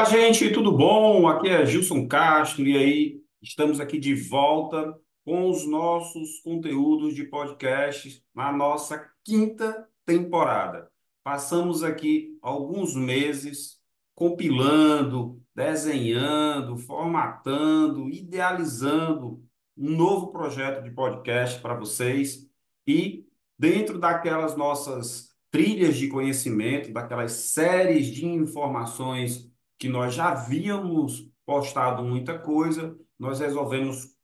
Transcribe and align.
Olá, 0.00 0.08
gente, 0.08 0.50
tudo 0.50 0.72
bom? 0.72 1.28
Aqui 1.28 1.46
é 1.50 1.66
Gilson 1.66 2.08
Castro 2.08 2.66
e 2.66 2.74
aí 2.74 3.20
estamos 3.42 3.80
aqui 3.80 3.98
de 3.98 4.14
volta 4.14 4.98
com 5.26 5.50
os 5.50 5.66
nossos 5.68 6.40
conteúdos 6.40 7.14
de 7.14 7.24
podcast 7.24 8.24
na 8.34 8.50
nossa 8.50 9.06
quinta 9.22 9.86
temporada. 10.06 10.90
Passamos 11.22 11.84
aqui 11.84 12.38
alguns 12.40 12.96
meses 12.96 13.78
compilando, 14.14 15.38
desenhando, 15.54 16.78
formatando, 16.78 18.08
idealizando 18.08 19.44
um 19.76 19.90
novo 19.90 20.28
projeto 20.28 20.82
de 20.82 20.90
podcast 20.92 21.60
para 21.60 21.74
vocês 21.74 22.48
e 22.86 23.26
dentro 23.58 23.98
daquelas 23.98 24.56
nossas 24.56 25.36
trilhas 25.50 25.98
de 25.98 26.08
conhecimento, 26.08 26.90
daquelas 26.90 27.32
séries 27.32 28.06
de 28.06 28.24
informações 28.24 29.49
que 29.80 29.88
nós 29.88 30.14
já 30.14 30.28
havíamos 30.28 31.26
postado 31.46 32.04
muita 32.04 32.38
coisa, 32.38 32.94
nós 33.18 33.40
resolvemos 33.40 34.14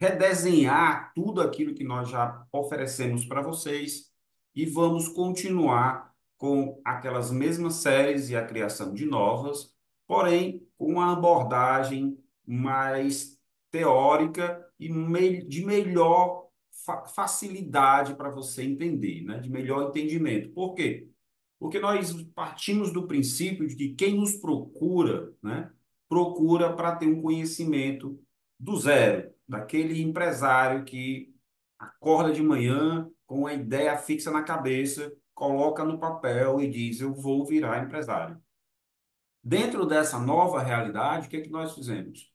redesenhar 0.00 1.12
tudo 1.12 1.40
aquilo 1.40 1.74
que 1.74 1.82
nós 1.82 2.08
já 2.08 2.46
oferecemos 2.52 3.24
para 3.24 3.42
vocês 3.42 4.12
e 4.54 4.64
vamos 4.64 5.08
continuar 5.08 6.14
com 6.38 6.80
aquelas 6.84 7.32
mesmas 7.32 7.74
séries 7.74 8.30
e 8.30 8.36
a 8.36 8.46
criação 8.46 8.94
de 8.94 9.04
novas, 9.04 9.74
porém 10.06 10.64
com 10.78 10.92
uma 10.92 11.12
abordagem 11.12 12.16
mais 12.46 13.36
teórica 13.72 14.64
e 14.78 14.88
de 15.44 15.66
melhor 15.66 16.46
facilidade 17.12 18.14
para 18.14 18.30
você 18.30 18.62
entender, 18.62 19.24
né? 19.24 19.40
de 19.40 19.50
melhor 19.50 19.88
entendimento. 19.88 20.50
Por 20.50 20.74
quê? 20.74 21.08
Porque 21.58 21.78
nós 21.78 22.12
partimos 22.34 22.92
do 22.92 23.06
princípio 23.06 23.66
de 23.66 23.74
que 23.74 23.94
quem 23.94 24.14
nos 24.14 24.36
procura, 24.36 25.32
né, 25.42 25.70
procura 26.08 26.74
para 26.74 26.96
ter 26.96 27.06
um 27.06 27.22
conhecimento 27.22 28.20
do 28.58 28.76
zero, 28.76 29.32
daquele 29.48 30.02
empresário 30.02 30.84
que 30.84 31.34
acorda 31.78 32.32
de 32.32 32.42
manhã 32.42 33.10
com 33.26 33.40
uma 33.40 33.52
ideia 33.52 33.96
fixa 33.96 34.30
na 34.30 34.42
cabeça, 34.42 35.12
coloca 35.34 35.84
no 35.84 35.98
papel 35.98 36.60
e 36.60 36.70
diz: 36.70 37.00
Eu 37.00 37.14
vou 37.14 37.44
virar 37.44 37.84
empresário. 37.84 38.40
Dentro 39.42 39.86
dessa 39.86 40.18
nova 40.18 40.62
realidade, 40.62 41.26
o 41.26 41.30
que, 41.30 41.36
é 41.36 41.40
que 41.40 41.50
nós 41.50 41.74
fizemos? 41.74 42.32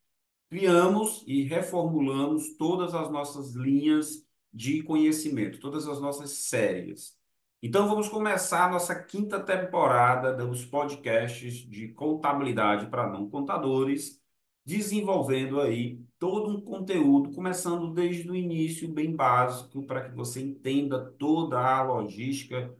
Criamos 0.49 1.23
e 1.27 1.43
reformulamos 1.43 2.55
todas 2.57 2.93
as 2.93 3.09
nossas 3.09 3.53
linhas 3.53 4.25
de 4.53 4.83
conhecimento, 4.83 5.59
todas 5.59 5.87
as 5.87 5.99
nossas 5.99 6.31
séries. 6.31 7.17
Então, 7.61 7.87
vamos 7.87 8.09
começar 8.09 8.65
a 8.65 8.71
nossa 8.71 8.95
quinta 9.03 9.39
temporada 9.39 10.33
dos 10.33 10.65
podcasts 10.65 11.53
de 11.69 11.89
contabilidade 11.89 12.87
para 12.87 13.07
não 13.07 13.29
contadores, 13.29 14.19
desenvolvendo 14.65 15.61
aí 15.61 16.03
todo 16.17 16.49
um 16.49 16.61
conteúdo, 16.61 17.31
começando 17.31 17.93
desde 17.93 18.29
o 18.29 18.35
início, 18.35 18.91
bem 18.91 19.15
básico, 19.15 19.83
para 19.85 20.09
que 20.09 20.15
você 20.15 20.41
entenda 20.41 21.11
toda 21.19 21.59
a 21.59 21.83
logística, 21.83 22.75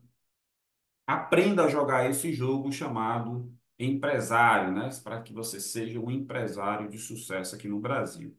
aprenda 1.06 1.66
a 1.66 1.70
jogar 1.70 2.10
esse 2.10 2.34
jogo 2.34 2.72
chamado 2.72 3.52
empresário, 3.78 4.72
né? 4.74 4.90
Para 5.04 5.22
que 5.22 5.34
você 5.34 5.60
seja 5.60 6.00
um 6.00 6.10
empresário 6.12 6.90
de 6.90 6.98
sucesso 6.98 7.56
aqui 7.56 7.68
no 7.68 7.80
Brasil. 7.80 8.36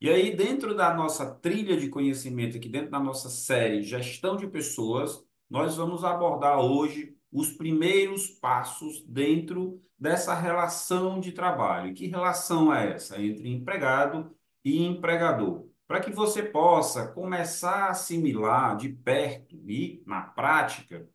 E 0.00 0.10
aí, 0.10 0.34
dentro 0.36 0.74
da 0.74 0.94
nossa 0.94 1.34
trilha 1.34 1.76
de 1.76 1.88
conhecimento, 1.88 2.56
aqui 2.56 2.68
dentro 2.68 2.90
da 2.90 3.00
nossa 3.00 3.28
série 3.30 3.82
Gestão 3.82 4.36
de 4.36 4.48
Pessoas, 4.48 5.24
nós 5.52 5.76
vamos 5.76 6.02
abordar 6.02 6.58
hoje 6.60 7.14
os 7.30 7.52
primeiros 7.52 8.26
passos 8.26 9.04
dentro 9.04 9.78
dessa 9.98 10.34
relação 10.34 11.20
de 11.20 11.30
trabalho. 11.30 11.92
Que 11.92 12.06
relação 12.06 12.74
é 12.74 12.94
essa 12.94 13.20
entre 13.20 13.50
empregado 13.50 14.34
e 14.64 14.82
empregador? 14.82 15.68
Para 15.86 16.00
que 16.00 16.10
você 16.10 16.42
possa 16.42 17.08
começar 17.08 17.88
a 17.88 17.90
assimilar 17.90 18.78
de 18.78 18.88
perto 18.88 19.54
e 19.68 20.02
na 20.06 20.22
prática 20.22 21.06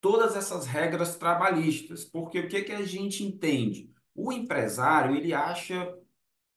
todas 0.00 0.34
essas 0.34 0.64
regras 0.64 1.14
trabalhistas. 1.14 2.06
Porque 2.06 2.40
o 2.40 2.48
que, 2.48 2.62
que 2.62 2.72
a 2.72 2.82
gente 2.82 3.22
entende? 3.22 3.92
O 4.14 4.32
empresário, 4.32 5.14
ele 5.14 5.34
acha 5.34 5.94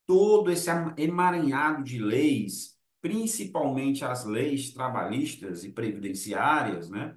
todo 0.06 0.50
esse 0.50 0.70
emaranhado 0.96 1.84
de 1.84 2.00
leis 2.00 2.75
principalmente 3.06 4.04
as 4.04 4.26
leis 4.26 4.72
trabalhistas 4.74 5.64
e 5.64 5.72
previdenciárias, 5.72 6.90
né, 6.90 7.16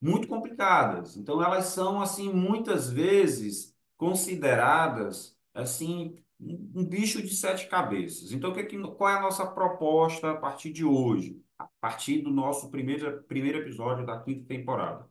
muito 0.00 0.26
complicadas. 0.26 1.18
Então 1.18 1.42
elas 1.42 1.66
são 1.66 2.00
assim 2.00 2.32
muitas 2.32 2.90
vezes 2.90 3.76
consideradas 3.98 5.36
assim 5.52 6.16
um 6.40 6.84
bicho 6.84 7.20
de 7.22 7.34
sete 7.36 7.68
cabeças. 7.68 8.32
Então 8.32 8.54
que, 8.54 8.64
qual 8.96 9.10
é 9.10 9.16
a 9.16 9.20
nossa 9.20 9.46
proposta 9.46 10.30
a 10.30 10.36
partir 10.36 10.72
de 10.72 10.84
hoje, 10.84 11.42
a 11.58 11.66
partir 11.80 12.22
do 12.22 12.30
nosso 12.30 12.70
primeiro 12.70 13.22
primeiro 13.24 13.58
episódio 13.58 14.06
da 14.06 14.18
quinta 14.20 14.46
temporada, 14.46 15.06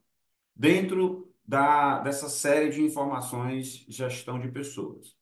dentro 0.56 1.32
da 1.46 2.00
dessa 2.00 2.30
série 2.30 2.70
de 2.72 2.82
informações 2.84 3.86
gestão 3.88 4.40
de 4.40 4.50
pessoas. 4.50 5.17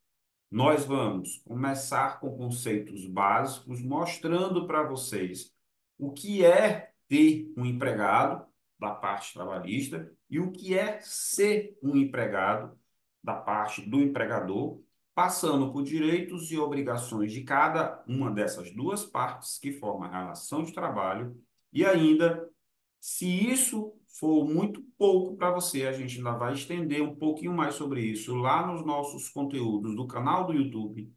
Nós 0.50 0.84
vamos 0.84 1.42
começar 1.44 2.20
com 2.20 2.36
conceitos 2.36 3.04
básicos, 3.06 3.82
mostrando 3.82 4.66
para 4.66 4.84
vocês 4.84 5.52
o 5.98 6.12
que 6.12 6.44
é 6.44 6.92
ter 7.08 7.52
um 7.56 7.66
empregado 7.66 8.46
da 8.78 8.94
parte 8.94 9.34
trabalhista 9.34 10.10
e 10.30 10.38
o 10.38 10.52
que 10.52 10.78
é 10.78 11.00
ser 11.00 11.76
um 11.82 11.96
empregado 11.96 12.78
da 13.22 13.34
parte 13.34 13.82
do 13.82 14.00
empregador, 14.00 14.80
passando 15.14 15.72
por 15.72 15.82
direitos 15.82 16.52
e 16.52 16.58
obrigações 16.58 17.32
de 17.32 17.42
cada 17.42 18.04
uma 18.06 18.30
dessas 18.30 18.70
duas 18.70 19.04
partes 19.04 19.58
que 19.58 19.72
formam 19.72 20.08
a 20.08 20.18
relação 20.18 20.62
de 20.62 20.72
trabalho 20.72 21.36
e 21.72 21.84
ainda, 21.84 22.48
se 23.00 23.26
isso 23.26 23.92
for 24.18 24.44
muito 24.44 24.82
pouco 24.96 25.36
para 25.36 25.50
você, 25.50 25.86
a 25.86 25.92
gente 25.92 26.18
ainda 26.18 26.32
vai 26.32 26.54
estender 26.54 27.02
um 27.02 27.14
pouquinho 27.14 27.52
mais 27.52 27.74
sobre 27.74 28.00
isso 28.00 28.34
lá 28.34 28.66
nos 28.66 28.84
nossos 28.84 29.28
conteúdos 29.28 29.94
do 29.94 30.06
canal 30.06 30.46
do 30.46 30.54
YouTube 30.54 31.12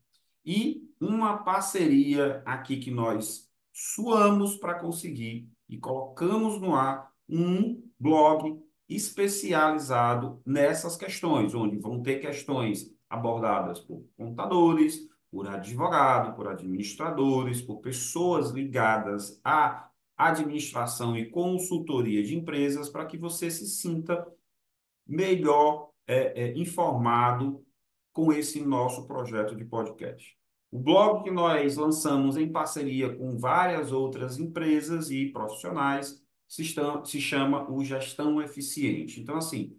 e 0.46 0.84
uma 1.00 1.38
parceria 1.38 2.42
aqui 2.46 2.78
que 2.78 2.92
nós 2.92 3.50
suamos 3.72 4.58
para 4.58 4.80
conseguir 4.80 5.50
e 5.68 5.78
colocamos 5.78 6.60
no 6.60 6.76
ar 6.76 7.10
um 7.28 7.82
blog 7.98 8.60
especializado 8.88 10.42
nessas 10.46 10.98
questões, 10.98 11.54
onde 11.54 11.78
vão 11.78 12.02
ter 12.02 12.20
questões 12.20 12.92
abordadas 13.10 13.80
por 13.80 14.04
contadores, 14.18 15.08
por 15.31 15.48
advogado, 15.48 16.36
por 16.36 16.48
administradores, 16.48 17.62
por 17.62 17.78
pessoas 17.78 18.50
ligadas 18.50 19.40
a 19.44 19.89
administração 20.19 21.16
e 21.18 21.30
consultoria 21.30 22.22
de 22.22 22.35
empresas 22.35 22.90
para 22.90 23.06
que 23.06 23.18
você 23.18 23.50
se 23.50 23.66
sinta 23.68 24.28
melhor 25.07 25.91
é, 26.06 26.44
é, 26.44 26.57
informado 26.57 27.66
com 28.12 28.34
esse 28.34 28.62
nosso 28.62 29.07
projeto 29.07 29.56
de 29.56 29.63
podcast. 29.63 30.38
O 30.69 30.78
blog 30.78 31.24
que 31.24 31.31
nós 31.31 31.78
lançamos 31.78 32.35
em 32.35 32.52
parceria 32.52 33.16
com 33.16 33.38
várias 33.38 33.94
outras 33.94 34.38
empresas 34.38 35.09
e 35.09 35.28
profissionais 35.28 36.22
se, 36.47 36.63
se 37.06 37.22
chama 37.22 37.72
o 37.72 37.84
Gestão 37.84 38.41
Eficiente. 38.41 39.22
Então, 39.22 39.38
assim, 39.38 39.78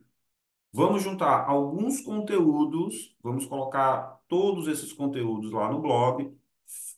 vamos 0.72 1.02
juntar 1.02 1.44
alguns 1.46 2.00
conteúdos, 2.00 3.14
vamos 3.22 3.44
colocar 3.44 4.20
todos 4.26 4.68
esses 4.68 4.92
conteúdos 4.92 5.52
lá 5.52 5.70
no 5.70 5.80
blog, 5.80 6.34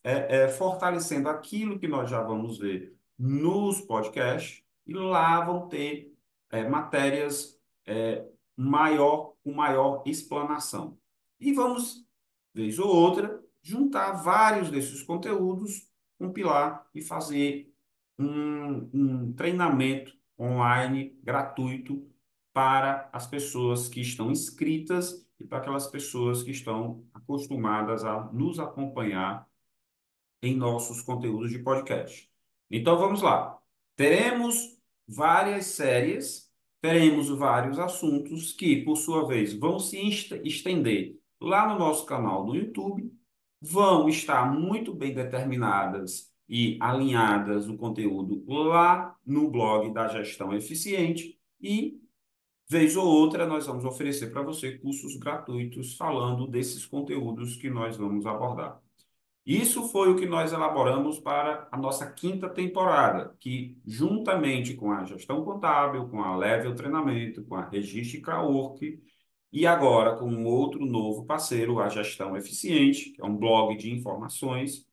é, 0.04 0.44
é, 0.44 0.48
fortalecendo 0.48 1.28
aquilo 1.28 1.78
que 1.78 1.88
nós 1.88 2.08
já 2.08 2.22
vamos 2.22 2.58
ver 2.58 3.01
nos 3.18 3.80
podcasts 3.80 4.62
e 4.86 4.94
lá 4.94 5.44
vão 5.44 5.68
ter 5.68 6.12
é, 6.50 6.68
matérias 6.68 7.58
é, 7.86 8.26
maior, 8.56 9.34
com 9.42 9.52
maior 9.52 10.02
explanação. 10.06 10.98
E 11.40 11.52
vamos, 11.52 12.06
vez 12.54 12.78
ou 12.78 12.88
outra, 12.88 13.42
juntar 13.62 14.12
vários 14.12 14.70
desses 14.70 15.02
conteúdos, 15.02 15.88
compilar 16.18 16.86
e 16.94 17.02
fazer 17.02 17.72
um, 18.18 18.90
um 18.92 19.32
treinamento 19.32 20.16
online 20.38 21.18
gratuito 21.22 22.06
para 22.52 23.08
as 23.12 23.26
pessoas 23.26 23.88
que 23.88 24.00
estão 24.00 24.30
inscritas 24.30 25.26
e 25.40 25.44
para 25.44 25.58
aquelas 25.58 25.86
pessoas 25.86 26.42
que 26.42 26.50
estão 26.50 27.04
acostumadas 27.14 28.04
a 28.04 28.24
nos 28.32 28.58
acompanhar 28.58 29.48
em 30.42 30.56
nossos 30.56 31.02
conteúdos 31.02 31.50
de 31.50 31.58
podcast. 31.60 32.31
Então 32.72 32.98
vamos 32.98 33.20
lá. 33.20 33.58
Teremos 33.96 34.78
várias 35.06 35.66
séries, 35.66 36.50
teremos 36.80 37.28
vários 37.28 37.78
assuntos 37.78 38.52
que, 38.52 38.82
por 38.82 38.96
sua 38.96 39.26
vez, 39.26 39.52
vão 39.52 39.78
se 39.78 39.98
estender 40.44 41.18
lá 41.38 41.68
no 41.70 41.78
nosso 41.78 42.06
canal 42.06 42.46
do 42.46 42.56
YouTube, 42.56 43.12
vão 43.60 44.08
estar 44.08 44.50
muito 44.50 44.94
bem 44.94 45.12
determinadas 45.14 46.32
e 46.48 46.78
alinhadas 46.80 47.68
o 47.68 47.76
conteúdo 47.76 48.42
lá 48.46 49.16
no 49.24 49.50
blog 49.50 49.92
da 49.92 50.08
Gestão 50.08 50.52
Eficiente 50.54 51.38
e 51.60 52.00
vez 52.68 52.96
ou 52.96 53.06
outra, 53.06 53.46
nós 53.46 53.66
vamos 53.66 53.84
oferecer 53.84 54.32
para 54.32 54.42
você 54.42 54.78
cursos 54.78 55.16
gratuitos 55.16 55.94
falando 55.96 56.46
desses 56.46 56.86
conteúdos 56.86 57.56
que 57.56 57.68
nós 57.68 57.96
vamos 57.98 58.24
abordar. 58.26 58.82
Isso 59.44 59.88
foi 59.88 60.10
o 60.10 60.16
que 60.16 60.24
nós 60.24 60.52
elaboramos 60.52 61.18
para 61.18 61.66
a 61.72 61.76
nossa 61.76 62.10
quinta 62.12 62.48
temporada, 62.48 63.34
que 63.40 63.76
juntamente 63.84 64.74
com 64.74 64.92
a 64.92 65.04
gestão 65.04 65.44
contábil, 65.44 66.08
com 66.08 66.22
a 66.22 66.36
Level 66.36 66.74
Treinamento, 66.76 67.44
com 67.44 67.56
a 67.56 67.68
Registra 67.68 68.40
Work 68.40 69.02
e 69.52 69.66
agora 69.66 70.16
com 70.16 70.26
um 70.26 70.46
outro 70.46 70.86
novo 70.86 71.26
parceiro, 71.26 71.80
a 71.80 71.88
Gestão 71.88 72.36
Eficiente, 72.36 73.10
que 73.10 73.20
é 73.20 73.24
um 73.24 73.36
blog 73.36 73.76
de 73.76 73.90
informações, 73.92 74.86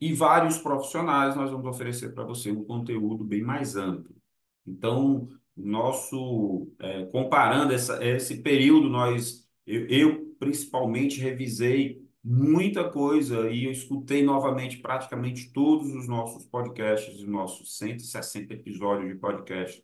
e 0.00 0.12
vários 0.12 0.58
profissionais, 0.58 1.34
nós 1.34 1.50
vamos 1.50 1.66
oferecer 1.66 2.14
para 2.14 2.24
você 2.24 2.52
um 2.52 2.64
conteúdo 2.64 3.24
bem 3.24 3.42
mais 3.42 3.74
amplo. 3.74 4.14
Então, 4.64 5.28
nosso 5.56 6.70
é, 6.78 7.06
comparando 7.06 7.72
essa, 7.72 8.04
esse 8.04 8.40
período, 8.42 8.88
nós 8.88 9.48
eu, 9.66 9.86
eu 9.88 10.36
principalmente 10.38 11.20
revisei 11.20 12.07
muita 12.28 12.90
coisa 12.90 13.48
e 13.50 13.64
eu 13.64 13.72
escutei 13.72 14.22
novamente 14.22 14.76
praticamente 14.78 15.50
todos 15.50 15.94
os 15.94 16.06
nossos 16.06 16.44
podcasts, 16.44 17.14
os 17.14 17.26
nossos 17.26 17.78
160 17.78 18.52
episódios 18.52 19.08
de 19.08 19.18
podcast 19.18 19.82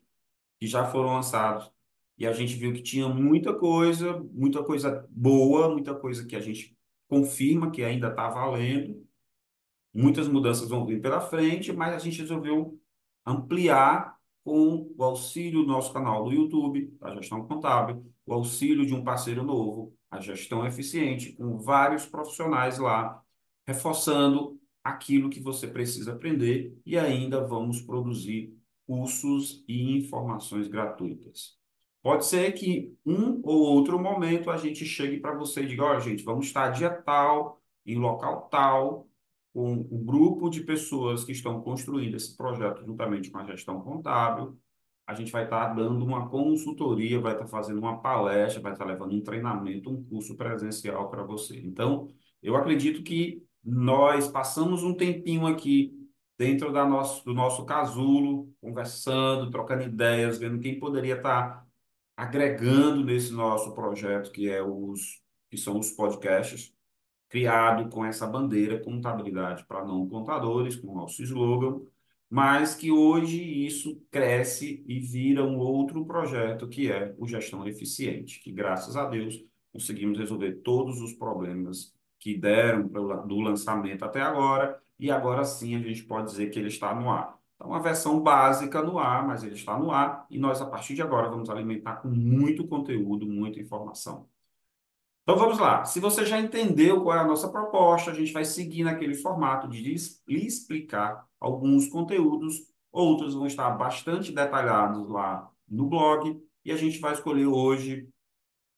que 0.60 0.66
já 0.66 0.84
foram 0.84 1.14
lançados. 1.14 1.72
E 2.18 2.26
a 2.26 2.32
gente 2.32 2.54
viu 2.54 2.74
que 2.74 2.82
tinha 2.82 3.08
muita 3.08 3.54
coisa, 3.54 4.22
muita 4.30 4.62
coisa 4.62 5.06
boa, 5.10 5.70
muita 5.70 5.94
coisa 5.94 6.26
que 6.26 6.36
a 6.36 6.40
gente 6.40 6.76
confirma 7.08 7.70
que 7.70 7.82
ainda 7.82 8.08
está 8.08 8.28
valendo. 8.28 9.02
Muitas 9.94 10.28
mudanças 10.28 10.68
vão 10.68 10.84
vir 10.84 11.00
pela 11.00 11.22
frente, 11.22 11.72
mas 11.72 11.94
a 11.94 11.98
gente 11.98 12.20
resolveu 12.20 12.78
ampliar 13.24 14.18
com 14.44 14.92
o 14.98 15.02
auxílio 15.02 15.62
do 15.62 15.68
nosso 15.68 15.92
canal 15.94 16.24
do 16.24 16.32
YouTube, 16.32 16.94
da 17.00 17.14
gestão 17.14 17.46
contábil, 17.46 18.04
o 18.26 18.34
auxílio 18.34 18.84
de 18.84 18.94
um 18.94 19.02
parceiro 19.02 19.42
novo, 19.42 19.96
a 20.14 20.20
gestão 20.20 20.66
eficiente, 20.66 21.32
com 21.32 21.58
vários 21.58 22.06
profissionais 22.06 22.78
lá, 22.78 23.22
reforçando 23.66 24.60
aquilo 24.82 25.30
que 25.30 25.40
você 25.40 25.66
precisa 25.66 26.12
aprender 26.12 26.76
e 26.84 26.98
ainda 26.98 27.46
vamos 27.46 27.80
produzir 27.80 28.54
cursos 28.86 29.64
e 29.66 29.96
informações 29.96 30.68
gratuitas. 30.68 31.58
Pode 32.02 32.26
ser 32.26 32.52
que 32.52 32.94
um 33.04 33.40
ou 33.42 33.62
outro 33.62 33.98
momento 33.98 34.50
a 34.50 34.58
gente 34.58 34.84
chegue 34.84 35.18
para 35.18 35.34
você 35.34 35.62
e 35.62 35.66
diga, 35.66 35.84
olha, 35.84 36.00
gente, 36.00 36.22
vamos 36.22 36.46
estar 36.46 36.68
dia 36.68 36.90
tal, 36.90 37.62
em 37.86 37.96
local 37.96 38.48
tal, 38.50 39.08
com 39.54 39.72
um 39.72 40.04
grupo 40.04 40.50
de 40.50 40.62
pessoas 40.62 41.24
que 41.24 41.32
estão 41.32 41.62
construindo 41.62 42.16
esse 42.16 42.36
projeto 42.36 42.84
juntamente 42.84 43.30
com 43.30 43.38
a 43.38 43.44
gestão 43.44 43.80
contábil, 43.80 44.58
a 45.06 45.14
gente 45.14 45.30
vai 45.30 45.44
estar 45.44 45.68
dando 45.74 46.04
uma 46.04 46.28
consultoria, 46.28 47.20
vai 47.20 47.32
estar 47.32 47.46
fazendo 47.46 47.78
uma 47.78 48.00
palestra, 48.00 48.62
vai 48.62 48.72
estar 48.72 48.84
levando 48.84 49.14
um 49.14 49.20
treinamento, 49.22 49.90
um 49.90 50.02
curso 50.04 50.36
presencial 50.36 51.10
para 51.10 51.22
você. 51.22 51.58
Então, 51.58 52.08
eu 52.42 52.56
acredito 52.56 53.02
que 53.02 53.42
nós 53.62 54.28
passamos 54.28 54.82
um 54.82 54.94
tempinho 54.94 55.46
aqui 55.46 55.92
dentro 56.38 56.72
da 56.72 56.86
nosso, 56.86 57.24
do 57.24 57.34
nosso 57.34 57.64
casulo, 57.64 58.52
conversando, 58.60 59.50
trocando 59.50 59.84
ideias, 59.84 60.38
vendo 60.38 60.58
quem 60.58 60.78
poderia 60.78 61.16
estar 61.16 61.66
agregando 62.16 63.04
nesse 63.04 63.32
nosso 63.32 63.74
projeto, 63.74 64.30
que 64.30 64.48
é 64.48 64.62
os 64.62 65.22
que 65.50 65.56
são 65.56 65.78
os 65.78 65.90
podcasts, 65.92 66.74
criado 67.28 67.88
com 67.90 68.04
essa 68.04 68.26
bandeira 68.26 68.80
contabilidade 68.82 69.64
para 69.66 69.84
não 69.84 70.08
contadores, 70.08 70.76
com 70.76 70.88
o 70.88 70.94
nosso 70.94 71.22
slogan, 71.22 71.80
mas 72.34 72.74
que 72.74 72.90
hoje 72.90 73.40
isso 73.64 74.02
cresce 74.10 74.84
e 74.88 74.98
vira 74.98 75.44
um 75.44 75.56
outro 75.56 76.04
projeto 76.04 76.66
que 76.66 76.90
é 76.90 77.14
o 77.16 77.28
Gestão 77.28 77.64
Eficiente, 77.64 78.40
que 78.40 78.50
graças 78.50 78.96
a 78.96 79.08
Deus 79.08 79.40
conseguimos 79.72 80.18
resolver 80.18 80.54
todos 80.54 81.00
os 81.00 81.12
problemas 81.12 81.94
que 82.18 82.36
deram 82.36 82.88
do 82.88 83.38
lançamento 83.38 84.04
até 84.04 84.20
agora 84.20 84.76
e 84.98 85.12
agora 85.12 85.44
sim 85.44 85.76
a 85.76 85.78
gente 85.78 86.02
pode 86.02 86.26
dizer 86.26 86.50
que 86.50 86.58
ele 86.58 86.66
está 86.66 86.92
no 86.92 87.08
ar. 87.08 87.38
Então, 87.54 87.68
uma 87.68 87.80
versão 87.80 88.20
básica 88.20 88.82
no 88.82 88.98
ar, 88.98 89.24
mas 89.24 89.44
ele 89.44 89.54
está 89.54 89.78
no 89.78 89.92
ar 89.92 90.26
e 90.28 90.36
nós, 90.36 90.60
a 90.60 90.66
partir 90.66 90.96
de 90.96 91.02
agora, 91.02 91.30
vamos 91.30 91.48
alimentar 91.48 92.02
com 92.02 92.08
muito 92.08 92.66
conteúdo, 92.66 93.28
muita 93.28 93.60
informação. 93.60 94.28
Então 95.24 95.38
vamos 95.38 95.58
lá. 95.58 95.86
Se 95.86 96.00
você 96.00 96.26
já 96.26 96.38
entendeu 96.38 97.02
qual 97.02 97.16
é 97.16 97.20
a 97.20 97.26
nossa 97.26 97.48
proposta, 97.48 98.10
a 98.10 98.14
gente 98.14 98.30
vai 98.30 98.44
seguir 98.44 98.84
naquele 98.84 99.14
formato 99.14 99.66
de 99.66 99.80
lhe 99.80 100.46
explicar 100.46 101.26
alguns 101.40 101.88
conteúdos, 101.88 102.56
outros 102.92 103.32
vão 103.32 103.46
estar 103.46 103.70
bastante 103.70 104.32
detalhados 104.32 105.08
lá 105.08 105.50
no 105.66 105.86
blog, 105.88 106.38
e 106.62 106.70
a 106.70 106.76
gente 106.76 106.98
vai 106.98 107.14
escolher 107.14 107.46
hoje 107.46 108.06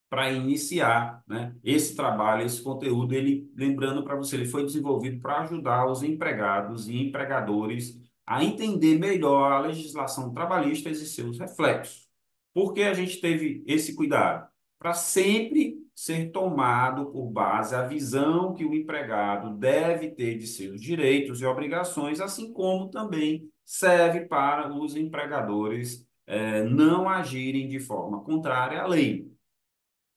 para 0.08 0.30
iniciar 0.30 1.20
né, 1.26 1.56
esse 1.64 1.96
trabalho, 1.96 2.46
esse 2.46 2.62
conteúdo, 2.62 3.12
ele 3.12 3.50
lembrando 3.56 4.04
para 4.04 4.14
você, 4.14 4.36
ele 4.36 4.46
foi 4.46 4.64
desenvolvido 4.64 5.20
para 5.20 5.40
ajudar 5.40 5.90
os 5.90 6.04
empregados 6.04 6.88
e 6.88 6.96
empregadores 6.96 8.00
a 8.24 8.44
entender 8.44 8.98
melhor 9.00 9.50
a 9.50 9.60
legislação 9.60 10.32
trabalhista 10.32 10.88
e 10.90 10.94
seus 10.94 11.40
reflexos. 11.40 12.08
Por 12.54 12.72
que 12.72 12.82
a 12.82 12.94
gente 12.94 13.20
teve 13.20 13.64
esse 13.66 13.96
cuidado? 13.96 14.48
Para 14.78 14.92
sempre 14.92 15.85
ser 15.96 16.30
tomado 16.30 17.06
por 17.10 17.30
base 17.30 17.74
a 17.74 17.86
visão 17.86 18.52
que 18.52 18.66
o 18.66 18.74
empregado 18.74 19.56
deve 19.56 20.10
ter 20.10 20.36
de 20.36 20.46
seus 20.46 20.78
direitos 20.78 21.40
e 21.40 21.46
obrigações, 21.46 22.20
assim 22.20 22.52
como 22.52 22.90
também 22.90 23.50
serve 23.64 24.26
para 24.26 24.70
os 24.74 24.94
empregadores 24.94 26.06
eh, 26.26 26.64
não 26.64 27.08
agirem 27.08 27.66
de 27.66 27.80
forma 27.80 28.22
contrária 28.22 28.82
à 28.82 28.86
lei, 28.86 29.26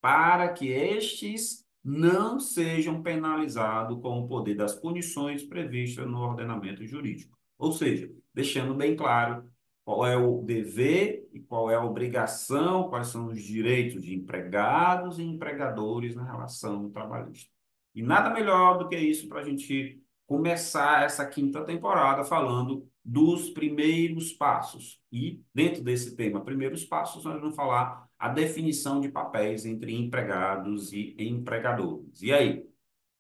para 0.02 0.50
que 0.50 0.68
estes 0.68 1.66
não 1.82 2.42
sejam 2.42 3.02
penalizados 3.02 4.02
com 4.02 4.20
o 4.20 4.28
poder 4.28 4.56
das 4.56 4.76
punições 4.76 5.44
previstas 5.44 6.06
no 6.06 6.20
ordenamento 6.20 6.86
jurídico. 6.86 7.38
Ou 7.58 7.72
seja, 7.72 8.12
deixando 8.34 8.76
bem 8.76 8.98
claro 8.98 9.50
qual 9.86 10.06
é 10.06 10.18
o 10.18 10.42
dever 10.42 11.19
e 11.34 11.40
qual 11.40 11.70
é 11.70 11.76
a 11.76 11.84
obrigação, 11.84 12.90
quais 12.90 13.08
são 13.08 13.28
os 13.28 13.42
direitos 13.42 14.04
de 14.04 14.16
empregados 14.16 15.20
e 15.20 15.24
empregadores 15.24 16.16
na 16.16 16.24
relação 16.24 16.90
trabalhista. 16.90 17.50
E 17.96 18.02
nada 18.02 18.30
melhor 18.30 18.78
do 18.78 18.88
que 18.88 18.98
isso 18.98 19.28
para 19.28 19.42
a 19.42 19.44
gente 19.44 20.02
começar 20.28 21.04
essa 21.04 21.26
quinta 21.26 21.64
temporada 21.64 22.24
falando 22.24 22.88
dos 23.04 23.50
primeiros 23.50 24.32
passos. 24.32 25.02
E 25.12 25.42
dentro 25.54 25.84
desse 25.84 26.16
tema, 26.16 26.44
primeiros 26.44 26.86
passos, 26.86 27.24
nós 27.24 27.40
vamos 27.40 27.56
falar 27.56 28.08
a 28.18 28.30
definição 28.30 29.00
de 29.02 29.10
papéis 29.10 29.66
entre 29.66 29.96
empregados 29.96 30.94
e 30.94 31.16
empregadores. 31.18 32.22
E 32.22 32.32
aí, 32.32 32.70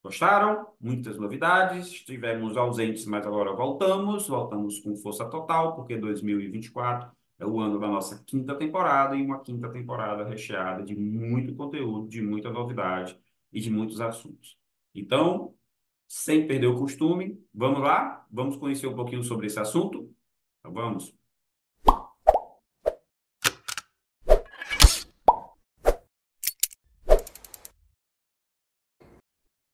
Gostaram? 0.01 0.67
Muitas 0.79 1.17
novidades. 1.17 1.87
Estivemos 1.87 2.55
ausentes, 2.55 3.05
mas 3.05 3.25
agora 3.27 3.53
voltamos. 3.53 4.27
Voltamos 4.27 4.79
com 4.79 4.95
força 4.95 5.25
total, 5.29 5.75
porque 5.75 5.97
2024 5.97 7.11
é 7.39 7.45
o 7.45 7.59
ano 7.59 7.79
da 7.79 7.87
nossa 7.87 8.23
quinta 8.25 8.55
temporada 8.55 9.15
e 9.15 9.21
uma 9.21 9.39
quinta 9.41 9.69
temporada 9.71 10.25
recheada 10.27 10.83
de 10.83 10.95
muito 10.95 11.55
conteúdo, 11.55 12.07
de 12.07 12.21
muita 12.21 12.51
novidade 12.51 13.19
e 13.51 13.59
de 13.61 13.69
muitos 13.69 14.01
assuntos. 14.01 14.57
Então, 14.93 15.55
sem 16.07 16.47
perder 16.47 16.67
o 16.67 16.77
costume, 16.77 17.41
vamos 17.53 17.81
lá? 17.81 18.25
Vamos 18.31 18.57
conhecer 18.57 18.87
um 18.87 18.95
pouquinho 18.95 19.23
sobre 19.23 19.47
esse 19.47 19.59
assunto? 19.59 20.13
Então, 20.59 20.73
vamos. 20.73 21.18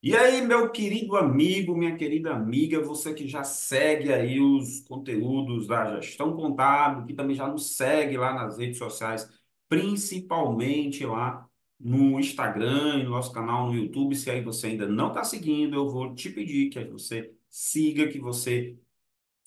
E 0.06 0.16
aí, 0.16 0.40
meu 0.44 0.72
querido 0.72 1.18
amigo, 1.18 1.76
minha 1.76 1.98
querida 1.98 2.32
amiga, 2.32 2.80
você 2.80 3.12
que 3.12 3.28
já 3.28 3.44
segue 3.44 4.14
aí 4.14 4.40
os 4.40 4.82
conteúdos 4.82 5.66
da 5.66 6.00
gestão 6.00 6.36
contábil, 6.36 7.08
que 7.08 7.14
também 7.16 7.36
já 7.36 7.48
nos 7.48 7.76
segue 7.76 8.16
lá 8.16 8.32
nas 8.32 8.60
redes 8.60 8.78
sociais, 8.78 9.28
principalmente 9.68 11.04
lá 11.08 11.50
no 11.80 12.20
Instagram 12.20 13.04
no 13.04 13.10
nosso 13.10 13.32
canal 13.34 13.66
no 13.66 13.74
YouTube. 13.76 14.16
Se 14.16 14.30
aí 14.30 14.44
você 14.44 14.68
ainda 14.68 14.88
não 14.88 15.08
está 15.08 15.24
seguindo, 15.24 15.76
eu 15.76 15.90
vou 15.90 16.14
te 16.14 16.30
pedir 16.30 16.70
que 16.70 16.84
você 16.86 17.34
siga, 17.50 18.08
que 18.08 18.20
você 18.20 18.78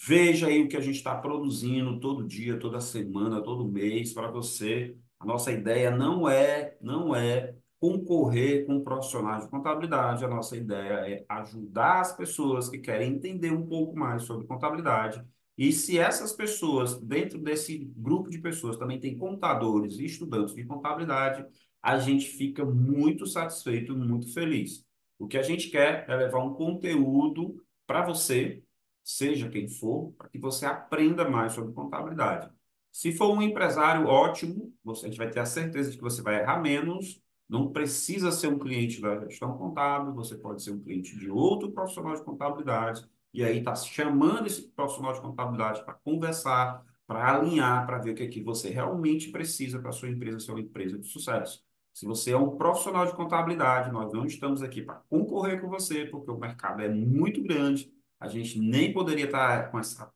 veja 0.07 0.49
aí 0.49 0.61
o 0.63 0.69
que 0.69 0.77
a 0.77 0.81
gente 0.81 0.97
está 0.97 1.15
produzindo 1.17 2.01
todo 2.01 2.27
dia, 2.27 2.59
toda 2.59 2.81
semana, 2.81 3.41
todo 3.43 3.69
mês 3.69 4.13
para 4.13 4.29
você. 4.29 4.97
A 5.21 5.25
nossa 5.27 5.53
ideia 5.53 5.91
não 5.93 6.29
é, 6.29 6.77
não 6.81 7.15
é 7.15 7.55
concorrer 7.81 8.67
com 8.67 8.83
profissionais 8.83 9.45
de 9.45 9.51
contabilidade. 9.51 10.25
A 10.25 10.29
nossa 10.29 10.57
ideia 10.57 10.95
é 11.09 11.25
ajudar 11.29 12.01
as 12.01 12.17
pessoas 12.17 12.69
que 12.69 12.79
querem 12.79 13.15
entender 13.15 13.53
um 13.53 13.67
pouco 13.67 13.97
mais 13.97 14.23
sobre 14.23 14.47
contabilidade. 14.47 15.25
E 15.57 15.73
se 15.73 15.99
essas 15.99 16.33
pessoas, 16.33 17.01
dentro 17.01 17.39
desse 17.39 17.79
grupo 17.97 18.31
de 18.31 18.39
pessoas, 18.39 18.77
também 18.77 19.01
tem 19.01 19.17
contadores 19.17 19.99
e 19.99 20.05
estudantes 20.05 20.55
de 20.55 20.65
contabilidade, 20.65 21.45
a 21.83 21.99
gente 21.99 22.27
fica 22.27 22.65
muito 22.65 23.27
satisfeito, 23.27 23.97
muito 23.97 24.33
feliz. 24.33 24.85
O 25.19 25.27
que 25.27 25.37
a 25.37 25.43
gente 25.43 25.69
quer 25.71 26.05
é 26.09 26.17
levar 26.17 26.45
um 26.45 26.55
conteúdo 26.55 27.63
para 27.87 28.05
você, 28.05 28.63
seja 29.03 29.49
quem 29.49 29.69
for, 29.69 30.13
para 30.17 30.29
que 30.29 30.39
você 30.39 30.67
aprenda 30.67 31.29
mais 31.29 31.55
sobre 31.55 31.73
contabilidade. 31.73 32.51
Se 32.93 33.13
for 33.13 33.33
um 33.33 33.43
empresário 33.43 34.07
ótimo, 34.07 34.73
você, 34.85 35.07
a 35.07 35.09
gente 35.09 35.19
vai 35.19 35.31
ter 35.31 35.41
a 35.41 35.47
certeza 35.47 35.91
de 35.91 35.97
que 35.97 36.03
você 36.03 36.23
vai 36.23 36.41
errar 36.41 36.61
menos. 36.61 37.21
Não 37.49 37.73
precisa 37.73 38.31
ser 38.31 38.49
um 38.49 38.59
cliente 38.59 39.01
da 39.01 39.21
gestão 39.21 39.57
contábil, 39.57 40.13
você 40.13 40.37
pode 40.37 40.63
ser 40.63 40.73
um 40.73 40.81
cliente 40.81 41.17
de 41.19 41.31
outro 41.31 41.73
profissional 41.73 42.15
de 42.15 42.23
contabilidade. 42.23 43.07
E 43.33 43.43
aí 43.45 43.59
está 43.59 43.75
chamando 43.75 44.47
esse 44.47 44.63
profissional 44.71 45.13
de 45.15 45.21
contabilidade 45.21 45.85
para 45.85 45.95
conversar, 45.95 46.85
para 47.07 47.35
alinhar, 47.35 47.87
para 47.87 47.99
ver 47.99 48.11
o 48.11 48.15
que, 48.15 48.23
é 48.23 48.29
que 48.29 48.43
você 48.43 48.69
realmente 48.69 49.31
precisa 49.31 49.79
para 49.79 49.91
a 49.91 49.93
sua 49.93 50.11
empresa 50.11 50.41
ser 50.41 50.51
uma 50.53 50.61
empresa 50.61 50.99
de 50.99 51.07
sucesso. 51.07 51.65
Se 51.95 52.07
você 52.07 52.33
é 52.33 52.37
um 52.37 52.57
profissional 52.57 53.07
de 53.07 53.17
contabilidade, 53.17 53.91
nós 53.91 54.13
não 54.13 54.25
estamos 54.27 54.63
aqui 54.63 54.83
para 54.83 54.97
concorrer 55.09 55.61
com 55.61 55.69
você, 55.69 56.05
porque 56.05 56.31
o 56.31 56.39
mercado 56.39 56.83
é 56.83 56.89
muito 56.89 57.43
grande, 57.43 57.93
a 58.21 58.29
gente 58.29 58.59
nem 58.61 58.93
poderia 58.93 59.25
estar 59.25 59.71
com 59.71 59.79
essa 59.79 60.13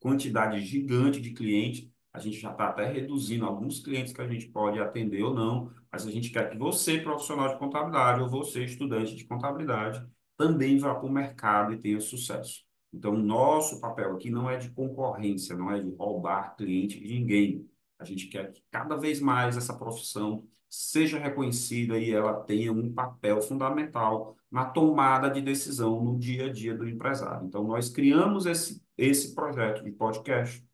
quantidade 0.00 0.60
gigante 0.60 1.20
de 1.20 1.32
clientes, 1.32 1.88
a 2.14 2.20
gente 2.20 2.38
já 2.38 2.52
está 2.52 2.68
até 2.68 2.86
reduzindo 2.86 3.44
alguns 3.44 3.80
clientes 3.80 4.12
que 4.12 4.22
a 4.22 4.28
gente 4.28 4.46
pode 4.46 4.78
atender 4.78 5.24
ou 5.24 5.34
não, 5.34 5.72
mas 5.90 6.06
a 6.06 6.10
gente 6.12 6.30
quer 6.30 6.48
que 6.48 6.56
você, 6.56 7.00
profissional 7.00 7.48
de 7.48 7.58
contabilidade, 7.58 8.22
ou 8.22 8.28
você, 8.28 8.64
estudante 8.64 9.16
de 9.16 9.24
contabilidade, 9.24 10.06
também 10.36 10.78
vá 10.78 10.94
para 10.94 11.06
o 11.06 11.12
mercado 11.12 11.72
e 11.72 11.76
tenha 11.76 12.00
sucesso. 12.00 12.62
Então, 12.92 13.16
nosso 13.16 13.80
papel 13.80 14.14
aqui 14.14 14.30
não 14.30 14.48
é 14.48 14.56
de 14.56 14.70
concorrência, 14.70 15.56
não 15.56 15.72
é 15.72 15.80
de 15.80 15.90
roubar 15.96 16.54
cliente 16.56 17.00
de 17.00 17.18
ninguém. 17.18 17.68
A 17.98 18.04
gente 18.04 18.28
quer 18.28 18.52
que 18.52 18.62
cada 18.70 18.96
vez 18.96 19.20
mais 19.20 19.56
essa 19.56 19.76
profissão 19.76 20.46
seja 20.70 21.18
reconhecida 21.18 21.98
e 21.98 22.12
ela 22.12 22.34
tenha 22.44 22.72
um 22.72 22.92
papel 22.92 23.40
fundamental 23.42 24.36
na 24.50 24.66
tomada 24.66 25.28
de 25.28 25.40
decisão 25.40 26.00
no 26.04 26.16
dia 26.16 26.46
a 26.46 26.52
dia 26.52 26.76
do 26.76 26.88
empresário. 26.88 27.44
Então, 27.44 27.64
nós 27.64 27.88
criamos 27.88 28.46
esse, 28.46 28.80
esse 28.96 29.34
projeto 29.34 29.82
de 29.82 29.90
podcast, 29.90 30.64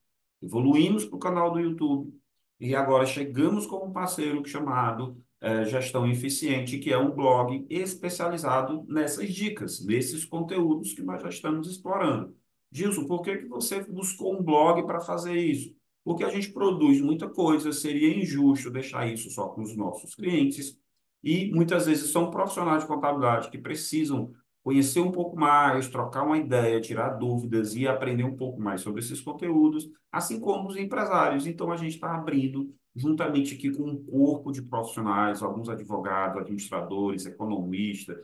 evoluímos 0.43 1.05
para 1.05 1.17
o 1.17 1.21
canal 1.21 1.53
do 1.53 1.61
YouTube 1.61 2.13
e 2.59 2.75
agora 2.75 3.07
chegamos 3.07 3.67
com 3.67 3.87
um 3.87 3.93
parceiro 3.93 4.45
chamado 4.47 5.17
é, 5.41 5.65
Gestão 5.65 6.07
Eficiente, 6.07 6.79
que 6.79 6.93
é 6.93 6.99
um 6.99 7.11
blog 7.11 7.67
especializado 7.71 8.85
nessas 8.89 9.33
dicas, 9.33 9.85
nesses 9.85 10.25
conteúdos 10.25 10.93
que 10.93 11.03
nós 11.03 11.23
já 11.23 11.29
estamos 11.29 11.69
explorando. 11.71 12.37
Gilson, 12.71 13.07
por 13.07 13.23
que, 13.23 13.39
que 13.39 13.47
você 13.47 13.83
buscou 13.83 14.39
um 14.39 14.43
blog 14.43 14.87
para 14.87 15.01
fazer 15.01 15.35
isso? 15.35 15.75
porque 16.05 16.25
a 16.25 16.31
gente 16.31 16.51
produz 16.51 17.01
muita 17.01 17.29
coisa, 17.29 17.73
seria 17.73 18.17
injusto 18.17 18.71
deixar 18.71 19.07
isso 19.07 19.31
só 19.31 19.49
com 19.49 19.63
os 19.63 19.77
nossos 19.77 20.15
clientes, 20.15 20.79
e 21.23 21.51
muitas 21.53 21.87
vezes 21.87 22.11
são 22.11 22.31
profissionais 22.31 22.83
de 22.83 22.89
contabilidade 22.89 23.51
que 23.51 23.59
precisam 23.59 24.33
conhecer 24.63 25.01
um 25.01 25.11
pouco 25.11 25.37
mais, 25.37 25.89
trocar 25.89 26.23
uma 26.23 26.37
ideia, 26.39 26.81
tirar 26.81 27.11
dúvidas 27.11 27.75
e 27.75 27.89
aprender 27.89 28.25
um 28.25 28.37
pouco 28.37 28.61
mais 28.61 28.81
sobre 28.83 29.01
esses 29.01 29.21
conteúdos, 29.21 29.89
assim 30.13 30.39
como 30.39 30.69
os 30.69 30.77
empresários. 30.77 31.47
Então, 31.47 31.71
a 31.73 31.77
gente 31.77 31.95
está 31.95 32.15
abrindo, 32.15 32.75
juntamente 32.95 33.55
aqui 33.55 33.71
com 33.71 33.85
um 33.85 34.05
corpo 34.05 34.53
de 34.53 34.63
profissionais, 34.63 35.43
alguns 35.43 35.69
advogados, 35.69 36.43
administradores, 36.43 37.27
economistas, 37.27 38.19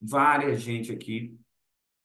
várias 0.00 0.60
gente 0.60 0.92
aqui 0.92 1.36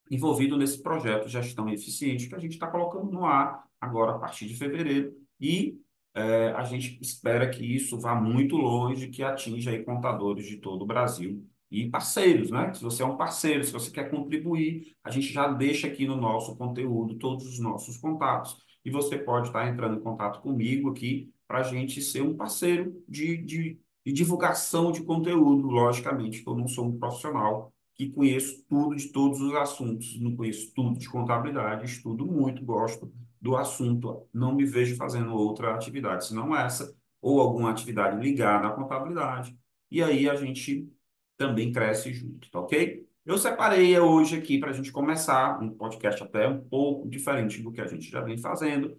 envolvido 0.10 0.58
nesse 0.58 0.82
projeto 0.82 1.28
gestão 1.28 1.70
eficiente 1.70 2.28
que 2.28 2.36
a 2.36 2.40
gente 2.40 2.54
está 2.54 2.68
colocando 2.68 3.12
no 3.12 3.26
ar 3.26 3.64
agora 3.80 4.12
a 4.12 4.20
partir 4.20 4.48
de 4.48 4.56
fevereiro 4.56 5.14
e 5.40 5.80
é, 6.14 6.52
a 6.52 6.64
gente 6.64 7.00
espera 7.02 7.50
que 7.50 7.64
isso 7.64 8.00
vá 8.00 8.14
muito 8.14 8.56
longe, 8.56 9.08
que 9.08 9.24
atinja 9.24 9.72
aí 9.72 9.84
contadores 9.84 10.46
de 10.46 10.58
todo 10.58 10.84
o 10.84 10.86
Brasil 10.86 11.44
e 11.74 11.90
parceiros, 11.90 12.52
né? 12.52 12.72
Se 12.72 12.84
você 12.84 13.02
é 13.02 13.06
um 13.06 13.18
parceiro, 13.18 13.64
se 13.64 13.74
você 13.74 13.90
quer 13.90 14.12
contribuir, 14.12 14.96
a 15.04 15.10
gente 15.10 15.34
já 15.34 15.48
deixa 15.48 15.88
aqui 15.88 16.06
no 16.06 16.16
nosso 16.16 16.56
conteúdo 16.56 17.16
todos 17.16 17.48
os 17.48 17.60
nossos 17.60 17.98
contatos. 17.98 18.56
E 18.86 18.92
você 18.92 19.18
pode 19.18 19.48
estar 19.48 19.68
entrando 19.68 19.98
em 19.98 20.00
contato 20.00 20.40
comigo 20.40 20.92
aqui 20.92 21.34
para 21.48 21.60
a 21.60 21.64
gente 21.64 22.00
ser 22.00 22.22
um 22.22 22.38
parceiro 22.38 23.04
de, 23.10 23.38
de, 23.38 23.80
de 24.06 24.14
divulgação 24.14 24.92
de 24.92 25.02
conteúdo, 25.04 25.68
logicamente, 25.68 26.44
eu 26.46 26.56
não 26.56 26.68
sou 26.68 26.86
um 26.86 27.00
profissional 27.00 27.74
que 27.96 28.10
conheço 28.10 28.64
tudo 28.70 28.96
de 28.96 29.08
todos 29.12 29.42
os 29.42 29.56
assuntos, 29.56 30.20
não 30.20 30.36
conheço 30.36 30.72
tudo 30.76 31.00
de 31.00 31.10
contabilidade, 31.10 31.86
estudo 31.86 32.24
muito, 32.26 32.64
gosto 32.64 33.12
do 33.42 33.56
assunto, 33.56 34.28
não 34.32 34.54
me 34.54 34.66
vejo 34.66 34.96
fazendo 34.96 35.34
outra 35.34 35.74
atividade, 35.74 36.28
senão 36.28 36.56
essa, 36.56 36.96
ou 37.22 37.40
alguma 37.40 37.72
atividade 37.72 38.20
ligada 38.22 38.68
à 38.68 38.72
contabilidade, 38.72 39.58
e 39.92 40.02
aí 40.02 40.30
a 40.30 40.36
gente 40.36 40.92
também 41.38 41.72
cresce 41.72 42.14
junto, 42.14 42.50
tá 42.50 42.60
ok? 42.60 43.08
Eu 43.26 43.38
separei 43.38 43.98
hoje 44.00 44.38
aqui 44.38 44.60
para 44.60 44.72
a 44.72 44.74
gente 44.74 44.92
começar 44.92 45.62
um 45.62 45.70
podcast 45.70 46.22
até 46.24 46.48
um 46.48 46.62
pouco 46.62 47.08
diferente 47.10 47.62
do 47.62 47.72
que 47.72 47.80
a 47.80 47.88
gente 47.88 48.10
já 48.10 48.22
vem 48.22 48.38
fazendo. 48.38 48.98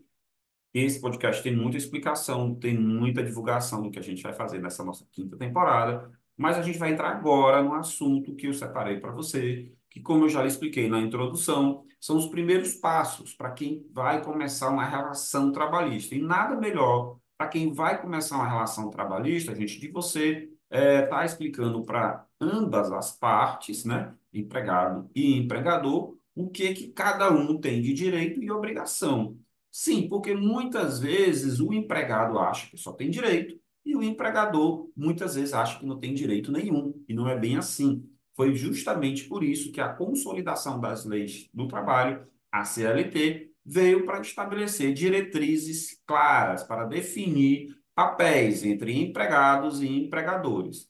Esse 0.73 1.00
podcast 1.00 1.43
tem 1.43 1.55
muita 1.55 1.76
explicação, 1.76 2.55
tem 2.55 2.76
muita 2.76 3.23
divulgação 3.23 3.83
do 3.83 3.91
que 3.91 3.99
a 3.99 4.03
gente 4.03 4.23
vai 4.23 4.33
fazer 4.33 4.61
nessa 4.61 4.83
nossa 4.83 5.07
quinta 5.12 5.37
temporada. 5.37 6.11
Mas 6.37 6.59
a 6.59 6.62
gente 6.62 6.79
vai 6.79 6.91
entrar 6.91 7.11
agora 7.11 7.62
no 7.62 7.75
assunto 7.75 8.35
que 8.35 8.47
eu 8.49 8.55
separei 8.55 8.99
para 8.99 9.12
você, 9.12 9.73
que, 9.88 10.00
como 10.00 10.25
eu 10.25 10.29
já 10.29 10.45
expliquei 10.45 10.88
na 10.88 11.00
introdução, 11.00 11.85
são 12.00 12.17
os 12.17 12.26
primeiros 12.26 12.75
passos 12.75 13.35
para 13.35 13.53
quem 13.53 13.87
vai 13.93 14.23
começar 14.23 14.71
uma 14.71 14.85
relação 14.85 15.53
trabalhista. 15.53 16.14
E 16.14 16.21
nada 16.21 16.57
melhor 16.57 17.19
para 17.37 17.49
quem 17.49 17.73
vai 17.73 18.00
começar 18.00 18.37
uma 18.37 18.49
relação 18.49 18.91
trabalhista, 18.91 19.55
gente, 19.55 19.79
de 19.79 19.88
você 19.88 20.49
estar 20.75 20.78
é, 20.78 21.02
tá 21.02 21.25
explicando 21.25 21.85
para 21.85 22.26
ambas 22.40 22.90
as 22.90 23.16
partes, 23.16 23.85
né, 23.85 24.14
empregado 24.33 25.09
e 25.14 25.37
empregador, 25.37 26.16
o 26.35 26.50
que 26.50 26.75
que 26.75 26.88
cada 26.88 27.31
um 27.31 27.59
tem 27.61 27.81
de 27.81 27.93
direito 27.93 28.43
e 28.43 28.50
obrigação. 28.50 29.38
Sim, 29.71 30.09
porque 30.09 30.35
muitas 30.35 31.00
vezes 31.00 31.61
o 31.61 31.73
empregado 31.73 32.38
acha 32.38 32.69
que 32.69 32.76
só 32.76 32.93
tem 32.93 33.11
direito 33.11 33.59
e 33.85 33.95
o 33.95 34.02
empregador 34.02 34.90
muitas 34.97 35.35
vezes 35.35 35.52
acha 35.52 35.78
que 35.78 35.87
não 35.87 35.99
tem 35.99 36.14
direito 36.14 36.50
nenhum, 36.50 36.95
e 37.09 37.14
não 37.14 37.28
é 37.28 37.38
bem 37.38 37.57
assim. 37.57 38.09
Foi 38.35 38.54
justamente 38.54 39.25
por 39.25 39.45
isso 39.45 39.71
que 39.71 39.81
a 39.81 39.93
consolidação 39.93 40.81
das 40.81 41.04
leis 41.04 41.49
do 41.52 41.69
trabalho, 41.69 42.26
a 42.50 42.64
CLT, 42.64 43.52
veio 43.64 44.04
para 44.04 44.21
estabelecer 44.21 44.93
diretrizes 44.93 46.00
claras 46.07 46.62
para 46.62 46.85
definir 46.85 47.76
papéis 47.95 48.65
entre 48.65 48.99
empregados 49.01 49.81
e 49.83 49.89
empregadores. 49.89 50.89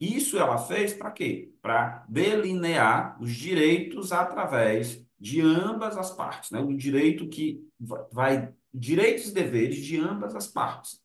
Isso 0.00 0.38
ela 0.38 0.58
fez 0.58 0.92
para 0.92 1.10
quê? 1.10 1.52
Para 1.62 2.04
delinear 2.08 3.16
os 3.22 3.32
direitos 3.32 4.12
através 4.12 5.04
de 5.18 5.40
ambas 5.40 5.96
as 5.96 6.10
partes, 6.10 6.50
né? 6.50 6.60
O 6.60 6.76
direito 6.76 7.28
que 7.28 7.64
vai 8.10 8.52
direitos 8.74 9.28
e 9.28 9.34
deveres 9.34 9.76
de 9.76 9.98
ambas 9.98 10.34
as 10.34 10.48
partes 10.48 11.00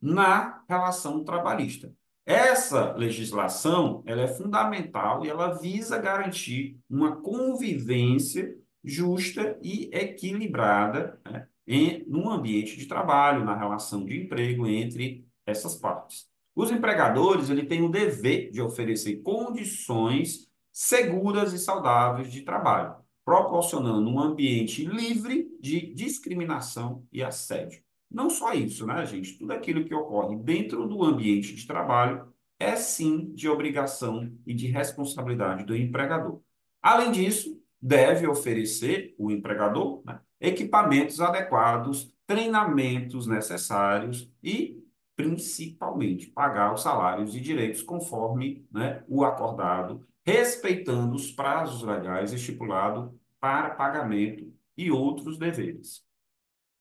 na 0.00 0.62
relação 0.68 1.24
trabalhista. 1.24 1.92
Essa 2.24 2.92
legislação 2.92 4.02
ela 4.06 4.22
é 4.22 4.28
fundamental 4.28 5.24
e 5.24 5.28
ela 5.28 5.58
visa 5.58 5.98
garantir 5.98 6.78
uma 6.88 7.16
convivência 7.16 8.56
justa 8.84 9.58
e 9.62 9.90
equilibrada 9.92 11.20
né, 11.24 11.46
em, 11.68 12.02
no 12.08 12.30
ambiente 12.30 12.76
de 12.76 12.86
trabalho, 12.86 13.44
na 13.44 13.56
relação 13.56 14.04
de 14.04 14.18
emprego 14.18 14.66
entre 14.66 15.26
essas 15.44 15.74
partes. 15.74 16.26
Os 16.56 16.70
empregadores 16.72 17.50
ele 17.50 17.66
têm 17.66 17.82
o 17.82 17.90
dever 17.90 18.50
de 18.50 18.60
oferecer 18.60 19.22
condições 19.22 20.48
seguras 20.72 21.52
e 21.52 21.58
saudáveis 21.58 22.32
de 22.32 22.42
trabalho, 22.42 22.96
proporcionando 23.24 24.08
um 24.08 24.18
ambiente 24.18 24.84
livre 24.84 25.48
de 25.60 25.92
discriminação 25.92 27.04
e 27.12 27.22
assédio. 27.22 27.82
Não 28.10 28.30
só 28.30 28.54
isso, 28.54 28.86
né, 28.86 29.04
gente? 29.04 29.38
Tudo 29.38 29.52
aquilo 29.52 29.84
que 29.84 29.94
ocorre 29.94 30.36
dentro 30.36 30.88
do 30.88 31.04
ambiente 31.04 31.54
de 31.54 31.66
trabalho 31.66 32.32
é 32.58 32.74
sim 32.74 33.32
de 33.34 33.48
obrigação 33.48 34.32
e 34.46 34.54
de 34.54 34.66
responsabilidade 34.66 35.64
do 35.64 35.76
empregador. 35.76 36.40
Além 36.80 37.12
disso, 37.12 37.60
deve 37.80 38.26
oferecer 38.26 39.14
o 39.18 39.30
empregador 39.30 40.02
né, 40.04 40.18
equipamentos 40.40 41.20
adequados, 41.20 42.12
treinamentos 42.26 43.26
necessários 43.26 44.30
e, 44.42 44.82
principalmente, 45.16 46.26
pagar 46.28 46.74
os 46.74 46.82
salários 46.82 47.34
e 47.34 47.40
direitos 47.40 47.82
conforme 47.82 48.66
né, 48.70 49.02
o 49.08 49.24
acordado, 49.24 50.06
respeitando 50.24 51.16
os 51.16 51.32
prazos 51.32 51.82
legais 51.82 52.32
estipulados 52.32 53.10
para 53.40 53.70
pagamento 53.70 54.52
e 54.76 54.90
outros 54.90 55.38
deveres. 55.38 56.04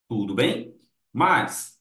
Tudo 0.07 0.35
bem? 0.35 0.75
Mas 1.11 1.79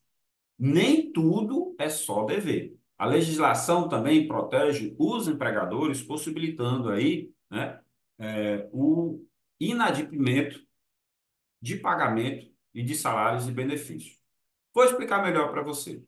nem 0.58 1.12
tudo 1.12 1.74
é 1.78 1.88
só 1.88 2.24
dever. 2.24 2.76
A 2.98 3.04
legislação 3.04 3.88
também 3.88 4.26
protege 4.26 4.94
os 4.98 5.28
empregadores, 5.28 6.02
possibilitando 6.02 6.88
aí 6.88 7.30
né, 7.50 7.78
é, 8.18 8.68
o 8.72 9.22
inadimplemento 9.60 10.65
de 11.60 11.76
pagamento 11.76 12.46
e 12.74 12.82
de 12.82 12.94
salários 12.94 13.48
e 13.48 13.52
benefícios. 13.52 14.18
Vou 14.74 14.84
explicar 14.84 15.22
melhor 15.22 15.50
para 15.50 15.62
você. 15.62 16.02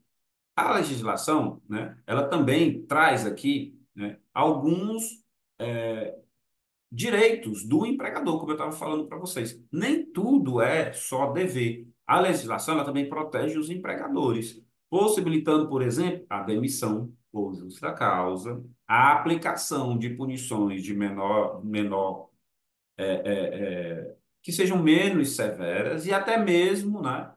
A 0.54 0.72
legislação, 0.74 1.62
né, 1.68 1.96
ela 2.06 2.28
também 2.28 2.82
traz 2.86 3.24
aqui 3.24 3.80
né, 3.94 4.18
alguns 4.34 5.24
é, 5.58 6.18
direitos 6.90 7.64
do 7.64 7.86
empregador, 7.86 8.38
como 8.38 8.50
eu 8.50 8.56
estava 8.56 8.72
falando 8.72 9.06
para 9.06 9.18
vocês. 9.18 9.62
Nem 9.70 10.04
tudo 10.04 10.60
é 10.60 10.92
só 10.92 11.32
dever. 11.32 11.88
A 12.06 12.20
legislação 12.20 12.74
ela 12.74 12.84
também 12.84 13.08
protege 13.08 13.58
os 13.58 13.70
empregadores, 13.70 14.62
possibilitando, 14.90 15.68
por 15.68 15.82
exemplo, 15.82 16.26
a 16.28 16.42
demissão 16.42 17.12
por 17.30 17.54
justa 17.54 17.92
causa, 17.92 18.64
a 18.86 19.12
aplicação 19.12 19.98
de 19.98 20.10
punições 20.10 20.82
de 20.82 20.94
menor, 20.94 21.64
menor 21.64 22.30
é, 22.96 23.04
é, 23.04 23.32
é, 23.32 24.16
que 24.42 24.52
sejam 24.52 24.82
menos 24.82 25.36
severas 25.36 26.06
e 26.06 26.12
até 26.12 26.36
mesmo 26.36 27.02
né, 27.02 27.30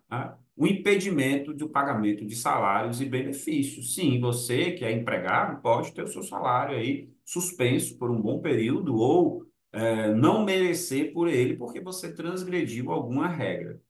o 0.55 0.67
impedimento 0.67 1.53
do 1.53 1.70
pagamento 1.70 2.25
de 2.25 2.36
salários 2.36 3.01
e 3.01 3.05
benefícios. 3.05 3.96
Sim, 3.96 4.20
você 4.20 4.72
que 4.72 4.86
é 4.86 4.91
empregado 4.91 5.62
pode 5.62 5.91
ter 5.93 6.03
o 6.03 6.08
seu 6.08 6.24
salário 6.24 6.77
aí 6.77 7.10
suspenso 7.25 7.98
por 7.98 8.12
um 8.12 8.22
bom 8.22 8.39
período 8.41 8.96
ou 8.96 9.46
é, 9.72 10.13
não 10.13 10.43
merecer 10.43 11.13
por 11.13 11.27
ele 11.27 11.55
porque 11.55 11.79
você 11.79 12.13
transgrediu 12.13 12.91
alguma 12.91 13.27
regra. 13.27 13.81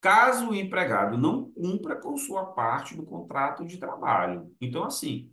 Caso 0.00 0.50
o 0.50 0.54
empregado 0.54 1.16
não 1.16 1.50
cumpra 1.50 1.96
com 1.96 2.14
sua 2.18 2.52
parte 2.52 2.94
do 2.94 3.04
contrato 3.04 3.64
de 3.64 3.78
trabalho. 3.78 4.54
Então, 4.60 4.84
assim, 4.84 5.30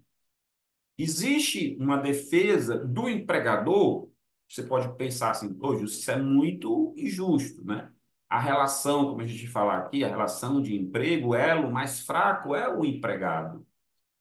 existe 0.98 1.76
uma 1.78 1.98
defesa 1.98 2.78
do 2.78 3.10
empregador. 3.10 4.10
Você 4.52 4.64
pode 4.64 4.94
pensar 4.98 5.32
assim, 5.32 5.58
hoje 5.62 5.86
isso 5.86 6.12
é 6.12 6.18
muito 6.18 6.94
injusto, 6.98 7.64
né? 7.64 7.90
A 8.30 8.38
relação, 8.38 9.06
como 9.06 9.22
a 9.22 9.26
gente 9.26 9.48
fala 9.48 9.78
aqui, 9.78 10.04
a 10.04 10.10
relação 10.10 10.62
de 10.62 10.76
emprego, 10.76 11.30
o 11.30 11.36
elo 11.36 11.72
mais 11.72 12.06
fraco 12.06 12.54
é 12.54 12.68
o 12.68 12.84
empregado. 12.84 13.66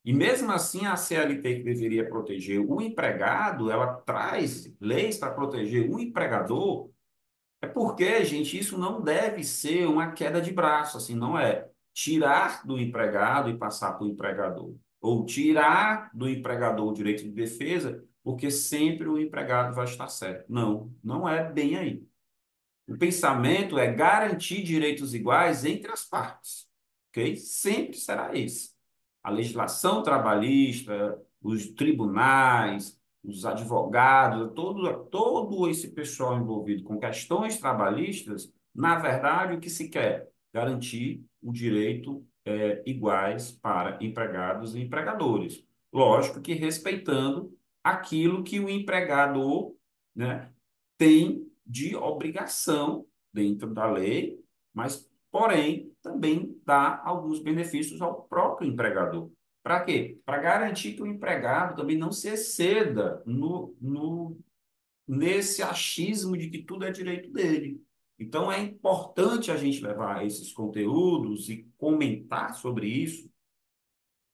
E 0.05 0.13
mesmo 0.13 0.53
assim, 0.53 0.87
a 0.87 0.97
CLT 0.97 1.57
que 1.57 1.63
deveria 1.65 2.09
proteger 2.09 2.61
o 2.61 2.81
empregado, 2.81 3.73
ela 3.73 3.95
traz 4.03 4.73
leis 4.81 5.19
para 5.19 5.35
proteger 5.35 5.91
o 5.91 5.99
empregador. 5.99 6.91
É 7.61 7.67
porque, 7.67 8.25
gente, 8.25 8.57
isso 8.57 8.79
não 8.79 9.03
deve 9.03 9.43
ser 9.43 9.87
uma 9.87 10.13
queda 10.13 10.41
de 10.41 10.53
braço, 10.53 10.97
assim, 10.97 11.17
não 11.17 11.37
é 11.37 11.69
tirar 11.93 12.65
do 12.65 12.79
empregado 12.79 13.51
e 13.51 13.59
passar 13.59 13.95
para 13.95 14.07
o 14.07 14.09
empregador. 14.09 14.77
Ou 15.01 15.27
tirar 15.27 16.09
do 16.15 16.29
empregador 16.29 16.89
o 16.89 16.95
direito 16.95 17.25
de 17.25 17.31
defesa, 17.31 18.05
porque 18.23 18.51
sempre 18.51 19.09
o 19.09 19.19
empregado 19.19 19.75
vai 19.75 19.85
estar 19.85 20.09
certo. 20.09 20.45
Não, 20.49 20.93
não 21.03 21.29
é 21.29 21.51
bem 21.51 21.77
aí. 21.77 22.07
O 22.87 22.97
pensamento 22.99 23.79
é 23.79 23.93
garantir 23.93 24.63
direitos 24.63 25.15
iguais 25.15 25.65
entre 25.65 25.93
as 25.93 26.05
partes, 26.05 26.69
ok? 27.11 27.37
Sempre 27.37 27.97
será 27.97 28.37
esse 28.37 28.71
a 29.23 29.31
legislação 29.31 30.03
trabalhista, 30.03 31.21
os 31.43 31.67
tribunais, 31.71 32.99
os 33.23 33.45
advogados, 33.45 34.53
todo, 34.55 35.05
todo 35.07 35.69
esse 35.69 35.91
pessoal 35.91 36.39
envolvido 36.39 36.83
com 36.83 36.99
questões 36.99 37.59
trabalhistas, 37.59 38.53
na 38.75 38.99
verdade, 38.99 39.57
o 39.57 39.61
que 39.61 39.69
se 39.69 39.89
quer? 39.89 40.31
Garantir 40.53 41.23
o 41.43 41.53
direito 41.53 42.27
é, 42.45 42.83
iguais 42.87 43.53
para 43.53 43.99
empregados 44.03 44.75
e 44.75 44.81
empregadores. 44.81 45.65
Lógico 45.93 46.41
que 46.41 46.55
respeitando 46.55 47.55
aquilo 47.83 48.43
que 48.43 48.61
o 48.61 48.69
empregador 48.69 49.75
né, 50.15 50.53
tem 50.99 51.51
de 51.67 51.95
obrigação 51.97 53.07
dentro 53.33 53.73
da 53.73 53.91
lei, 53.91 54.43
mas 54.73 55.09
porém 55.31 55.93
também 56.03 56.61
dá 56.65 57.01
alguns 57.05 57.41
benefícios 57.41 58.01
ao 58.03 58.23
próprio 58.25 58.69
empregador. 58.69 59.31
Para 59.63 59.85
quê? 59.85 60.19
Para 60.25 60.39
garantir 60.39 60.95
que 60.95 61.03
o 61.03 61.07
empregado 61.07 61.77
também 61.77 61.97
não 61.97 62.11
se 62.11 62.29
exceda 62.29 63.23
no, 63.27 63.77
no, 63.81 64.39
nesse 65.07 65.63
achismo 65.63 66.37
de 66.37 66.49
que 66.49 66.63
tudo 66.63 66.85
é 66.85 66.91
direito 66.91 67.31
dele. 67.31 67.83
Então, 68.19 68.53
é 68.53 68.61
importante 68.61 69.51
a 69.51 69.57
gente 69.57 69.83
levar 69.83 70.27
esses 70.27 70.53
conteúdos 70.53 71.49
e 71.49 71.67
comentar 71.79 72.55
sobre 72.55 72.87
isso, 72.87 73.31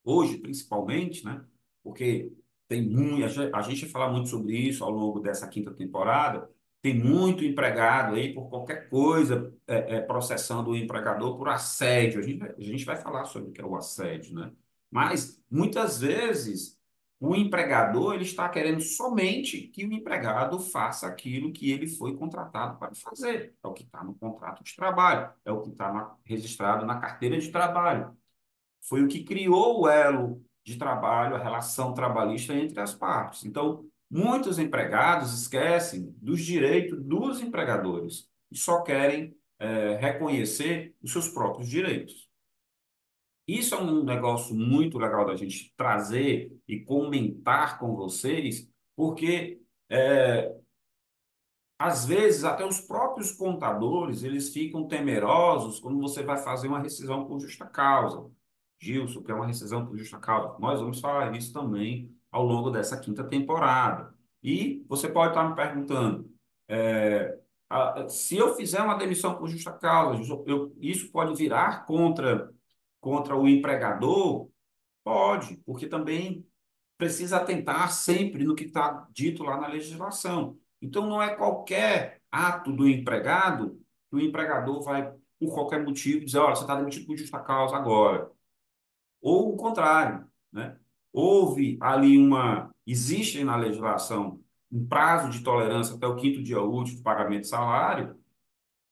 hoje 0.05 0.39
principalmente, 0.39 1.25
né? 1.25 1.45
porque 1.83 2.33
tem 2.69 2.83
muito, 2.83 3.25
a 3.55 3.63
gente 3.63 3.83
vai 3.83 3.91
falar 3.91 4.13
muito 4.13 4.29
sobre 4.29 4.57
isso 4.57 4.85
ao 4.85 4.91
longo 4.91 5.21
dessa 5.21 5.49
quinta 5.49 5.73
temporada, 5.73 6.51
tem 6.83 6.95
muito 6.99 7.45
empregado 7.45 8.15
aí 8.15 8.33
por 8.33 8.49
qualquer 8.49 8.89
coisa 8.89 9.53
é, 9.67 9.97
é, 9.97 10.01
processando 10.01 10.71
o 10.71 10.77
empregador 10.77 11.37
por 11.37 11.49
assédio. 11.49 12.21
A 12.21 12.23
gente, 12.23 12.43
a 12.45 12.61
gente 12.61 12.85
vai 12.85 12.97
falar 12.97 13.25
sobre 13.25 13.51
o 13.51 13.53
que 13.53 13.61
é 13.61 13.65
o 13.65 13.77
assédio, 13.77 14.35
né? 14.35 14.53
Mas 14.91 15.43
muitas 15.51 15.99
vezes 16.01 16.79
o 17.19 17.35
empregador 17.35 18.15
ele 18.15 18.25
está 18.25 18.49
querendo 18.49 18.81
somente 18.83 19.69
que 19.69 19.85
o 19.87 19.93
empregado 19.93 20.61
faça 20.61 21.07
aquilo 21.07 21.53
que 21.53 21.71
ele 21.71 21.89
foi 21.89 22.17
contratado 22.17 22.79
para 22.79 22.95
fazer. 22.95 23.55
É 23.63 23.67
o 23.67 23.73
que 23.73 23.83
está 23.85 24.05
no 24.05 24.15
contrato 24.15 24.63
de 24.63 24.77
trabalho, 24.77 25.33
é 25.45 25.51
o 25.51 25.63
que 25.63 25.71
está 25.71 26.17
registrado 26.25 26.87
na 26.87 27.01
carteira 27.01 27.39
de 27.39 27.51
trabalho. 27.51 28.17
Foi 28.83 29.03
o 29.03 29.09
que 29.09 29.25
criou 29.25 29.83
o 29.83 29.89
elo 29.89 30.46
de 30.67 30.77
trabalho, 30.77 31.37
a 31.37 31.43
relação 31.43 31.95
trabalhista 31.95 32.53
entre 32.53 32.81
as 32.81 32.95
partes. 32.95 33.45
Então, 33.45 33.89
Muitos 34.09 34.59
empregados 34.59 35.33
esquecem 35.33 36.15
dos 36.19 36.41
direitos 36.41 37.03
dos 37.03 37.41
empregadores 37.41 38.31
e 38.51 38.57
só 38.57 38.83
querem 38.83 39.37
é, 39.59 39.97
reconhecer 39.97 40.95
os 41.03 41.11
seus 41.11 41.29
próprios 41.29 41.69
direitos. 41.69 42.29
Isso 43.49 43.75
é 43.75 43.79
um 43.79 44.05
negócio 44.05 44.55
muito 44.55 44.99
legal 44.99 45.25
da 45.27 45.35
gente 45.37 45.73
trazer 45.77 46.53
e 46.69 46.81
comentar 46.81 47.79
com 47.79 47.97
vocês, 47.97 48.69
porque 48.95 49.61
é, 49.89 50.55
às 51.79 52.07
vezes 52.07 52.45
até 52.45 52.65
os 52.65 52.81
próprios 52.81 53.33
contadores 53.33 54.23
eles 54.23 54.53
ficam 54.53 54.87
temerosos 54.87 55.81
quando 55.81 56.01
você 56.01 56.23
vai 56.23 56.39
fazer 56.39 56.69
uma 56.69 56.81
rescisão 56.81 57.27
por 57.27 57.41
justa 57.41 57.67
causa. 57.67 58.31
Gilson, 58.79 59.23
que 59.23 59.31
é 59.31 59.35
uma 59.35 59.47
rescisão 59.47 59.87
por 59.87 59.97
justa 59.97 60.19
causa. 60.19 60.59
Nós 60.59 60.81
vamos 60.81 61.01
falar 61.01 61.35
isso 61.37 61.53
também 61.53 62.15
ao 62.31 62.45
longo 62.45 62.71
dessa 62.71 62.99
quinta 62.99 63.25
temporada. 63.25 64.15
E 64.43 64.85
você 64.89 65.09
pode 65.09 65.31
estar 65.31 65.49
me 65.49 65.57
perguntando, 65.57 66.31
é, 66.69 67.39
a, 67.69 68.09
se 68.09 68.37
eu 68.37 68.55
fizer 68.55 68.81
uma 68.83 68.97
demissão 68.97 69.37
por 69.37 69.49
justa 69.49 69.73
causa, 69.73 70.23
eu, 70.47 70.75
isso 70.81 71.11
pode 71.11 71.35
virar 71.37 71.85
contra, 71.87 72.53
contra 73.01 73.37
o 73.37 73.49
empregador? 73.49 74.49
Pode, 75.05 75.57
porque 75.65 75.87
também 75.87 76.47
precisa 76.99 77.37
atentar 77.39 77.93
sempre 77.93 78.45
no 78.45 78.55
que 78.55 78.65
está 78.65 79.07
dito 79.13 79.43
lá 79.45 79.61
na 79.61 79.69
legislação. 79.69 80.59
Então, 80.81 81.07
não 81.07 81.23
é 81.23 81.35
qualquer 81.35 82.21
ato 82.31 82.73
do 82.73 82.89
empregado 82.89 83.81
que 84.11 84.17
o 84.17 84.21
empregador 84.21 84.83
vai, 84.83 85.13
por 85.39 85.55
qualquer 85.55 85.83
motivo, 85.85 86.25
dizer: 86.25 86.39
olha, 86.39 86.55
você 86.55 86.63
está 86.63 86.77
demitido 86.77 87.07
por 87.07 87.17
justa 87.17 87.39
causa 87.41 87.77
agora. 87.77 88.31
Ou 89.27 89.55
o 89.55 89.57
contrário, 89.57 90.25
né? 90.53 90.77
houve 91.13 91.77
ali 91.81 92.17
uma. 92.17 92.71
Existe 92.87 93.43
na 93.43 93.57
legislação 93.57 94.41
um 94.71 94.87
prazo 94.87 95.31
de 95.31 95.43
tolerância 95.43 95.97
até 95.97 96.07
o 96.07 96.15
quinto 96.15 96.41
dia 96.41 96.63
útil 96.63 96.95
de 96.95 97.03
pagamento 97.03 97.41
de 97.41 97.49
salário, 97.49 98.17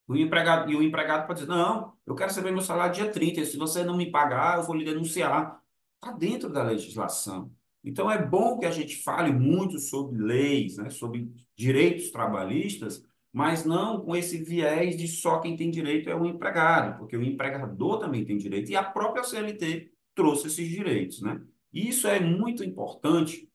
o 0.08 0.16
empregado, 0.16 0.72
e 0.72 0.74
o 0.74 0.82
empregado 0.82 1.28
pode 1.28 1.38
dizer: 1.38 1.52
não, 1.52 1.92
eu 2.04 2.16
quero 2.16 2.30
receber 2.30 2.50
meu 2.50 2.62
salário 2.62 2.92
dia 2.92 3.12
30, 3.12 3.44
se 3.44 3.56
você 3.56 3.84
não 3.84 3.96
me 3.96 4.10
pagar, 4.10 4.58
eu 4.58 4.64
vou 4.64 4.74
lhe 4.74 4.84
denunciar. 4.84 5.62
Está 6.02 6.10
dentro 6.16 6.48
da 6.52 6.64
legislação. 6.64 7.52
Então, 7.84 8.10
é 8.10 8.20
bom 8.20 8.58
que 8.58 8.66
a 8.66 8.72
gente 8.72 9.04
fale 9.04 9.30
muito 9.30 9.78
sobre 9.78 10.20
leis, 10.20 10.78
né, 10.78 10.90
sobre 10.90 11.30
direitos 11.54 12.10
trabalhistas, 12.10 13.04
mas 13.32 13.64
não 13.64 14.00
com 14.00 14.16
esse 14.16 14.42
viés 14.42 14.96
de 14.96 15.06
só 15.06 15.38
quem 15.38 15.56
tem 15.56 15.70
direito 15.70 16.10
é 16.10 16.16
o 16.16 16.26
empregado, 16.26 16.98
porque 16.98 17.16
o 17.16 17.22
empregador 17.22 18.00
também 18.00 18.24
tem 18.24 18.36
direito, 18.36 18.70
e 18.70 18.76
a 18.76 18.82
própria 18.82 19.22
CLT 19.22 19.93
trouxe 20.14 20.46
esses 20.46 20.68
direitos. 20.68 21.20
Né? 21.20 21.40
Isso 21.72 22.06
é 22.06 22.20
muito 22.20 22.64
importante 22.64 23.48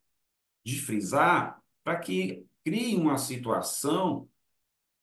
de 0.63 0.79
frisar 0.79 1.61
para 1.83 1.97
que 1.97 2.45
crie 2.63 2.95
uma 2.95 3.17
situação 3.17 4.27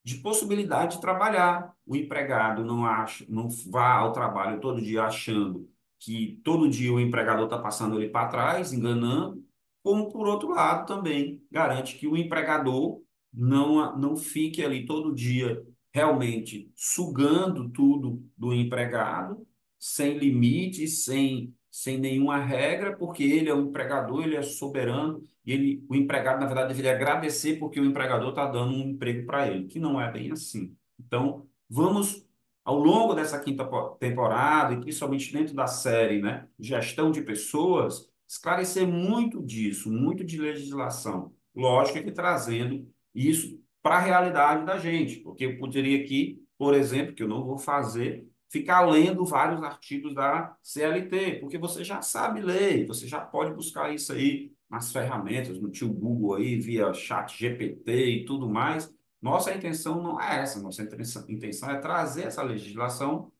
de 0.05 0.17
possibilidade 0.17 0.97
de 0.97 1.01
trabalhar. 1.01 1.75
O 1.85 1.97
empregado 1.97 2.65
não 2.65 2.85
acha, 2.85 3.25
não 3.29 3.49
vá 3.71 3.95
ao 3.95 4.13
trabalho 4.13 4.61
todo 4.61 4.81
dia 4.81 5.03
achando 5.03 5.69
que 5.99 6.41
todo 6.45 6.69
dia 6.69 6.93
o 6.93 7.01
empregador 7.01 7.45
está 7.45 7.59
passando 7.59 8.01
ele 8.01 8.11
para 8.11 8.29
trás, 8.29 8.73
enganando, 8.73 9.45
como 9.83 10.11
por 10.11 10.27
outro 10.27 10.51
lado 10.51 10.87
também 10.87 11.43
garante 11.51 11.97
que 11.97 12.07
o 12.07 12.17
empregador 12.17 13.01
não, 13.33 13.97
não 13.97 14.17
fique 14.17 14.65
ali 14.65 14.85
todo 14.85 15.15
dia 15.15 15.65
realmente 15.93 16.71
sugando 16.75 17.71
tudo 17.71 18.23
do 18.37 18.53
empregado, 18.53 19.46
sem 19.79 20.19
limite, 20.19 20.87
sem 20.89 21.55
sem 21.77 21.99
nenhuma 21.99 22.39
regra, 22.39 22.97
porque 22.97 23.23
ele 23.23 23.51
é 23.51 23.55
o 23.55 23.61
empregador, 23.61 24.25
ele 24.25 24.35
é 24.35 24.41
soberano, 24.41 25.23
e 25.45 25.53
ele, 25.53 25.85
o 25.91 25.95
empregado, 25.95 26.41
na 26.41 26.47
verdade, 26.47 26.69
deveria 26.69 26.93
agradecer 26.93 27.59
porque 27.59 27.79
o 27.79 27.85
empregador 27.85 28.31
está 28.31 28.47
dando 28.47 28.73
um 28.73 28.93
emprego 28.93 29.27
para 29.27 29.49
ele, 29.49 29.67
que 29.67 29.79
não 29.79 30.01
é 30.01 30.11
bem 30.11 30.33
assim. 30.33 30.75
Então, 30.99 31.47
vamos, 31.69 32.27
ao 32.65 32.79
longo 32.79 33.13
dessa 33.13 33.39
quinta 33.39 33.69
temporada, 34.01 34.73
e 34.73 34.81
principalmente 34.81 35.31
dentro 35.31 35.55
da 35.55 35.67
série 35.67 36.23
né, 36.23 36.49
Gestão 36.59 37.11
de 37.11 37.21
Pessoas, 37.21 38.11
esclarecer 38.27 38.89
muito 38.89 39.45
disso, 39.45 39.93
muito 39.93 40.25
de 40.25 40.39
legislação. 40.39 41.35
Lógico 41.55 42.03
que 42.03 42.11
trazendo 42.11 42.89
isso 43.15 43.63
para 43.83 43.97
a 43.97 44.01
realidade 44.01 44.65
da 44.65 44.79
gente, 44.79 45.17
porque 45.17 45.45
eu 45.45 45.59
poderia 45.59 46.03
aqui, 46.03 46.43
por 46.57 46.75
exemplo, 46.75 47.15
que 47.15 47.23
eu 47.23 47.29
não 47.29 47.45
vou 47.45 47.59
fazer, 47.59 48.27
ficar 48.49 48.83
lendo 48.87 49.25
vários 49.25 49.63
artigos 49.63 50.15
da 50.15 50.57
CLT, 50.63 51.41
porque 51.41 51.59
você 51.59 51.85
já 51.85 52.01
sabe 52.03 52.41
ler, 52.41 52.87
você 52.87 53.07
já 53.07 53.21
pode 53.21 53.53
buscar 53.55 53.93
isso 53.93 54.13
aí 54.13 54.53
nas 54.69 54.93
ferramentas, 54.93 55.61
no 55.61 55.71
tio 55.71 55.93
Google 55.93 56.35
aí, 56.35 56.59
via 56.59 56.93
chat 56.93 57.39
GPT 57.39 57.93
e 57.93 58.25
tudo 58.25 58.49
mais. 58.49 58.93
Nossa 59.21 59.55
intenção 59.55 60.03
não 60.03 60.21
é 60.21 60.41
essa, 60.41 60.61
nossa 60.61 60.83
intenção 60.83 61.71
é 61.71 61.79
trazer 61.79 62.25
essa 62.25 62.43
legislação 62.43 63.33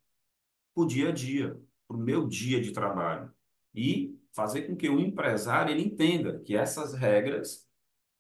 para 0.75 0.85
o 0.85 0.87
dia 0.87 1.11
a 1.11 1.13
dia, 1.13 1.61
para 1.87 1.97
o 1.97 2.01
meu 2.01 2.27
dia 2.27 2.61
de 2.61 2.73
trabalho. 2.73 3.33
E 3.75 4.19
fazer 4.33 4.63
com 4.63 4.77
que 4.77 4.89
o 4.89 5.01
empresário 5.01 5.73
ele 5.73 5.83
entenda 5.83 6.41
que 6.41 6.57
essas 6.57 6.95
regras, 6.95 7.67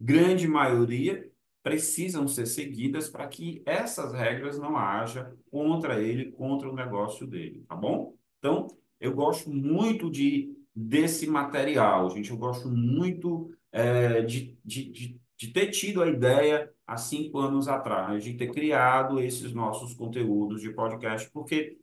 grande 0.00 0.46
maioria, 0.46 1.30
precisam 1.66 2.28
ser 2.28 2.46
seguidas 2.46 3.08
para 3.08 3.26
que 3.26 3.60
essas 3.66 4.12
regras 4.12 4.56
não 4.56 4.76
haja 4.76 5.36
contra 5.50 6.00
ele, 6.00 6.30
contra 6.30 6.70
o 6.70 6.72
negócio 6.76 7.26
dele, 7.26 7.64
tá 7.66 7.74
bom? 7.74 8.14
Então, 8.38 8.68
eu 9.00 9.12
gosto 9.12 9.50
muito 9.50 10.08
de 10.08 10.56
desse 10.72 11.26
material, 11.26 12.08
gente. 12.10 12.30
Eu 12.30 12.36
gosto 12.36 12.68
muito 12.68 13.52
é, 13.72 14.22
de, 14.22 14.56
de, 14.64 14.92
de, 14.92 15.20
de 15.36 15.48
ter 15.48 15.72
tido 15.72 16.04
a 16.04 16.08
ideia 16.08 16.72
há 16.86 16.96
cinco 16.96 17.40
anos 17.40 17.66
atrás 17.66 18.22
de 18.22 18.34
ter 18.34 18.52
criado 18.52 19.18
esses 19.18 19.52
nossos 19.52 19.92
conteúdos 19.92 20.60
de 20.60 20.72
podcast, 20.72 21.28
porque 21.32 21.80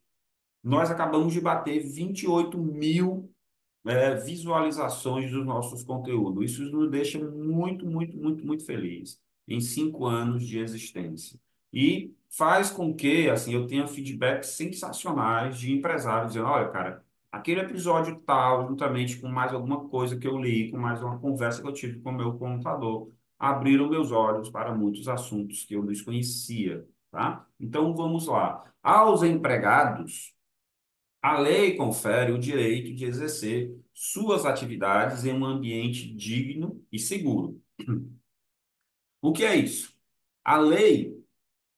nós 0.64 0.90
acabamos 0.92 1.34
de 1.34 1.42
bater 1.42 1.84
28 1.84 2.58
mil 2.58 3.30
é, 3.86 4.16
visualizações 4.16 5.30
dos 5.30 5.46
nossos 5.46 5.84
conteúdos. 5.84 6.54
Isso 6.54 6.64
nos 6.72 6.90
deixa 6.90 7.20
muito, 7.20 7.86
muito, 7.86 8.16
muito, 8.16 8.46
muito 8.46 8.66
feliz 8.66 9.22
em 9.48 9.60
cinco 9.60 10.06
anos 10.06 10.46
de 10.46 10.60
existência. 10.60 11.40
E 11.72 12.14
faz 12.30 12.70
com 12.72 12.94
que 12.96 13.30
assim 13.30 13.54
eu 13.54 13.68
tenha 13.68 13.88
feedbacks 13.88 14.50
sensacionais 14.50 15.60
de 15.60 15.72
empresários 15.72 16.34
dizendo, 16.34 16.48
olha, 16.48 16.70
cara, 16.70 17.04
aquele 17.32 17.62
episódio 17.62 18.20
tal, 18.26 18.68
juntamente 18.68 19.20
com 19.20 19.28
mais 19.28 19.54
alguma 19.54 19.88
coisa 19.90 20.18
que 20.18 20.28
eu 20.28 20.38
li, 20.40 20.72
com 20.72 20.78
mais 20.78 21.02
uma 21.02 21.20
conversa 21.20 21.62
que 21.62 21.68
eu 21.68 21.74
tive 21.74 22.00
com 22.00 22.12
o 22.12 22.14
meu 22.14 22.38
contador, 22.38 23.10
abriram 23.40 23.90
meus 23.90 24.12
olhos 24.12 24.50
para 24.50 24.74
muitos 24.74 25.08
assuntos 25.08 25.66
que 25.66 25.76
eu 25.76 25.84
desconhecia, 25.86 26.88
tá? 27.12 27.46
Então 27.60 27.96
vamos 27.96 28.28
lá. 28.28 28.64
Aos 28.82 29.24
empregados, 29.24 30.34
a 31.22 31.40
lei 31.40 31.76
confere 31.76 32.32
o 32.32 32.40
direito 32.40 32.94
de 32.94 33.06
exercer 33.06 33.76
suas 33.94 34.46
atividades 34.46 35.26
em 35.26 35.34
um 35.34 35.46
ambiente 35.46 36.14
digno 36.14 36.82
e 36.92 37.00
seguro. 37.00 37.62
O 39.24 39.32
que 39.32 39.46
é 39.46 39.56
isso? 39.56 39.96
A 40.44 40.58
lei 40.58 41.18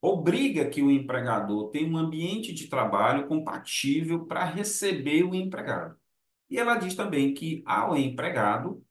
obriga 0.02 0.68
que 0.68 0.82
o 0.82 0.90
empregador 0.90 1.70
tenha 1.70 1.88
um 1.88 1.96
ambiente 1.96 2.52
de 2.52 2.68
trabalho 2.68 3.28
compatível 3.28 4.26
para 4.26 4.44
receber 4.44 5.22
o 5.24 5.36
empregado. 5.36 5.96
E 6.50 6.58
ela 6.58 6.76
diz 6.76 6.96
também 6.96 7.36
que 7.36 7.62
ao 7.64 7.96
empregado 7.96 8.84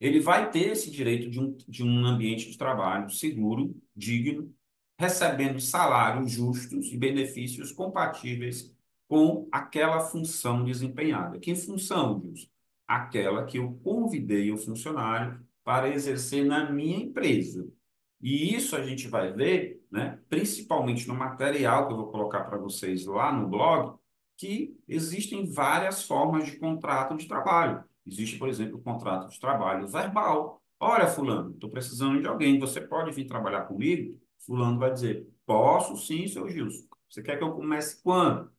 ele 0.00 0.18
vai 0.18 0.50
ter 0.50 0.72
esse 0.72 0.90
direito 0.90 1.30
de 1.30 1.38
um, 1.38 1.56
de 1.68 1.84
um 1.84 2.04
ambiente 2.04 2.50
de 2.50 2.58
trabalho 2.58 3.08
seguro, 3.08 3.80
digno, 3.94 4.52
recebendo 4.98 5.60
salários 5.60 6.32
justos 6.32 6.92
e 6.92 6.96
benefícios 6.96 7.70
compatíveis 7.70 8.74
com 9.06 9.48
aquela 9.52 10.00
função 10.00 10.64
desempenhada. 10.64 11.38
Que 11.38 11.54
função, 11.54 12.20
Gilson? 12.20 12.48
Aquela 12.84 13.46
que 13.46 13.58
eu 13.58 13.78
convidei 13.84 14.50
o 14.50 14.58
funcionário 14.58 15.45
para 15.66 15.88
exercer 15.88 16.44
na 16.44 16.70
minha 16.70 16.96
empresa. 16.96 17.68
E 18.20 18.54
isso 18.54 18.76
a 18.76 18.84
gente 18.84 19.08
vai 19.08 19.32
ver, 19.32 19.84
né, 19.90 20.20
principalmente 20.28 21.08
no 21.08 21.14
material 21.14 21.88
que 21.88 21.92
eu 21.92 21.96
vou 21.96 22.12
colocar 22.12 22.44
para 22.44 22.56
vocês 22.56 23.04
lá 23.04 23.32
no 23.32 23.48
blog, 23.48 23.98
que 24.36 24.78
existem 24.86 25.44
várias 25.50 26.04
formas 26.04 26.46
de 26.46 26.56
contrato 26.56 27.16
de 27.16 27.26
trabalho. 27.26 27.82
Existe, 28.06 28.38
por 28.38 28.48
exemplo, 28.48 28.78
o 28.78 28.80
contrato 28.80 29.28
de 29.28 29.40
trabalho 29.40 29.88
verbal. 29.88 30.62
Olha, 30.78 31.08
fulano, 31.08 31.50
estou 31.50 31.68
precisando 31.68 32.20
de 32.20 32.28
alguém, 32.28 32.60
você 32.60 32.80
pode 32.80 33.10
vir 33.10 33.26
trabalhar 33.26 33.62
comigo? 33.62 34.16
Fulano 34.38 34.78
vai 34.78 34.92
dizer, 34.92 35.26
posso 35.44 35.96
sim, 35.96 36.28
seu 36.28 36.48
Gilson. 36.48 36.86
Você 37.10 37.24
quer 37.24 37.38
que 37.38 37.42
eu 37.42 37.52
comece 37.52 38.00
quando? 38.04 38.52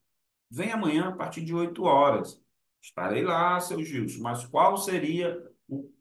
Vem 0.52 0.74
amanhã 0.74 1.08
a 1.08 1.16
partir 1.16 1.46
de 1.46 1.56
8 1.56 1.84
horas. 1.84 2.44
Estarei 2.82 3.24
lá, 3.24 3.58
seu 3.62 3.82
Gilson, 3.82 4.22
mas 4.22 4.46
qual 4.46 4.76
seria 4.76 5.42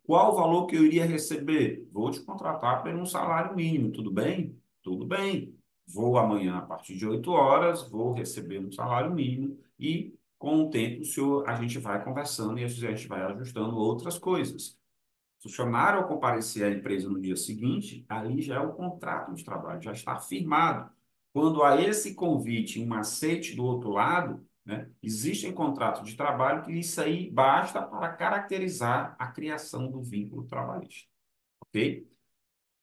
qual 0.06 0.32
o 0.32 0.36
valor 0.36 0.66
que 0.66 0.76
eu 0.76 0.84
iria 0.84 1.04
receber? 1.04 1.88
Vou 1.92 2.10
te 2.10 2.20
contratar 2.20 2.82
por 2.82 2.94
um 2.94 3.04
salário 3.04 3.56
mínimo, 3.56 3.90
tudo 3.90 4.10
bem? 4.10 4.56
Tudo 4.82 5.04
bem. 5.04 5.54
Vou 5.86 6.16
amanhã 6.18 6.58
a 6.58 6.62
partir 6.62 6.96
de 6.96 7.06
8 7.06 7.30
horas, 7.30 7.88
vou 7.90 8.12
receber 8.12 8.58
um 8.58 8.70
salário 8.70 9.12
mínimo 9.12 9.58
e 9.78 10.14
com 10.38 10.62
o 10.62 10.70
tempo, 10.70 11.02
o 11.02 11.04
senhor, 11.04 11.48
a 11.48 11.54
gente 11.60 11.78
vai 11.78 12.02
conversando 12.04 12.58
e 12.58 12.64
a 12.64 12.68
gente 12.68 13.08
vai 13.08 13.22
ajustando 13.22 13.76
outras 13.76 14.18
coisas. 14.18 14.78
Funcionário 15.42 16.00
ao 16.00 16.08
comparecer 16.08 16.64
à 16.64 16.70
empresa 16.70 17.08
no 17.08 17.20
dia 17.20 17.36
seguinte, 17.36 18.04
ali 18.08 18.42
já 18.42 18.56
é 18.56 18.60
o 18.60 18.74
contrato 18.74 19.34
de 19.34 19.44
trabalho, 19.44 19.82
já 19.82 19.92
está 19.92 20.18
firmado. 20.18 20.90
Quando 21.32 21.62
há 21.62 21.80
esse 21.80 22.14
convite, 22.14 22.80
um 22.80 22.94
aceite 22.94 23.56
do 23.56 23.64
outro 23.64 23.90
lado, 23.90 24.45
né, 24.66 24.90
existe 25.00 25.46
em 25.46 25.52
contrato 25.52 26.02
de 26.02 26.16
trabalho 26.16 26.64
que 26.64 26.72
isso 26.72 27.00
aí 27.00 27.30
basta 27.30 27.80
para 27.80 28.12
caracterizar 28.12 29.14
a 29.18 29.28
criação 29.28 29.88
do 29.88 30.02
vínculo 30.02 30.44
trabalhista. 30.44 31.08
Ok? 31.60 32.06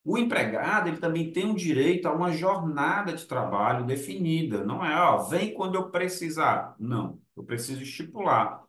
O 0.02 0.18
empregado 0.18 0.88
ele 0.88 0.98
também 0.98 1.32
tem 1.32 1.46
um 1.46 1.54
direito 1.54 2.06
a 2.08 2.12
uma 2.12 2.32
jornada 2.32 3.12
de 3.12 3.26
trabalho 3.26 3.86
definida. 3.86 4.64
Não 4.64 4.84
é, 4.84 4.98
ó, 5.00 5.18
vem 5.24 5.54
quando 5.54 5.76
eu 5.76 5.90
precisar. 5.90 6.74
Não, 6.78 7.20
eu 7.36 7.44
preciso 7.44 7.82
estipular 7.82 8.64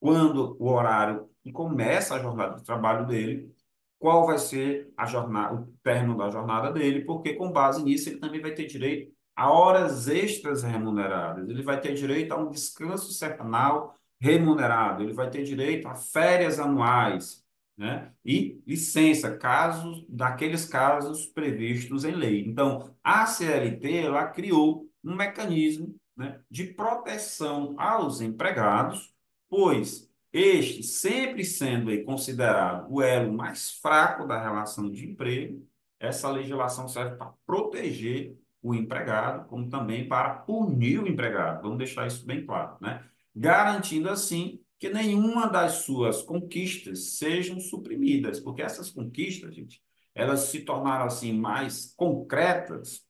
quando 0.00 0.56
o 0.58 0.68
horário 0.70 1.28
que 1.42 1.52
começa 1.52 2.14
a 2.14 2.18
jornada 2.18 2.56
de 2.56 2.64
trabalho 2.64 3.06
dele, 3.06 3.54
qual 3.98 4.26
vai 4.26 4.38
ser 4.38 4.92
a 4.96 5.06
jornada, 5.06 5.54
o 5.54 5.66
término 5.82 6.16
da 6.16 6.30
jornada 6.30 6.72
dele, 6.72 7.04
porque 7.04 7.34
com 7.34 7.52
base 7.52 7.82
nisso 7.82 8.08
ele 8.08 8.18
também 8.18 8.40
vai 8.40 8.52
ter 8.54 8.66
direito 8.66 9.14
a 9.40 9.50
horas 9.50 10.06
extras 10.06 10.62
remuneradas, 10.62 11.48
ele 11.48 11.62
vai 11.62 11.80
ter 11.80 11.94
direito 11.94 12.32
a 12.32 12.36
um 12.36 12.50
descanso 12.50 13.10
semanal 13.10 13.98
remunerado, 14.20 15.02
ele 15.02 15.14
vai 15.14 15.30
ter 15.30 15.44
direito 15.44 15.88
a 15.88 15.94
férias 15.94 16.60
anuais, 16.60 17.42
né? 17.74 18.12
E 18.22 18.60
licença, 18.66 19.34
casos 19.38 20.04
daqueles 20.10 20.66
casos 20.66 21.24
previstos 21.24 22.04
em 22.04 22.10
lei. 22.10 22.44
Então, 22.46 22.94
a 23.02 23.24
CLT 23.24 23.96
ela 24.04 24.26
criou 24.26 24.86
um 25.02 25.16
mecanismo, 25.16 25.96
né, 26.14 26.38
de 26.50 26.64
proteção 26.64 27.74
aos 27.78 28.20
empregados, 28.20 29.10
pois 29.48 30.06
este 30.30 30.82
sempre 30.82 31.46
sendo 31.46 32.04
considerado 32.04 32.92
o 32.92 33.00
elo 33.00 33.32
mais 33.32 33.70
fraco 33.70 34.26
da 34.26 34.38
relação 34.38 34.90
de 34.90 35.08
emprego, 35.08 35.66
essa 35.98 36.30
legislação 36.30 36.86
serve 36.86 37.16
para 37.16 37.32
proteger 37.46 38.36
o 38.62 38.74
empregado, 38.74 39.48
como 39.48 39.68
também 39.68 40.06
para 40.08 40.34
punir 40.40 41.00
o 41.00 41.08
empregado. 41.08 41.62
Vamos 41.62 41.78
deixar 41.78 42.06
isso 42.06 42.26
bem 42.26 42.44
claro, 42.44 42.76
né? 42.80 43.04
Garantindo 43.34 44.08
assim 44.08 44.60
que 44.78 44.88
nenhuma 44.88 45.46
das 45.46 45.84
suas 45.84 46.22
conquistas 46.22 47.16
sejam 47.18 47.60
suprimidas, 47.60 48.40
porque 48.40 48.62
essas 48.62 48.90
conquistas, 48.90 49.54
gente, 49.54 49.82
elas 50.14 50.40
se 50.40 50.60
tornaram 50.60 51.04
assim 51.06 51.32
mais 51.32 51.92
concretas 51.94 53.04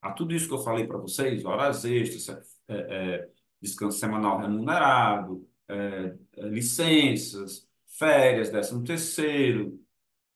a 0.00 0.12
tudo 0.12 0.34
isso 0.34 0.48
que 0.48 0.54
eu 0.54 0.62
falei 0.62 0.86
para 0.86 0.98
vocês, 0.98 1.44
horas 1.44 1.84
extras, 1.84 2.28
é, 2.68 2.74
é, 2.74 3.28
descanso 3.60 3.98
semanal 3.98 4.40
remunerado, 4.40 5.48
é, 5.68 6.14
é 6.36 6.48
licenças, 6.48 7.68
férias, 7.86 8.50
décimo 8.50 8.84
terceiro, 8.84 9.78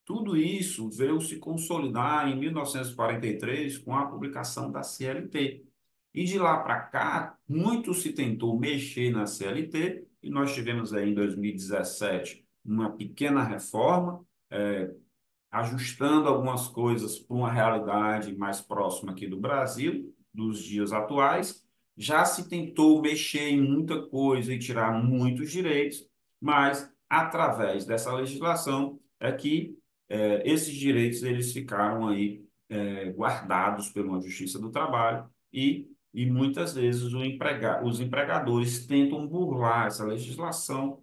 tudo 0.05 0.37
isso 0.37 0.91
veio 0.91 1.21
se 1.21 1.38
consolidar 1.38 2.29
em 2.29 2.38
1943 2.38 3.79
com 3.79 3.97
a 3.97 4.07
publicação 4.07 4.71
da 4.71 4.83
CLT. 4.83 5.65
E 6.15 6.25
de 6.25 6.38
lá 6.38 6.59
para 6.59 6.81
cá, 6.81 7.38
muito 7.49 7.95
se 7.95 8.12
tentou 8.12 8.59
mexer 8.59 9.11
na 9.11 9.27
CLT, 9.27 10.07
e 10.23 10.31
nós 10.31 10.55
tivemos 10.55 10.93
aí 10.93 11.11
em 11.11 11.15
2017 11.15 12.45
uma 12.65 12.91
pequena 12.91 13.43
reforma, 13.43 14.25
é, 14.51 14.95
ajustando 15.51 16.29
algumas 16.29 16.69
coisas 16.69 17.19
para 17.19 17.37
uma 17.37 17.51
realidade 17.51 18.37
mais 18.37 18.61
próxima 18.61 19.12
aqui 19.12 19.27
do 19.27 19.41
Brasil, 19.41 20.15
dos 20.33 20.62
dias 20.62 20.93
atuais. 20.93 21.65
Já 21.97 22.25
se 22.25 22.49
tentou 22.49 23.03
mexer 23.03 23.51
em 23.51 23.61
muita 23.61 24.03
coisa 24.03 24.53
e 24.53 24.59
tirar 24.59 24.93
muitos 25.03 25.51
direitos, 25.51 26.07
mas 26.41 26.91
através 27.09 27.85
dessa 27.85 28.12
legislação 28.12 28.99
é 29.21 29.31
que 29.31 29.79
é, 30.12 30.42
esses 30.48 30.75
direitos 30.75 31.22
eles 31.22 31.53
ficaram 31.53 32.09
aí 32.09 32.44
é, 32.68 33.11
guardados 33.12 33.90
pela 33.90 34.20
Justiça 34.20 34.59
do 34.59 34.70
Trabalho 34.70 35.29
e 35.53 35.88
e 36.14 36.27
muitas 36.27 36.75
vezes 36.75 37.12
emprega, 37.14 37.83
os 37.83 38.01
empregadores 38.01 38.87
tentam 38.87 39.27
burlar 39.27 39.87
essa 39.87 40.05
legislação, 40.05 41.03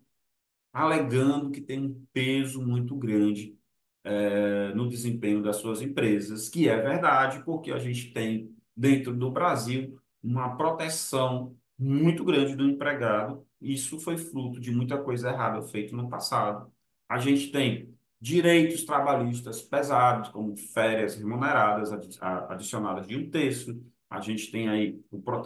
alegando 0.72 1.52
que 1.52 1.62
tem 1.62 1.80
um 1.80 2.06
peso 2.14 2.62
muito 2.66 2.96
grande 2.96 3.58
é, 4.04 4.74
no 4.76 4.88
desempenho 4.88 5.42
das 5.42 5.58
suas 5.58 5.82
empresas, 5.82 6.50
que 6.50 6.70
é 6.70 6.80
verdade, 6.80 7.44
porque 7.44 7.72
a 7.72 7.80
gente 7.80 8.12
tem 8.14 8.56
dentro 8.76 9.16
do 9.16 9.32
Brasil 9.32 10.00
uma 10.24 10.56
proteção 10.56 11.56
muito 11.78 12.24
grande 12.24 12.56
do 12.56 12.70
empregado. 12.70 13.46
Isso 13.62 14.00
foi 14.00 14.18
fruto 14.18 14.60
de 14.60 14.72
muita 14.72 14.98
coisa 14.98 15.30
errada 15.30 15.62
feita 15.64 15.96
no 15.96 16.10
passado. 16.10 16.72
A 17.10 17.18
gente 17.18 17.52
tem 17.52 17.94
direitos 18.22 18.84
trabalhistas 18.84 19.62
pesados, 19.62 20.30
como 20.30 20.56
férias 20.58 21.16
remuneradas 21.16 21.92
adicionadas 22.22 23.08
de 23.08 23.16
um 23.16 23.30
terço. 23.30 23.82
A 24.10 24.20
gente 24.20 24.52
tem 24.52 24.68
aí 24.68 25.00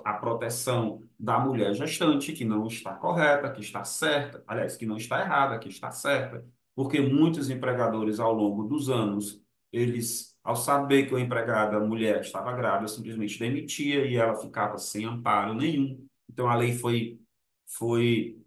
a 0.06 0.14
proteção 0.14 1.04
da 1.20 1.38
mulher 1.38 1.74
gestante, 1.74 2.34
que 2.34 2.46
não 2.46 2.66
está 2.68 2.94
correta, 2.94 3.52
que 3.52 3.62
está 3.62 3.84
certa, 3.84 4.44
aliás, 4.48 4.76
que 4.78 4.86
não 4.86 4.98
está 4.98 5.20
errada, 5.20 5.60
que 5.60 5.70
está 5.70 5.92
certa, 5.92 6.46
porque 6.76 7.00
muitos 7.02 7.50
empregadores, 7.50 8.20
ao 8.20 8.34
longo 8.34 8.64
dos 8.64 8.90
anos, 8.90 9.42
eles, 9.72 10.38
ao 10.44 10.56
saber 10.56 11.08
que 11.08 11.16
a 11.16 11.20
empregada 11.20 11.80
mulher 11.80 12.22
estava 12.22 12.54
grávida, 12.54 12.88
simplesmente 12.88 13.40
demitia 13.40 14.06
e 14.06 14.16
ela 14.16 14.36
ficava 14.36 14.78
sem 14.78 15.06
amparo 15.06 15.54
nenhum. 15.54 16.06
Então, 16.30 16.48
a 16.48 16.56
lei 16.56 16.74
foi, 16.74 17.20
foi 17.66 18.38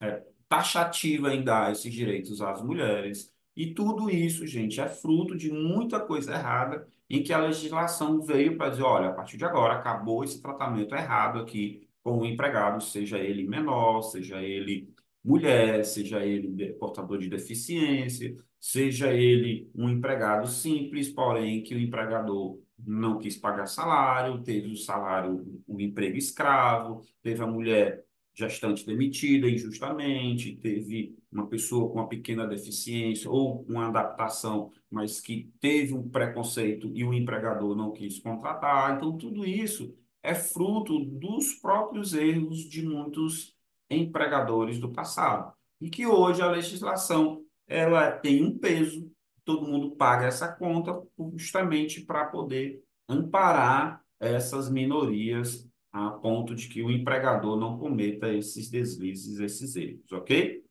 é, 0.00 0.22
taxativa 0.48 1.34
em 1.34 1.42
dar 1.42 1.72
esses 1.72 1.92
direitos 1.92 2.40
às 2.40 2.62
mulheres. 2.62 3.32
E 3.58 3.74
tudo 3.74 4.08
isso, 4.08 4.46
gente, 4.46 4.80
é 4.80 4.88
fruto 4.88 5.36
de 5.36 5.50
muita 5.50 5.98
coisa 5.98 6.32
errada 6.32 6.86
em 7.10 7.24
que 7.24 7.32
a 7.32 7.40
legislação 7.40 8.20
veio 8.22 8.56
para 8.56 8.70
dizer, 8.70 8.84
olha, 8.84 9.08
a 9.08 9.12
partir 9.12 9.36
de 9.36 9.44
agora 9.44 9.74
acabou 9.74 10.22
esse 10.22 10.40
tratamento 10.40 10.94
errado 10.94 11.40
aqui 11.40 11.88
com 12.00 12.18
o 12.18 12.24
empregado, 12.24 12.80
seja 12.80 13.18
ele 13.18 13.48
menor, 13.48 14.02
seja 14.02 14.40
ele 14.40 14.94
mulher, 15.24 15.84
seja 15.84 16.24
ele 16.24 16.72
portador 16.74 17.18
de 17.18 17.28
deficiência, 17.28 18.36
seja 18.60 19.12
ele 19.12 19.68
um 19.74 19.88
empregado 19.88 20.46
simples, 20.46 21.08
porém 21.08 21.60
que 21.60 21.74
o 21.74 21.80
empregador 21.80 22.60
não 22.78 23.18
quis 23.18 23.36
pagar 23.36 23.66
salário, 23.66 24.40
teve 24.40 24.70
o 24.70 24.76
salário, 24.76 25.60
o 25.66 25.80
emprego 25.80 26.16
escravo, 26.16 27.02
teve 27.20 27.42
a 27.42 27.46
mulher 27.48 28.04
gestante 28.38 28.86
demitida 28.86 29.50
injustamente, 29.50 30.54
teve 30.56 31.16
uma 31.30 31.48
pessoa 31.48 31.88
com 31.88 31.94
uma 31.94 32.08
pequena 32.08 32.46
deficiência 32.46 33.28
ou 33.28 33.64
uma 33.68 33.88
adaptação, 33.88 34.70
mas 34.88 35.20
que 35.20 35.50
teve 35.60 35.92
um 35.92 36.08
preconceito 36.08 36.88
e 36.94 37.02
o 37.02 37.12
empregador 37.12 37.74
não 37.74 37.90
quis 37.90 38.20
contratar. 38.20 38.96
Então, 38.96 39.18
tudo 39.18 39.44
isso 39.44 39.92
é 40.22 40.36
fruto 40.36 41.04
dos 41.04 41.54
próprios 41.54 42.14
erros 42.14 42.58
de 42.60 42.86
muitos 42.86 43.56
empregadores 43.90 44.78
do 44.78 44.92
passado. 44.92 45.52
E 45.80 45.90
que 45.90 46.06
hoje 46.06 46.40
a 46.40 46.50
legislação 46.50 47.42
ela 47.66 48.12
tem 48.12 48.44
um 48.44 48.56
peso, 48.56 49.10
todo 49.44 49.66
mundo 49.66 49.96
paga 49.96 50.26
essa 50.26 50.46
conta 50.46 51.02
justamente 51.34 52.02
para 52.02 52.26
poder 52.26 52.80
amparar 53.08 54.00
essas 54.20 54.70
minorias 54.70 55.67
a 56.06 56.10
ponto 56.10 56.54
de 56.54 56.68
que 56.68 56.82
o 56.82 56.90
empregador 56.90 57.58
não 57.58 57.78
cometa 57.78 58.32
esses 58.32 58.70
deslizes, 58.70 59.40
esses 59.40 59.74
erros, 59.74 60.12
ok? 60.12 60.62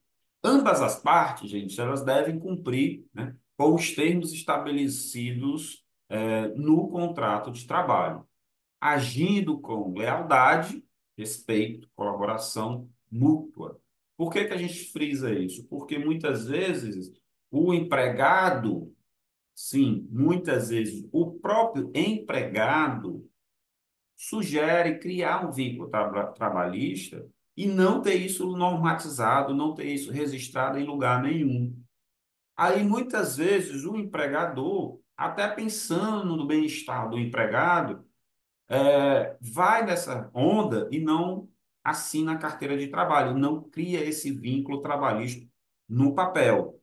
Ambas 0.43 0.81
as 0.81 1.01
partes, 1.01 1.49
gente, 1.49 1.79
elas 1.79 2.03
devem 2.03 2.39
cumprir 2.39 3.05
né, 3.13 3.35
com 3.57 3.75
os 3.75 3.93
termos 3.93 4.31
estabelecidos 4.31 5.83
é, 6.09 6.47
no 6.49 6.87
contrato 6.89 7.51
de 7.51 7.65
trabalho, 7.65 8.25
agindo 8.79 9.59
com 9.59 9.97
lealdade, 9.97 10.83
respeito, 11.17 11.89
colaboração 11.95 12.87
mútua. 13.11 13.79
Por 14.15 14.31
que, 14.31 14.45
que 14.45 14.53
a 14.53 14.57
gente 14.57 14.91
frisa 14.91 15.33
isso? 15.33 15.65
Porque 15.65 15.97
muitas 15.97 16.47
vezes 16.47 17.11
o 17.51 17.73
empregado, 17.73 18.93
sim, 19.53 20.07
muitas 20.09 20.69
vezes 20.69 21.07
o 21.11 21.33
próprio 21.33 21.91
empregado 21.93 23.26
sugere 24.17 24.97
criar 24.97 25.45
um 25.45 25.51
vínculo 25.51 25.89
tra 25.89 26.25
trabalhista 26.33 27.25
e 27.55 27.67
não 27.67 28.01
ter 28.01 28.15
isso 28.15 28.45
normatizado, 28.57 29.53
não 29.53 29.75
ter 29.75 29.85
isso 29.85 30.11
registrado 30.11 30.79
em 30.79 30.83
lugar 30.83 31.21
nenhum. 31.21 31.79
Aí, 32.55 32.83
muitas 32.83 33.37
vezes, 33.37 33.85
o 33.85 33.95
empregador, 33.95 34.99
até 35.15 35.47
pensando 35.47 36.35
no 36.35 36.47
bem-estar 36.47 37.07
do 37.09 37.19
empregado, 37.19 38.03
é, 38.67 39.37
vai 39.39 39.85
nessa 39.85 40.29
onda 40.33 40.89
e 40.91 40.99
não 40.99 41.47
assina 41.83 42.33
a 42.33 42.37
carteira 42.37 42.77
de 42.77 42.87
trabalho, 42.87 43.37
não 43.37 43.61
cria 43.69 44.03
esse 44.03 44.31
vínculo 44.31 44.81
trabalhista 44.81 45.47
no 45.87 46.13
papel. 46.13 46.81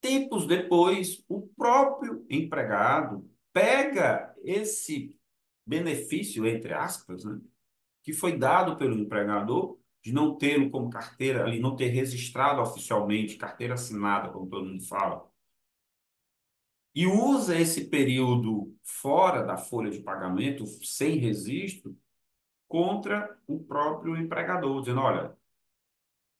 Tempos 0.00 0.46
depois, 0.46 1.22
o 1.28 1.42
próprio 1.42 2.24
empregado 2.28 3.30
pega 3.52 4.34
esse 4.42 5.16
benefício, 5.66 6.46
entre 6.46 6.72
aspas, 6.72 7.24
né, 7.24 7.40
que 8.02 8.12
foi 8.12 8.38
dado 8.38 8.76
pelo 8.76 8.98
empregador, 8.98 9.78
de 10.02 10.12
não 10.12 10.36
tê-lo 10.36 10.70
como 10.70 10.90
carteira 10.90 11.44
ali, 11.44 11.60
não 11.60 11.74
ter 11.74 11.88
registrado 11.88 12.60
oficialmente, 12.60 13.36
carteira 13.36 13.74
assinada, 13.74 14.28
como 14.30 14.48
todo 14.48 14.66
mundo 14.66 14.86
fala, 14.86 15.28
e 16.96 17.06
usa 17.06 17.60
esse 17.60 17.90
período 17.90 18.74
fora 18.82 19.42
da 19.42 19.58
folha 19.58 19.90
de 19.90 20.00
pagamento, 20.00 20.66
sem 20.66 21.18
registro, 21.18 21.94
contra 22.66 23.38
o 23.46 23.62
próprio 23.62 24.16
empregador, 24.16 24.80
dizendo: 24.80 25.00
olha, 25.02 25.36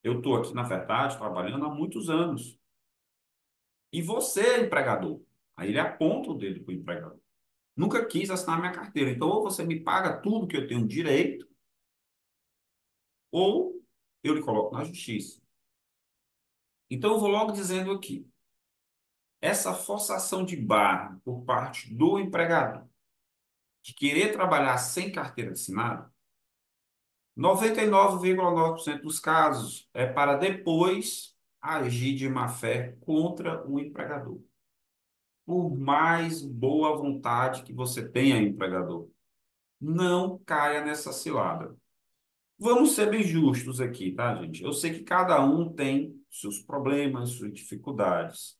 eu 0.02 0.18
estou 0.18 0.36
aqui, 0.36 0.54
na 0.54 0.62
verdade, 0.62 1.18
trabalhando 1.18 1.66
há 1.66 1.68
muitos 1.68 2.08
anos. 2.08 2.58
E 3.92 4.00
você 4.00 4.40
é 4.40 4.60
empregador. 4.64 5.20
Aí 5.56 5.68
ele 5.68 5.78
aponta 5.78 6.30
o 6.30 6.38
dedo 6.38 6.64
para 6.64 6.72
o 6.72 6.74
empregador. 6.74 7.20
Nunca 7.76 8.04
quis 8.06 8.30
assinar 8.30 8.58
minha 8.58 8.72
carteira. 8.72 9.10
Então, 9.10 9.28
ou 9.28 9.42
você 9.42 9.64
me 9.64 9.78
paga 9.80 10.20
tudo 10.20 10.46
que 10.46 10.56
eu 10.56 10.66
tenho 10.66 10.86
direito, 10.86 11.46
ou 13.30 13.80
eu 14.22 14.34
lhe 14.34 14.42
coloco 14.42 14.74
na 14.74 14.84
justiça. 14.84 15.40
Então, 16.90 17.12
eu 17.12 17.20
vou 17.20 17.28
logo 17.28 17.52
dizendo 17.52 17.92
aqui. 17.92 18.28
Essa 19.40 19.74
forçação 19.74 20.44
de 20.44 20.56
barra 20.56 21.20
por 21.22 21.44
parte 21.44 21.94
do 21.94 22.18
empregador 22.18 22.88
de 23.82 23.94
querer 23.94 24.32
trabalhar 24.32 24.78
sem 24.78 25.12
carteira 25.12 25.52
assinada 25.52 26.10
99,9% 27.36 29.02
dos 29.02 29.20
casos 29.20 29.88
é 29.92 30.06
para 30.06 30.36
depois 30.36 31.36
agir 31.60 32.14
de 32.14 32.28
má 32.28 32.48
fé 32.48 32.96
contra 33.00 33.66
o 33.68 33.78
empregador. 33.78 34.40
Por 35.46 35.74
mais 35.78 36.42
boa 36.42 36.96
vontade 36.96 37.62
que 37.62 37.72
você 37.72 38.06
tenha, 38.06 38.36
empregador, 38.36 39.08
não 39.80 40.38
caia 40.40 40.84
nessa 40.84 41.12
cilada. 41.12 41.74
Vamos 42.58 42.92
ser 42.92 43.10
bem 43.10 43.22
justos 43.22 43.80
aqui, 43.80 44.12
tá, 44.12 44.34
gente? 44.34 44.62
Eu 44.64 44.72
sei 44.72 44.92
que 44.92 45.04
cada 45.04 45.42
um 45.44 45.72
tem 45.72 46.20
seus 46.30 46.58
problemas, 46.58 47.30
suas 47.30 47.52
dificuldades. 47.52 48.58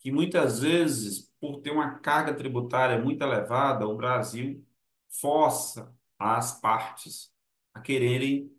Que 0.00 0.12
muitas 0.12 0.60
vezes, 0.60 1.32
por 1.40 1.60
ter 1.60 1.70
uma 1.70 1.98
carga 1.98 2.34
tributária 2.34 3.02
muito 3.02 3.22
elevada, 3.22 3.86
o 3.86 3.96
Brasil 3.96 4.64
força 5.08 5.94
as 6.18 6.60
partes 6.60 7.32
a 7.72 7.80
quererem 7.80 8.50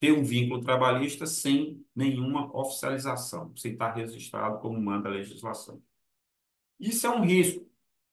ter 0.00 0.12
um 0.12 0.24
vínculo 0.24 0.60
trabalhista 0.60 1.26
sem 1.26 1.84
nenhuma 1.94 2.50
oficialização, 2.56 3.54
sem 3.56 3.72
estar 3.72 3.92
registrado 3.92 4.58
como 4.58 4.80
manda 4.80 5.08
a 5.08 5.12
legislação. 5.12 5.80
Isso 6.82 7.06
é 7.06 7.10
um 7.10 7.22
risco 7.24 7.64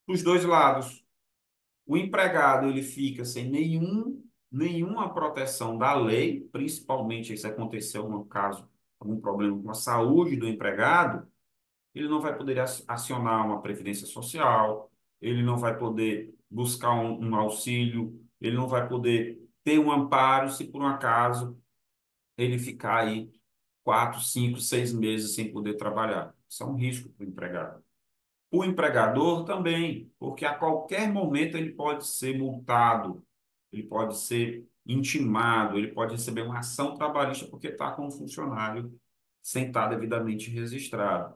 para 0.06 0.14
os 0.16 0.24
dois 0.24 0.46
lados. 0.46 1.04
O 1.88 1.98
empregado 1.98 2.68
ele 2.68 2.84
fica 2.84 3.26
sem 3.26 3.50
nenhum, 3.50 4.24
nenhuma 4.52 5.14
proteção 5.14 5.78
da 5.78 5.96
lei, 5.96 6.42
principalmente 6.52 7.36
se 7.36 7.48
acontecer 7.48 7.98
algum 7.98 8.24
caso, 8.26 8.70
algum 9.00 9.20
problema 9.20 9.60
com 9.62 9.72
a 9.72 9.74
saúde 9.74 10.36
do 10.36 10.48
empregado, 10.48 11.28
ele 11.96 12.08
não 12.08 12.22
vai 12.22 12.38
poder 12.38 12.60
acionar 12.88 13.46
uma 13.46 13.62
previdência 13.62 14.06
social, 14.08 14.92
ele 15.22 15.44
não 15.44 15.58
vai 15.58 15.78
poder 15.78 16.34
buscar 16.50 16.92
um, 16.94 17.20
um 17.26 17.36
auxílio, 17.36 18.24
ele 18.40 18.56
não 18.56 18.68
vai 18.68 18.88
poder 18.88 19.44
ter 19.64 19.80
um 19.80 19.92
amparo 19.92 20.50
se 20.52 20.66
por 20.66 20.82
um 20.82 20.88
acaso 20.88 21.60
ele 22.38 22.60
ficar 22.60 23.06
aí 23.08 23.32
quatro, 23.84 24.22
cinco, 24.22 24.60
seis 24.60 24.94
meses 24.94 25.36
sem 25.36 25.52
poder 25.52 25.76
trabalhar. 25.76 26.36
Isso 26.48 26.64
é 26.64 26.66
um 26.68 26.76
risco 26.76 27.10
para 27.10 27.26
o 27.26 27.30
empregado. 27.30 27.89
O 28.52 28.64
empregador 28.64 29.46
também, 29.46 30.12
porque 30.18 30.46
a 30.46 30.56
qualquer 30.56 31.12
momento 31.12 31.56
ele 31.56 31.72
pode 31.72 32.08
ser 32.08 32.38
multado, 32.38 33.24
ele 33.72 33.84
pode 33.84 34.18
ser 34.18 34.68
intimado, 34.86 35.78
ele 35.78 35.90
pode 35.90 36.14
receber 36.14 36.42
uma 36.42 36.60
ação 36.60 36.96
trabalhista 36.96 37.48
porque 37.48 37.68
está 37.68 37.92
com 37.92 38.08
um 38.08 38.12
funcionário 38.12 38.92
sem 39.42 39.68
estar 39.68 39.88
devidamente 39.88 40.50
registrado. 40.50 41.36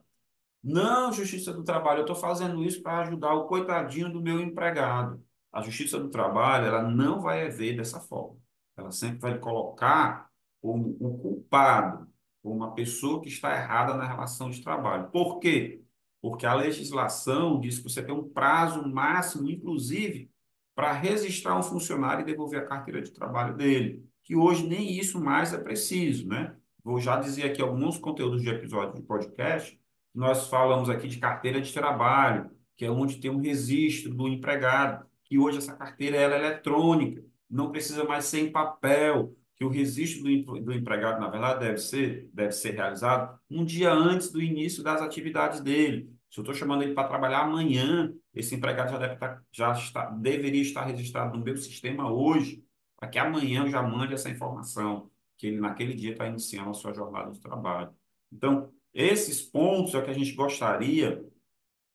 Não, 0.64 1.12
Justiça 1.14 1.54
do 1.54 1.64
Trabalho, 1.64 2.00
eu 2.00 2.04
estou 2.04 2.16
fazendo 2.16 2.64
isso 2.64 2.82
para 2.82 3.02
ajudar 3.02 3.34
o 3.34 3.48
coitadinho 3.48 4.12
do 4.12 4.22
meu 4.22 4.40
empregado 4.40 5.24
a 5.54 5.62
Justiça 5.62 6.00
do 6.00 6.10
Trabalho 6.10 6.66
ela 6.66 6.82
não 6.82 7.22
vai 7.22 7.48
ver 7.50 7.78
dessa 7.78 8.00
forma. 8.02 8.38
Ela 8.76 8.92
sempre 8.92 9.20
vai 9.20 9.38
colocar 9.38 10.28
como 10.60 10.98
o 11.00 11.18
culpado, 11.20 12.10
como 12.42 12.56
uma 12.56 12.74
pessoa 12.74 13.22
que 13.22 13.30
está 13.30 13.56
errada 13.56 13.94
na 13.94 14.08
relação 14.08 14.50
de 14.50 14.64
trabalho. 14.64 15.12
Por 15.12 15.40
quê? 15.40 15.83
Porque 16.24 16.46
a 16.46 16.54
legislação 16.54 17.60
diz 17.60 17.80
que 17.80 17.84
você 17.84 18.02
tem 18.02 18.16
um 18.16 18.30
prazo 18.30 18.88
máximo, 18.88 19.50
inclusive, 19.50 20.32
para 20.74 20.94
registrar 20.94 21.60
um 21.60 21.62
funcionário 21.62 22.22
e 22.22 22.26
devolver 22.26 22.62
a 22.62 22.66
carteira 22.66 23.02
de 23.02 23.12
trabalho 23.12 23.58
dele, 23.58 24.10
que 24.24 24.34
hoje 24.34 24.66
nem 24.66 24.98
isso 24.98 25.22
mais 25.22 25.54
é 25.54 25.58
preciso, 25.58 26.26
né? 26.26 26.56
Vou 26.82 26.98
já 26.98 27.20
dizer 27.20 27.44
aqui 27.44 27.62
alguns 27.62 27.98
conteúdos 27.98 28.42
de 28.42 28.48
episódio 28.48 28.96
de 28.96 29.02
podcast. 29.02 29.78
Nós 30.16 30.48
falamos 30.48 30.90
aqui 30.90 31.10
de 31.10 31.18
carteira 31.18 31.60
de 31.60 31.74
trabalho, 31.74 32.50
que 32.78 32.86
é 32.86 32.90
onde 32.90 33.18
tem 33.18 33.30
um 33.30 33.42
registro 33.42 34.14
do 34.14 34.26
empregado, 34.26 35.06
que 35.26 35.38
hoje 35.38 35.58
essa 35.58 35.76
carteira 35.76 36.16
é 36.16 36.24
eletrônica, 36.24 37.22
não 37.50 37.70
precisa 37.70 38.06
mais 38.06 38.24
ser 38.24 38.48
em 38.48 38.52
papel, 38.52 39.36
que 39.56 39.64
o 39.64 39.70
registro 39.70 40.24
do, 40.24 40.60
do 40.62 40.74
empregado, 40.74 41.20
na 41.20 41.30
verdade, 41.30 41.60
deve 41.60 41.78
ser, 41.78 42.30
deve 42.34 42.52
ser 42.52 42.72
realizado 42.72 43.40
um 43.50 43.64
dia 43.64 43.92
antes 43.92 44.32
do 44.32 44.42
início 44.42 44.84
das 44.84 45.02
atividades 45.02 45.62
dele. 45.62 46.12
Se 46.30 46.40
eu 46.40 46.42
estou 46.42 46.56
chamando 46.56 46.82
ele 46.82 46.96
para 46.96 47.08
trabalhar 47.08 47.42
amanhã, 47.42 48.12
esse 48.34 48.56
empregado 48.56 48.92
já, 48.92 48.98
deve 48.98 49.14
estar, 49.14 49.36
tá, 49.36 49.42
já 49.52 49.72
está, 49.72 50.10
deveria 50.10 50.62
estar 50.62 50.84
registrado 50.86 51.38
no 51.38 51.44
meu 51.44 51.56
sistema 51.56 52.12
hoje, 52.12 52.64
para 52.98 53.08
que 53.08 53.20
amanhã 53.20 53.64
eu 53.64 53.70
já 53.70 53.84
mande 53.84 54.14
essa 54.14 54.30
informação, 54.30 55.12
que 55.38 55.48
ele 55.48 55.60
naquele 55.60 55.94
dia 55.94 56.14
está 56.14 56.28
iniciando 56.28 56.72
a 56.72 56.74
sua 56.74 56.94
jornada 56.94 57.32
de 57.32 57.40
trabalho. 57.40 57.94
Então, 58.32 58.72
esses 58.94 59.42
pontos 59.42 59.94
é 59.94 60.00
o 60.00 60.04
que 60.04 60.10
a 60.10 60.14
gente 60.14 60.34
gostaria 60.34 61.24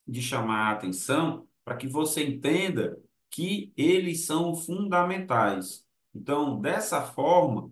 de 0.06 0.22
chamar 0.22 0.68
a 0.68 0.72
atenção 0.72 1.46
para 1.64 1.76
que 1.76 1.88
você 1.88 2.24
entenda 2.24 2.98
que 3.30 3.72
eles 3.76 4.24
são 4.24 4.54
fundamentais. 4.54 5.87
Então, 6.14 6.60
dessa 6.60 7.02
forma, 7.02 7.70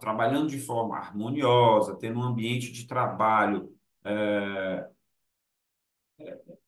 trabalhando 0.00 0.48
de 0.48 0.58
forma 0.58 0.96
harmoniosa, 0.96 1.96
tendo 1.96 2.20
um 2.20 2.22
ambiente 2.22 2.72
de 2.72 2.86
trabalho 2.86 3.72
é, 4.04 4.88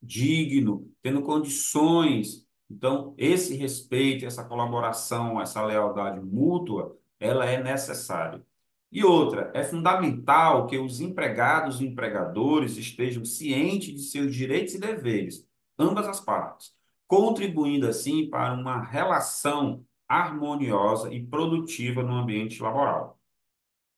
digno, 0.03 0.91
tendo 1.03 1.23
condições. 1.23 2.47
Então, 2.71 3.15
esse 3.17 3.55
respeito, 3.55 4.27
essa 4.27 4.45
colaboração, 4.45 5.41
essa 5.41 5.65
lealdade 5.65 6.21
mútua, 6.21 6.97
ela 7.21 7.47
é 7.47 7.63
necessária. 7.63 8.45
E 8.91 9.05
outra, 9.05 9.51
é 9.55 9.65
fundamental 9.65 10.67
que 10.67 10.79
os 10.79 11.01
empregados 11.01 11.81
e 11.81 11.87
empregadores 11.87 12.77
estejam 12.77 13.25
cientes 13.25 13.95
de 13.95 14.03
seus 14.03 14.35
direitos 14.35 14.75
e 14.75 14.81
deveres, 14.81 15.47
ambas 15.79 16.07
as 16.09 16.21
partes, 16.21 16.75
contribuindo 17.07 17.87
assim 17.87 18.29
para 18.29 18.55
uma 18.55 18.83
relação 18.83 19.85
harmoniosa 20.09 21.13
e 21.13 21.25
produtiva 21.25 22.03
no 22.03 22.15
ambiente 22.15 22.63
laboral. 22.63 23.19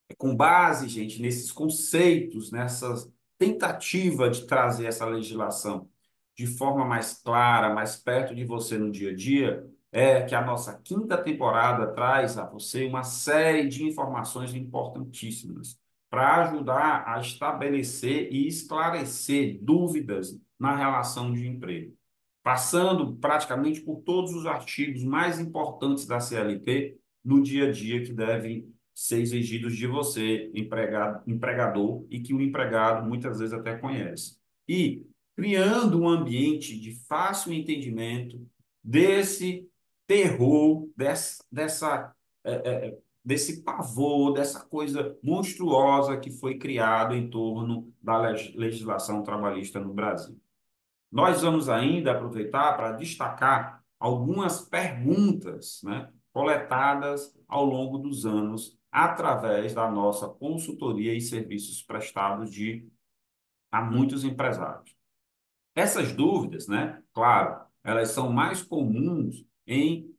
É 0.09 0.15
com 0.15 0.35
base, 0.35 0.89
gente, 0.89 1.21
nesses 1.21 1.53
conceitos, 1.53 2.51
nessas 2.51 3.11
tentativa 3.39 4.29
de 4.29 4.47
trazer 4.47 4.87
essa 4.87 5.07
legislação 5.07 5.89
de 6.37 6.47
forma 6.47 6.85
mais 6.85 7.15
clara, 7.15 7.75
mais 7.75 7.97
perto 7.97 8.35
de 8.35 8.45
você 8.45 8.79
no 8.79 8.91
dia 8.91 9.11
a 9.11 9.15
dia, 9.15 9.67
é 9.91 10.23
que 10.23 10.35
a 10.35 10.45
nossa 10.45 10.79
quinta 10.79 11.17
temporada 11.17 11.93
traz 11.93 12.39
a 12.39 12.45
você 12.45 12.85
uma 12.85 13.03
série 13.03 13.69
de 13.69 13.85
informações 13.85 14.55
importantíssimas 14.55 15.79
para 16.11 16.43
ajudar 16.45 17.05
a 17.07 17.21
estabelecer 17.21 18.33
e 18.33 18.47
esclarecer 18.47 19.59
dúvidas 19.63 20.39
na 20.59 20.77
relação 20.77 21.33
de 21.33 21.47
emprego, 21.47 21.97
passando 22.43 23.17
praticamente 23.17 23.81
por 23.81 24.03
todos 24.03 24.35
os 24.35 24.47
artigos 24.47 25.03
mais 25.05 25.39
importantes 25.39 26.07
da 26.07 26.21
CLT 26.21 26.97
no 27.25 27.43
dia 27.43 27.69
a 27.69 27.73
dia 27.73 28.03
que 28.03 28.13
devem 28.13 28.73
ser 28.95 29.21
exigidos 29.21 29.77
de 29.77 29.87
você, 29.87 30.51
empregado, 30.55 31.23
empregador, 31.27 32.05
e 32.11 32.21
que 32.21 32.35
o 32.35 32.41
empregado 32.41 33.07
muitas 33.07 33.39
vezes 33.39 33.55
até 33.55 33.77
conhece. 33.77 34.37
E 34.67 35.07
criando 35.37 36.01
um 36.01 36.09
ambiente 36.09 36.79
de 36.79 36.95
fácil 37.07 37.53
entendimento 37.53 38.45
desse 38.83 39.69
terror, 40.07 40.89
dessa, 40.97 41.45
dessa 41.53 42.13
é, 42.45 42.53
é, 42.55 42.99
desse 43.29 43.63
pavor, 43.63 44.33
dessa 44.33 44.65
coisa 44.65 45.15
monstruosa 45.23 46.17
que 46.17 46.31
foi 46.31 46.57
criado 46.57 47.15
em 47.15 47.29
torno 47.29 47.93
da 48.03 48.17
legislação 48.17 49.23
trabalhista 49.23 49.79
no 49.79 49.93
Brasil. 49.93 50.41
Nós 51.11 51.43
vamos 51.43 51.69
ainda 51.69 52.13
aproveitar 52.13 52.77
para 52.77 52.93
destacar 52.93 53.83
algumas 53.99 54.61
perguntas 54.61 55.81
né, 55.83 56.13
coletadas 56.33 57.37
ao 57.49 57.65
longo 57.65 57.99
dos 57.99 58.27
anos 58.27 58.79
através 58.91 59.75
da 59.75 59.91
nossa 59.91 60.29
consultoria 60.29 61.15
e 61.15 61.21
serviços 61.21 61.83
prestados 61.83 62.51
de 62.51 62.89
a 63.71 63.83
muitos 63.83 64.25
empresários. 64.25 64.95
Essas 65.75 66.13
dúvidas, 66.13 66.67
né, 66.67 67.03
claro, 67.13 67.65
elas 67.85 68.11
são 68.11 68.33
mais 68.33 68.63
comuns 68.63 69.45
em, 69.67 70.15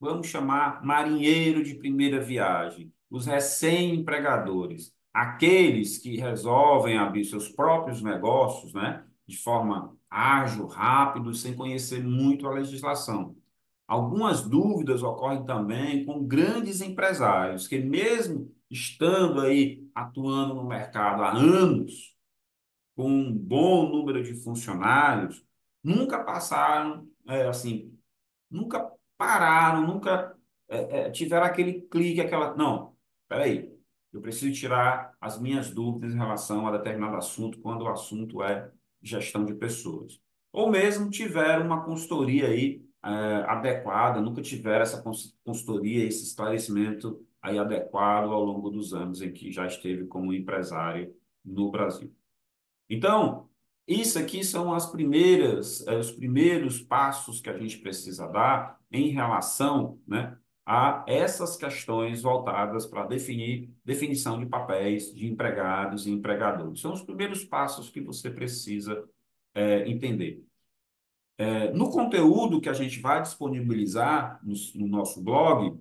vamos 0.00 0.26
chamar, 0.26 0.84
marinheiro 0.84 1.62
de 1.62 1.74
primeira 1.74 2.20
viagem, 2.20 2.92
os 3.10 3.26
recém-empregadores, 3.26 4.92
aqueles 5.12 5.98
que 5.98 6.16
resolvem 6.16 6.96
abrir 6.98 7.24
seus 7.24 7.48
próprios 7.48 8.02
negócios, 8.02 8.72
né, 8.72 9.06
de 9.26 9.36
forma 9.36 9.96
ágil, 10.10 10.66
rápido, 10.66 11.34
sem 11.34 11.54
conhecer 11.54 12.02
muito 12.02 12.46
a 12.46 12.52
legislação. 12.52 13.36
Algumas 13.86 14.42
dúvidas 14.42 15.02
ocorrem 15.02 15.44
também 15.44 16.04
com 16.04 16.24
grandes 16.24 16.80
empresários, 16.80 17.66
que 17.66 17.78
mesmo 17.78 18.54
estando 18.70 19.40
aí 19.40 19.86
atuando 19.94 20.54
no 20.54 20.64
mercado 20.66 21.22
há 21.22 21.32
anos, 21.32 22.16
com 22.94 23.10
um 23.10 23.36
bom 23.36 23.90
número 23.90 24.22
de 24.22 24.34
funcionários, 24.34 25.44
nunca 25.82 26.22
passaram, 26.24 27.08
é, 27.28 27.46
assim, 27.46 27.96
nunca 28.50 28.90
pararam, 29.16 29.86
nunca 29.86 30.36
é, 30.68 31.00
é, 31.00 31.10
tiveram 31.10 31.46
aquele 31.46 31.82
clique, 31.82 32.20
aquela. 32.20 32.54
Não, 32.56 32.96
peraí, 33.28 33.72
eu 34.12 34.20
preciso 34.20 34.52
tirar 34.58 35.14
as 35.20 35.38
minhas 35.40 35.70
dúvidas 35.70 36.12
em 36.12 36.18
relação 36.18 36.66
a 36.66 36.72
determinado 36.76 37.16
assunto, 37.16 37.60
quando 37.60 37.82
o 37.82 37.88
assunto 37.88 38.42
é 38.42 38.70
gestão 39.02 39.44
de 39.44 39.54
pessoas. 39.54 40.20
Ou 40.52 40.70
mesmo 40.70 41.10
tiveram 41.10 41.66
uma 41.66 41.84
consultoria 41.84 42.48
aí 42.48 42.84
é, 43.04 43.08
adequada, 43.48 44.20
nunca 44.20 44.42
tiveram 44.42 44.82
essa 44.82 45.02
consultoria, 45.44 46.04
esse 46.04 46.24
esclarecimento 46.24 47.24
aí 47.40 47.58
adequado 47.58 48.30
ao 48.30 48.44
longo 48.44 48.70
dos 48.70 48.94
anos 48.94 49.20
em 49.20 49.32
que 49.32 49.50
já 49.50 49.66
esteve 49.66 50.06
como 50.06 50.32
empresário 50.32 51.14
no 51.44 51.70
Brasil. 51.70 52.14
Então, 52.88 53.48
isso 53.86 54.18
aqui 54.18 54.44
são 54.44 54.72
as 54.72 54.86
primeiras, 54.90 55.84
é, 55.86 55.96
os 55.98 56.12
primeiros 56.12 56.80
passos 56.80 57.40
que 57.40 57.50
a 57.50 57.58
gente 57.58 57.78
precisa 57.78 58.28
dar 58.28 58.78
em 58.90 59.08
relação, 59.08 59.98
né, 60.06 60.36
a 60.64 61.04
essas 61.08 61.56
questões 61.56 62.22
voltadas 62.22 62.86
para 62.86 63.06
definir 63.06 63.70
definição 63.84 64.38
de 64.38 64.46
papéis 64.46 65.12
de 65.12 65.26
empregados 65.26 66.06
e 66.06 66.10
empregadores. 66.10 66.80
São 66.80 66.92
os 66.92 67.02
primeiros 67.02 67.44
passos 67.44 67.90
que 67.90 68.00
você 68.00 68.30
precisa 68.30 69.04
é, 69.54 69.88
entender. 69.88 70.44
É, 71.36 71.72
no 71.72 71.90
conteúdo 71.90 72.60
que 72.60 72.68
a 72.68 72.72
gente 72.72 73.00
vai 73.00 73.20
disponibilizar 73.22 74.38
no, 74.44 74.54
no 74.76 74.86
nosso 74.86 75.20
blog, 75.22 75.76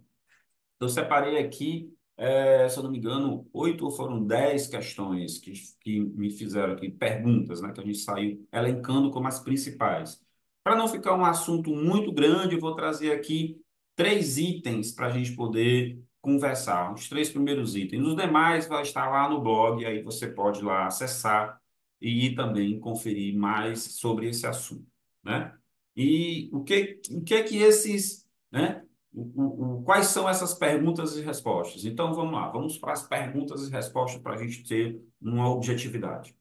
eu 0.79 0.89
separei 0.89 1.37
aqui, 1.37 1.93
é, 2.17 2.67
se 2.67 2.77
eu 2.79 2.83
não 2.83 2.91
me 2.91 2.97
engano, 2.97 3.47
oito 3.53 3.85
ou 3.85 3.91
foram 3.91 4.25
dez 4.25 4.65
questões 4.67 5.37
que, 5.37 5.53
que 5.79 5.99
me 5.99 6.31
fizeram 6.31 6.73
aqui, 6.73 6.89
perguntas, 6.89 7.61
né, 7.61 7.71
que 7.71 7.79
a 7.81 7.85
gente 7.85 7.99
saiu 7.99 8.47
elencando 8.51 9.11
como 9.11 9.27
as 9.27 9.39
principais. 9.39 10.19
Para 10.63 10.75
não 10.75 10.87
ficar 10.87 11.15
um 11.15 11.25
assunto 11.25 11.69
muito 11.71 12.11
grande, 12.11 12.55
eu 12.55 12.59
vou 12.59 12.75
trazer 12.75 13.11
aqui 13.11 13.61
três 13.95 14.38
itens 14.38 14.91
para 14.91 15.08
a 15.08 15.12
gente 15.12 15.34
poder 15.36 15.99
conversar, 16.21 16.93
os 16.93 17.10
três 17.10 17.30
primeiros 17.30 17.75
itens. 17.75 18.06
Os 18.06 18.15
demais 18.15 18.67
vai 18.67 18.84
estar 18.84 19.10
lá 19.10 19.30
no 19.30 19.41
blog, 19.41 19.86
aí 19.86 20.01
você 20.01 20.27
pode 20.27 20.62
lá 20.62 20.88
acessar 20.88 21.60
e 21.99 22.34
também 22.36 22.80
conferir 22.80 23.36
mais 23.36 23.80
sobre 23.95 24.30
esse 24.30 24.45
assunto 24.45 24.91
né? 25.24 25.53
E 25.95 26.49
o 26.53 26.63
que, 26.63 27.01
o 27.11 27.22
que 27.22 27.34
é 27.34 27.43
que 27.43 27.57
esses, 27.57 28.26
né? 28.51 28.84
O, 29.13 29.80
o, 29.80 29.84
quais 29.84 30.07
são 30.07 30.28
essas 30.30 30.53
perguntas 30.53 31.18
e 31.18 31.22
respostas? 31.22 31.84
Então 31.84 32.13
vamos 32.13 32.34
lá, 32.34 32.49
vamos 32.49 32.78
para 32.78 32.93
as 32.93 33.05
perguntas 33.07 33.68
e 33.68 33.72
respostas 33.72 34.22
para 34.22 34.36
a 34.36 34.38
gente 34.38 34.63
ter 34.63 35.01
uma 35.22 35.49
objetividade. 35.49 36.36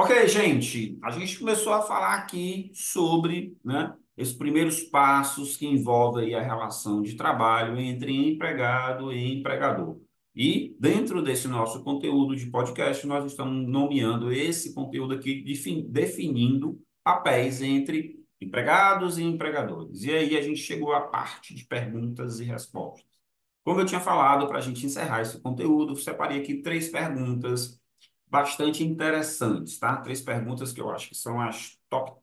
Ok, 0.00 0.28
gente, 0.28 0.96
a 1.02 1.10
gente 1.10 1.36
começou 1.40 1.72
a 1.72 1.82
falar 1.82 2.14
aqui 2.14 2.70
sobre 2.72 3.58
né, 3.64 3.92
esses 4.16 4.32
primeiros 4.32 4.80
passos 4.84 5.56
que 5.56 5.66
envolvem 5.66 6.36
a 6.36 6.40
relação 6.40 7.02
de 7.02 7.16
trabalho 7.16 7.76
entre 7.80 8.14
empregado 8.14 9.12
e 9.12 9.40
empregador. 9.40 10.00
E 10.36 10.76
dentro 10.78 11.20
desse 11.20 11.48
nosso 11.48 11.82
conteúdo 11.82 12.36
de 12.36 12.46
podcast, 12.46 13.04
nós 13.08 13.24
estamos 13.24 13.68
nomeando 13.68 14.30
esse 14.30 14.72
conteúdo 14.72 15.14
aqui, 15.14 15.42
definindo 15.88 16.80
papéis 17.02 17.60
entre 17.60 18.20
empregados 18.40 19.18
e 19.18 19.24
empregadores. 19.24 20.04
E 20.04 20.12
aí 20.12 20.36
a 20.36 20.40
gente 20.40 20.60
chegou 20.60 20.92
à 20.92 21.08
parte 21.08 21.52
de 21.52 21.64
perguntas 21.64 22.38
e 22.38 22.44
respostas. 22.44 23.04
Como 23.64 23.80
eu 23.80 23.84
tinha 23.84 24.00
falado, 24.00 24.46
para 24.46 24.58
a 24.58 24.62
gente 24.62 24.86
encerrar 24.86 25.22
esse 25.22 25.40
conteúdo, 25.40 25.96
separei 25.96 26.38
aqui 26.40 26.62
três 26.62 26.88
perguntas 26.88 27.80
bastante 28.30 28.84
interessantes, 28.84 29.78
tá? 29.78 29.96
Três 29.98 30.20
perguntas 30.20 30.72
que 30.72 30.80
eu 30.80 30.90
acho 30.90 31.08
que 31.08 31.14
são 31.14 31.40
as 31.40 31.78
top, 31.88 32.20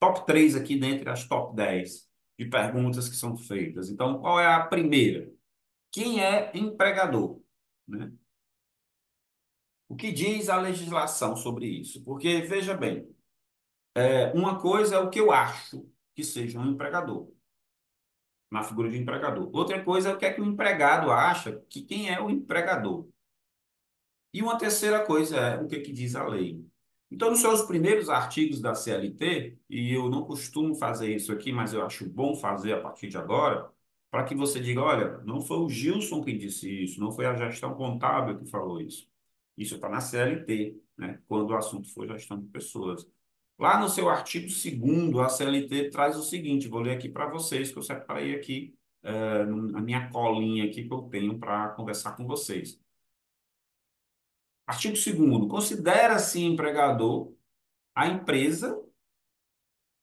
top 0.00 0.26
3 0.26 0.56
aqui 0.56 0.78
dentre 0.78 1.08
as 1.08 1.26
top 1.26 1.54
10 1.54 2.08
de 2.38 2.46
perguntas 2.46 3.08
que 3.08 3.16
são 3.16 3.36
feitas. 3.36 3.88
Então, 3.88 4.20
qual 4.20 4.40
é 4.40 4.46
a 4.46 4.66
primeira? 4.66 5.32
Quem 5.92 6.22
é 6.22 6.50
empregador? 6.54 7.40
Né? 7.86 8.12
O 9.88 9.96
que 9.96 10.10
diz 10.10 10.48
a 10.48 10.56
legislação 10.56 11.36
sobre 11.36 11.66
isso? 11.66 12.02
Porque, 12.02 12.40
veja 12.42 12.76
bem, 12.76 13.08
é, 13.94 14.32
uma 14.32 14.60
coisa 14.60 14.96
é 14.96 14.98
o 14.98 15.10
que 15.10 15.20
eu 15.20 15.30
acho 15.30 15.88
que 16.14 16.24
seja 16.24 16.58
um 16.58 16.66
empregador, 16.66 17.30
na 18.50 18.62
figura 18.62 18.90
de 18.90 18.98
empregador. 18.98 19.50
Outra 19.52 19.82
coisa 19.84 20.10
é 20.10 20.12
o 20.14 20.18
que 20.18 20.26
é 20.26 20.32
que 20.32 20.40
o 20.40 20.44
empregado 20.44 21.10
acha 21.10 21.64
que 21.68 21.82
quem 21.82 22.10
é 22.12 22.20
o 22.20 22.30
empregador. 22.30 23.08
E 24.34 24.42
uma 24.42 24.58
terceira 24.58 25.04
coisa 25.06 25.36
é 25.36 25.62
o 25.62 25.68
que, 25.68 25.78
que 25.78 25.92
diz 25.92 26.16
a 26.16 26.26
lei. 26.26 26.60
Então, 27.10 27.30
nos 27.30 27.40
seus 27.40 27.62
primeiros 27.62 28.08
artigos 28.08 28.60
da 28.60 28.74
CLT, 28.74 29.56
e 29.70 29.92
eu 29.94 30.10
não 30.10 30.24
costumo 30.24 30.74
fazer 30.74 31.14
isso 31.14 31.32
aqui, 31.32 31.52
mas 31.52 31.72
eu 31.72 31.86
acho 31.86 32.08
bom 32.10 32.34
fazer 32.34 32.72
a 32.72 32.80
partir 32.80 33.08
de 33.08 33.16
agora, 33.16 33.70
para 34.10 34.24
que 34.24 34.34
você 34.34 34.58
diga, 34.60 34.82
olha, 34.82 35.18
não 35.18 35.40
foi 35.40 35.58
o 35.58 35.68
Gilson 35.68 36.20
que 36.22 36.36
disse 36.36 36.68
isso, 36.84 37.00
não 37.00 37.12
foi 37.12 37.26
a 37.26 37.36
gestão 37.36 37.74
contábil 37.74 38.38
que 38.38 38.46
falou 38.50 38.80
isso. 38.80 39.08
Isso 39.56 39.76
está 39.76 39.88
na 39.88 40.00
CLT, 40.00 40.80
né? 40.98 41.20
quando 41.28 41.50
o 41.50 41.56
assunto 41.56 41.88
for 41.94 42.08
gestão 42.08 42.40
de 42.40 42.48
pessoas. 42.48 43.06
Lá 43.58 43.80
no 43.80 43.88
seu 43.88 44.08
artigo 44.08 44.48
2 44.48 45.16
a 45.18 45.28
CLT 45.28 45.90
traz 45.90 46.16
o 46.16 46.22
seguinte, 46.24 46.68
vou 46.68 46.80
ler 46.80 46.96
aqui 46.96 47.08
para 47.08 47.28
vocês, 47.28 47.70
que 47.70 47.78
eu 47.78 47.82
separei 47.82 48.34
aqui 48.34 48.74
uh, 49.04 49.46
na 49.72 49.80
minha 49.80 50.10
colinha 50.10 50.64
aqui 50.64 50.84
que 50.88 50.92
eu 50.92 51.02
tenho 51.02 51.38
para 51.38 51.68
conversar 51.70 52.16
com 52.16 52.26
vocês. 52.26 52.82
Artigo 54.66 54.94
2 54.94 55.48
considera-se 55.48 56.42
empregador 56.42 57.32
a 57.94 58.08
empresa 58.08 58.80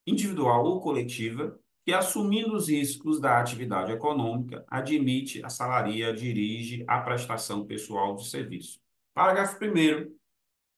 individual 0.06 0.66
ou 0.66 0.82
coletiva 0.82 1.60
que, 1.84 1.92
assumindo 1.92 2.56
os 2.56 2.70
riscos 2.70 3.20
da 3.20 3.40
atividade 3.40 3.92
econômica, 3.92 4.64
admite, 4.68 5.44
assalaria, 5.44 6.14
dirige 6.14 6.84
a 6.88 7.00
prestação 7.00 7.66
pessoal 7.66 8.16
de 8.16 8.28
serviço. 8.28 8.80
Parágrafo 9.14 9.58
1 9.64 10.16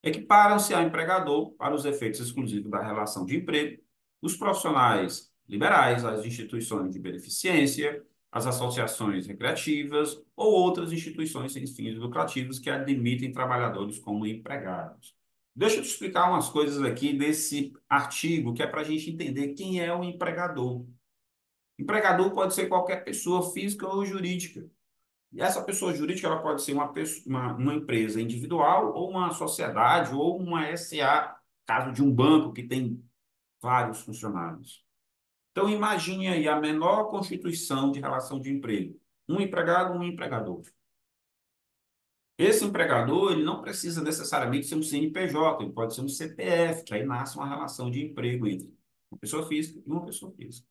Equiparam-se 0.01 0.73
a 0.73 0.81
empregador, 0.81 1.51
para 1.51 1.73
os 1.73 1.85
efeitos 1.85 2.19
exclusivos 2.19 2.69
da 2.69 2.81
relação 2.81 3.25
de 3.25 3.37
emprego, 3.37 3.81
os 4.21 4.35
profissionais 4.35 5.31
liberais, 5.47 6.03
as 6.03 6.25
instituições 6.25 6.91
de 6.91 6.99
beneficência, 6.99 8.03
as 8.33 8.47
associações 8.47 9.27
recreativas 9.27 10.19
ou 10.35 10.51
outras 10.51 10.91
instituições 10.91 11.53
sem 11.53 11.67
fins 11.67 11.99
lucrativos 11.99 12.57
que 12.57 12.67
admitem 12.67 13.31
trabalhadores 13.31 13.99
como 13.99 14.25
empregados. 14.25 15.15
Deixa 15.55 15.75
eu 15.75 15.83
te 15.83 15.89
explicar 15.89 16.31
umas 16.31 16.49
coisas 16.49 16.81
aqui 16.81 17.13
desse 17.13 17.71
artigo, 17.87 18.51
que 18.55 18.63
é 18.63 18.67
para 18.67 18.81
a 18.81 18.83
gente 18.83 19.11
entender 19.11 19.53
quem 19.53 19.79
é 19.79 19.93
o 19.95 20.03
empregador. 20.03 20.83
Empregador 21.77 22.31
pode 22.31 22.55
ser 22.55 22.67
qualquer 22.67 23.03
pessoa 23.03 23.53
física 23.53 23.87
ou 23.87 24.03
jurídica. 24.03 24.67
E 25.31 25.39
essa 25.39 25.61
pessoa 25.61 25.93
jurídica 25.93 26.25
ela 26.27 26.41
pode 26.41 26.63
ser 26.63 26.73
uma, 26.73 26.91
pessoa, 26.91 27.23
uma, 27.27 27.53
uma 27.55 27.75
empresa 27.75 28.19
individual 28.19 28.95
ou 28.95 29.11
uma 29.11 29.31
sociedade 29.31 30.11
ou 30.11 30.39
uma 30.39 30.75
SA, 30.75 31.35
caso 31.67 31.91
de 31.91 32.01
um 32.01 32.11
banco 32.11 32.51
que 32.51 32.63
tem 32.63 32.99
vários 33.61 34.01
funcionários. 34.01 34.83
Então, 35.53 35.69
imagine 35.69 36.27
aí 36.27 36.47
a 36.47 36.59
menor 36.59 37.11
constituição 37.11 37.91
de 37.91 37.99
relação 37.99 38.39
de 38.39 38.51
emprego. 38.51 38.99
Um 39.29 39.39
empregado, 39.39 39.93
um 39.93 40.03
empregador. 40.03 40.63
Esse 42.37 42.65
empregador, 42.65 43.31
ele 43.31 43.43
não 43.43 43.61
precisa 43.61 44.01
necessariamente 44.03 44.65
ser 44.65 44.75
um 44.75 44.81
CNPJ, 44.81 45.63
ele 45.63 45.71
pode 45.71 45.93
ser 45.93 46.01
um 46.01 46.09
CPF, 46.09 46.83
que 46.83 46.93
aí 46.93 47.05
nasce 47.05 47.37
uma 47.37 47.47
relação 47.47 47.91
de 47.91 48.03
emprego 48.03 48.47
entre 48.47 48.73
uma 49.11 49.19
pessoa 49.19 49.47
física 49.47 49.79
e 49.85 49.89
uma 49.89 50.03
pessoa 50.03 50.31
física. 50.33 50.67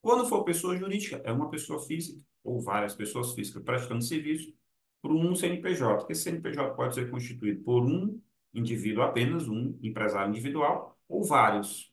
Quando 0.00 0.28
for 0.28 0.44
pessoa 0.44 0.76
jurídica, 0.76 1.20
é 1.24 1.32
uma 1.32 1.50
pessoa 1.50 1.80
física 1.80 2.24
ou 2.44 2.60
várias 2.60 2.94
pessoas 2.94 3.34
físicas 3.34 3.62
prestando 3.64 4.02
serviço 4.02 4.54
por 5.02 5.12
um 5.12 5.34
CNPJ. 5.34 6.06
Esse 6.10 6.22
CNPJ 6.22 6.74
pode 6.74 6.94
ser 6.94 7.10
constituído 7.10 7.62
por 7.62 7.82
um 7.82 8.20
indivíduo 8.54 9.02
apenas, 9.02 9.48
um 9.48 9.76
empresário 9.82 10.30
individual, 10.30 10.96
ou 11.08 11.24
vários. 11.24 11.89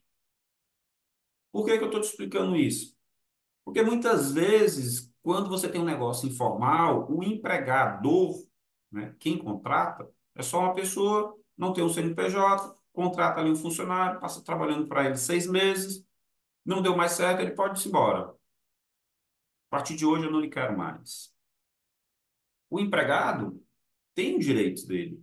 Por 1.52 1.66
que, 1.66 1.78
que 1.78 1.84
eu 1.84 1.88
estou 1.88 2.02
te 2.02 2.08
explicando 2.08 2.56
isso? 2.56 2.96
Porque 3.64 3.82
muitas 3.82 4.32
vezes, 4.32 5.14
quando 5.22 5.50
você 5.50 5.70
tem 5.70 5.82
um 5.82 5.86
negócio 5.86 6.28
informal, 6.28 7.12
o 7.12 7.24
empregador, 7.24 8.36
né, 8.92 9.16
quem 9.20 9.38
contrata, 9.38 10.10
é 10.36 10.42
só 10.42 10.60
uma 10.60 10.74
pessoa, 10.74 11.38
não 11.58 11.74
tem 11.74 11.84
um 11.84 11.90
CNPJ, 11.90 12.78
contrata 12.94 13.42
ali 13.42 13.52
um 13.52 13.56
funcionário, 13.56 14.20
passa 14.20 14.44
trabalhando 14.44 14.88
para 14.88 15.06
ele 15.06 15.18
seis 15.18 15.48
meses, 15.48 16.06
não 16.66 16.82
deu 16.82 16.96
mais 16.96 17.14
certo, 17.14 17.42
ele 17.42 17.52
pode 17.52 17.84
ir 17.84 17.90
embora. 17.90 18.30
A 18.30 19.70
partir 19.70 19.96
de 19.96 20.06
hoje 20.06 20.26
eu 20.26 20.32
não 20.32 20.40
lhe 20.40 20.50
quero 20.50 20.78
mais. 20.78 21.34
O 22.70 22.80
empregado 22.80 23.62
tem 24.14 24.38
os 24.38 24.46
direitos 24.46 24.86
dele. 24.86 25.22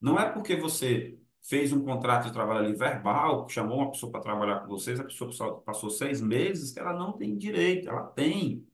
Não 0.00 0.18
é 0.18 0.30
porque 0.30 0.56
você 0.56 1.18
fez 1.42 1.72
um 1.72 1.84
contrato 1.84 2.26
de 2.26 2.32
trabalho 2.32 2.66
ali 2.66 2.74
verbal, 2.74 3.48
chamou 3.48 3.78
uma 3.78 3.90
pessoa 3.90 4.12
para 4.12 4.20
trabalhar 4.20 4.60
com 4.60 4.68
vocês, 4.68 5.00
a 5.00 5.04
pessoa 5.04 5.60
passou 5.62 5.90
seis 5.90 6.20
meses, 6.20 6.72
que 6.72 6.80
ela 6.80 6.92
não 6.94 7.12
tem 7.12 7.36
direito, 7.36 7.88
ela 7.88 8.04
tem. 8.04 8.66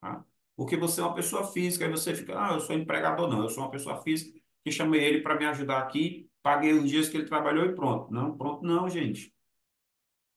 Tá? 0.00 0.24
Porque 0.56 0.76
você 0.76 1.00
é 1.00 1.04
uma 1.04 1.14
pessoa 1.14 1.46
física, 1.46 1.84
aí 1.84 1.90
você 1.90 2.14
fica, 2.14 2.38
ah, 2.38 2.54
eu 2.54 2.60
sou 2.60 2.76
empregador, 2.76 3.28
não, 3.28 3.42
eu 3.42 3.48
sou 3.48 3.64
uma 3.64 3.70
pessoa 3.70 4.02
física 4.02 4.38
que 4.64 4.70
chamei 4.70 5.02
ele 5.02 5.20
para 5.22 5.36
me 5.38 5.46
ajudar 5.46 5.78
aqui, 5.80 6.30
paguei 6.42 6.72
os 6.72 6.88
dias 6.88 7.08
que 7.08 7.16
ele 7.16 7.26
trabalhou 7.26 7.66
e 7.66 7.74
pronto. 7.74 8.12
Não, 8.12 8.36
pronto 8.36 8.64
não, 8.64 8.88
gente. 8.88 9.32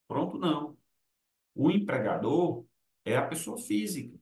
Pronto 0.08 0.38
não. 0.38 0.78
O 1.56 1.72
empregador 1.72 2.66
é 3.06 3.18
a 3.18 3.26
pessoa 3.26 3.58
física. 3.58 4.18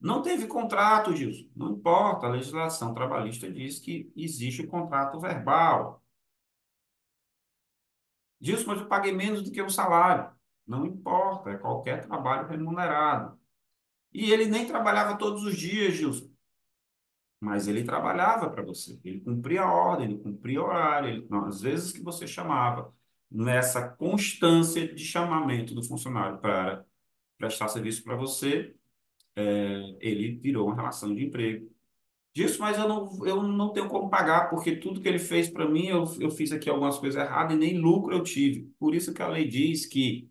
Não 0.00 0.22
teve 0.22 0.46
contrato, 0.46 1.14
Gilson. 1.14 1.48
Não 1.54 1.72
importa, 1.72 2.26
a 2.26 2.30
legislação 2.30 2.94
trabalhista 2.94 3.50
diz 3.50 3.78
que 3.78 4.12
existe 4.14 4.62
o 4.62 4.68
contrato 4.68 5.18
verbal. 5.18 6.02
Diz, 8.40 8.64
mas 8.64 8.80
eu 8.80 8.86
paguei 8.86 9.12
menos 9.12 9.42
do 9.42 9.50
que 9.50 9.62
o 9.62 9.70
salário. 9.70 10.30
Não 10.66 10.86
importa, 10.86 11.50
é 11.50 11.56
qualquer 11.56 12.06
trabalho 12.06 12.48
remunerado. 12.48 13.38
E 14.12 14.32
ele 14.32 14.46
nem 14.46 14.66
trabalhava 14.66 15.18
todos 15.18 15.44
os 15.44 15.56
dias, 15.56 15.94
Gilson. 15.94 16.30
Mas 17.40 17.68
ele 17.68 17.84
trabalhava 17.84 18.50
para 18.50 18.62
você. 18.62 18.98
Ele 19.04 19.20
cumpria 19.20 19.62
a 19.62 19.72
ordem, 19.72 20.06
ele 20.10 20.18
cumpria 20.18 20.62
horário. 20.62 21.08
Ele, 21.08 21.28
vezes 21.60 21.92
que 21.92 22.02
você 22.02 22.26
chamava, 22.26 22.92
nessa 23.30 23.88
constância 23.88 24.92
de 24.94 25.04
chamamento 25.04 25.74
do 25.74 25.82
funcionário 25.82 26.38
para 26.38 26.84
prestar 27.38 27.68
serviço 27.68 28.02
para 28.04 28.16
você, 28.16 28.74
é, 29.36 29.96
ele 30.00 30.36
virou 30.38 30.66
uma 30.66 30.76
relação 30.76 31.14
de 31.14 31.24
emprego 31.24 31.70
disso, 32.36 32.60
mas 32.60 32.76
eu 32.78 32.86
não, 32.86 33.26
eu 33.26 33.42
não 33.42 33.72
tenho 33.72 33.88
como 33.88 34.10
pagar, 34.10 34.50
porque 34.50 34.76
tudo 34.76 35.00
que 35.00 35.08
ele 35.08 35.18
fez 35.18 35.48
para 35.48 35.66
mim, 35.66 35.86
eu, 35.86 36.04
eu 36.20 36.30
fiz 36.30 36.52
aqui 36.52 36.68
algumas 36.68 36.98
coisas 36.98 37.20
erradas 37.20 37.56
e 37.56 37.58
nem 37.58 37.78
lucro 37.78 38.12
eu 38.14 38.22
tive. 38.22 38.70
Por 38.78 38.94
isso 38.94 39.14
que 39.14 39.22
a 39.22 39.28
lei 39.28 39.48
diz 39.48 39.86
que, 39.86 40.30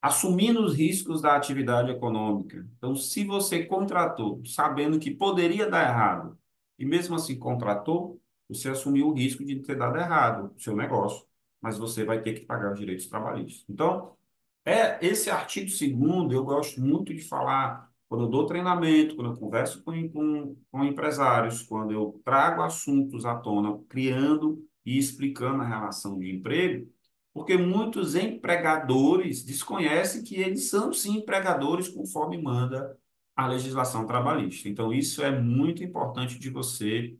assumindo 0.00 0.64
os 0.64 0.74
riscos 0.74 1.20
da 1.22 1.36
atividade 1.36 1.90
econômica, 1.90 2.66
então, 2.78 2.96
se 2.96 3.24
você 3.24 3.64
contratou 3.66 4.42
sabendo 4.46 4.98
que 4.98 5.10
poderia 5.10 5.68
dar 5.68 5.84
errado, 5.88 6.38
e 6.78 6.86
mesmo 6.86 7.14
assim 7.16 7.38
contratou, 7.38 8.18
você 8.48 8.70
assumiu 8.70 9.08
o 9.08 9.14
risco 9.14 9.44
de 9.44 9.56
ter 9.60 9.76
dado 9.76 9.98
errado 9.98 10.54
o 10.56 10.60
seu 10.60 10.74
negócio, 10.74 11.26
mas 11.60 11.78
você 11.78 12.04
vai 12.04 12.22
ter 12.22 12.34
que 12.34 12.46
pagar 12.46 12.72
os 12.72 12.78
direitos 12.78 13.06
trabalhistas. 13.06 13.64
Então, 13.68 14.16
é 14.64 14.98
esse 15.06 15.30
artigo 15.30 15.68
segundo 15.70 16.32
eu 16.34 16.44
gosto 16.44 16.80
muito 16.80 17.14
de 17.14 17.22
falar 17.22 17.91
quando 18.12 18.24
eu 18.24 18.28
dou 18.28 18.44
treinamento, 18.44 19.16
quando 19.16 19.30
eu 19.30 19.36
converso 19.38 19.82
com, 19.82 20.06
com, 20.10 20.54
com 20.70 20.84
empresários, 20.84 21.62
quando 21.62 21.92
eu 21.92 22.20
trago 22.22 22.60
assuntos 22.60 23.24
à 23.24 23.36
tona, 23.36 23.82
criando 23.88 24.62
e 24.84 24.98
explicando 24.98 25.62
a 25.62 25.66
relação 25.66 26.18
de 26.18 26.30
emprego, 26.30 26.92
porque 27.32 27.56
muitos 27.56 28.14
empregadores 28.14 29.42
desconhecem 29.42 30.22
que 30.22 30.34
eles 30.34 30.68
são 30.68 30.92
sim 30.92 31.20
empregadores 31.20 31.88
conforme 31.88 32.36
manda 32.36 32.94
a 33.34 33.46
legislação 33.46 34.06
trabalhista. 34.06 34.68
Então, 34.68 34.92
isso 34.92 35.22
é 35.22 35.30
muito 35.40 35.82
importante 35.82 36.38
de 36.38 36.50
você 36.50 37.16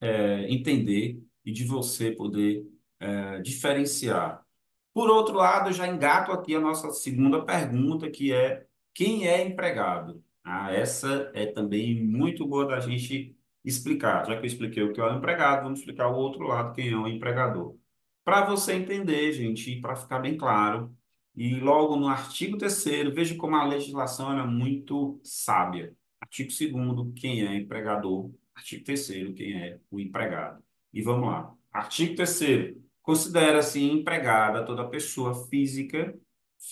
é, 0.00 0.52
entender 0.52 1.22
e 1.44 1.52
de 1.52 1.64
você 1.64 2.10
poder 2.10 2.66
é, 2.98 3.40
diferenciar. 3.40 4.44
Por 4.92 5.08
outro 5.08 5.36
lado, 5.36 5.68
eu 5.68 5.72
já 5.72 5.86
engato 5.86 6.32
aqui 6.32 6.56
a 6.56 6.60
nossa 6.60 6.90
segunda 6.90 7.44
pergunta, 7.44 8.10
que 8.10 8.32
é 8.32 8.66
quem 8.94 9.26
é 9.28 9.44
empregado? 9.44 10.22
Ah, 10.44 10.72
essa 10.72 11.30
é 11.34 11.46
também 11.46 12.02
muito 12.04 12.46
boa 12.46 12.66
da 12.66 12.80
gente 12.80 13.36
explicar. 13.64 14.26
Já 14.26 14.36
que 14.36 14.42
eu 14.42 14.46
expliquei 14.46 14.82
o 14.82 14.92
que 14.92 15.00
é 15.00 15.04
o 15.04 15.16
empregado, 15.16 15.64
vamos 15.64 15.80
explicar 15.80 16.08
o 16.08 16.16
outro 16.16 16.46
lado, 16.46 16.74
quem 16.74 16.90
é 16.90 16.96
o 16.96 17.06
empregador. 17.08 17.76
Para 18.24 18.44
você 18.46 18.74
entender, 18.74 19.32
gente, 19.32 19.70
e 19.72 19.80
para 19.80 19.96
ficar 19.96 20.18
bem 20.20 20.36
claro, 20.36 20.96
e 21.34 21.56
logo 21.60 21.96
no 21.96 22.08
artigo 22.08 22.58
3 22.58 22.84
veja 23.14 23.36
como 23.36 23.56
a 23.56 23.64
legislação 23.64 24.38
é 24.38 24.46
muito 24.46 25.20
sábia. 25.24 25.94
Artigo 26.20 26.50
2 26.50 27.12
quem 27.20 27.46
é 27.46 27.54
empregador. 27.56 28.30
Artigo 28.54 28.84
3 28.84 29.06
quem 29.36 29.54
é 29.54 29.80
o 29.90 29.98
empregado. 29.98 30.62
E 30.92 31.02
vamos 31.02 31.28
lá. 31.28 31.54
Artigo 31.72 32.14
terceiro 32.16 32.82
Considera-se 33.02 33.82
empregada 33.82 34.64
toda 34.64 34.88
pessoa 34.88 35.34
física, 35.48 36.16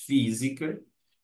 física, 0.06 0.80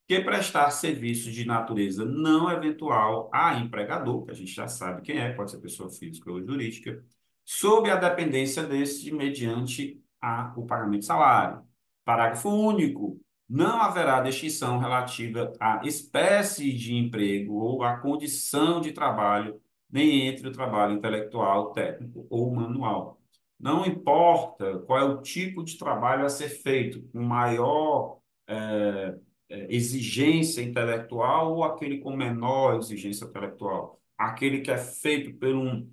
que 0.06 0.20
prestar 0.20 0.70
serviços 0.70 1.34
de 1.34 1.44
natureza 1.44 2.04
não 2.04 2.50
eventual 2.50 3.28
a 3.32 3.58
empregador, 3.58 4.24
que 4.24 4.30
a 4.30 4.34
gente 4.34 4.52
já 4.52 4.68
sabe 4.68 5.02
quem 5.02 5.18
é, 5.18 5.32
pode 5.32 5.50
ser 5.50 5.58
pessoa 5.58 5.90
física 5.90 6.30
ou 6.30 6.40
jurídica, 6.44 7.04
sob 7.44 7.90
a 7.90 7.96
dependência 7.96 8.62
deste 8.62 9.12
mediante 9.12 10.00
a, 10.20 10.52
o 10.56 10.66
pagamento 10.66 11.00
de 11.00 11.06
salário. 11.06 11.62
Parágrafo 12.04 12.48
único. 12.50 13.20
Não 13.48 13.80
haverá 13.80 14.20
distinção 14.20 14.78
relativa 14.78 15.52
à 15.60 15.80
espécie 15.84 16.72
de 16.72 16.94
emprego 16.94 17.54
ou 17.54 17.82
à 17.84 17.96
condição 17.98 18.80
de 18.80 18.92
trabalho, 18.92 19.60
nem 19.88 20.26
entre 20.26 20.48
o 20.48 20.52
trabalho 20.52 20.94
intelectual, 20.94 21.72
técnico 21.72 22.26
ou 22.28 22.52
manual. 22.52 23.20
Não 23.58 23.86
importa 23.86 24.80
qual 24.80 24.98
é 24.98 25.04
o 25.04 25.22
tipo 25.22 25.64
de 25.64 25.78
trabalho 25.78 26.24
a 26.26 26.28
ser 26.28 26.48
feito, 26.48 27.02
com 27.12 27.22
maior 27.22 28.18
é, 28.48 29.16
exigência 29.48 30.62
intelectual 30.62 31.54
ou 31.54 31.64
aquele 31.64 31.98
com 31.98 32.16
menor 32.16 32.78
exigência 32.78 33.24
intelectual. 33.24 34.00
Aquele 34.16 34.60
que 34.60 34.70
é 34.70 34.78
feito 34.78 35.38
por 35.38 35.54
um 35.54 35.90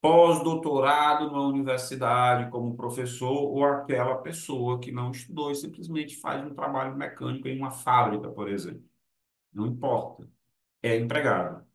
pós-doutorado 0.00 1.30
na 1.30 1.40
universidade 1.40 2.50
como 2.50 2.76
professor 2.76 3.32
ou 3.32 3.64
aquela 3.64 4.16
pessoa 4.18 4.78
que 4.80 4.92
não 4.92 5.10
estudou 5.10 5.50
e 5.50 5.54
simplesmente 5.56 6.16
faz 6.16 6.44
um 6.44 6.54
trabalho 6.54 6.96
mecânico 6.96 7.48
em 7.48 7.58
uma 7.58 7.70
fábrica, 7.70 8.28
por 8.30 8.48
exemplo. 8.48 8.84
Não 9.52 9.66
importa. 9.66 10.28
É 10.82 10.96
empregado. 10.96 11.66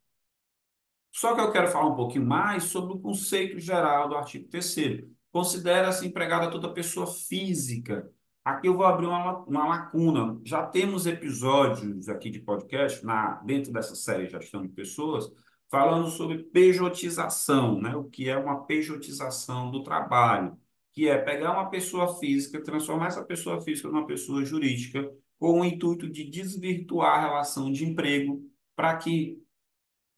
Só 1.11 1.35
que 1.35 1.41
eu 1.41 1.51
quero 1.51 1.67
falar 1.67 1.87
um 1.87 1.95
pouquinho 1.95 2.25
mais 2.25 2.63
sobre 2.65 2.93
o 2.93 2.99
conceito 2.99 3.59
geral 3.59 4.07
do 4.07 4.15
artigo 4.15 4.47
3 4.49 5.05
Considera-se 5.31 6.05
empregada 6.05 6.49
toda 6.49 6.73
pessoa 6.73 7.07
física. 7.07 8.11
Aqui 8.43 8.67
eu 8.67 8.75
vou 8.75 8.85
abrir 8.85 9.05
uma, 9.05 9.43
uma 9.45 9.67
lacuna. 9.67 10.39
Já 10.43 10.65
temos 10.65 11.05
episódios 11.05 12.09
aqui 12.09 12.29
de 12.29 12.39
podcast, 12.39 13.05
na, 13.05 13.35
dentro 13.43 13.71
dessa 13.71 13.95
série 13.95 14.27
Gestão 14.27 14.63
de 14.63 14.69
Pessoas, 14.69 15.31
falando 15.69 16.09
sobre 16.09 16.39
pejotização, 16.45 17.79
né? 17.79 17.95
o 17.95 18.03
que 18.03 18.29
é 18.29 18.37
uma 18.37 18.65
pejotização 18.65 19.69
do 19.71 19.83
trabalho, 19.83 20.57
que 20.91 21.07
é 21.07 21.17
pegar 21.17 21.53
uma 21.53 21.69
pessoa 21.69 22.17
física, 22.19 22.63
transformar 22.63 23.07
essa 23.07 23.23
pessoa 23.23 23.61
física 23.61 23.87
numa 23.87 24.07
pessoa 24.07 24.43
jurídica, 24.43 25.09
com 25.39 25.61
o 25.61 25.65
intuito 25.65 26.09
de 26.09 26.23
desvirtuar 26.23 27.19
a 27.19 27.21
relação 27.21 27.71
de 27.71 27.85
emprego 27.85 28.43
para 28.75 28.97
que 28.97 29.41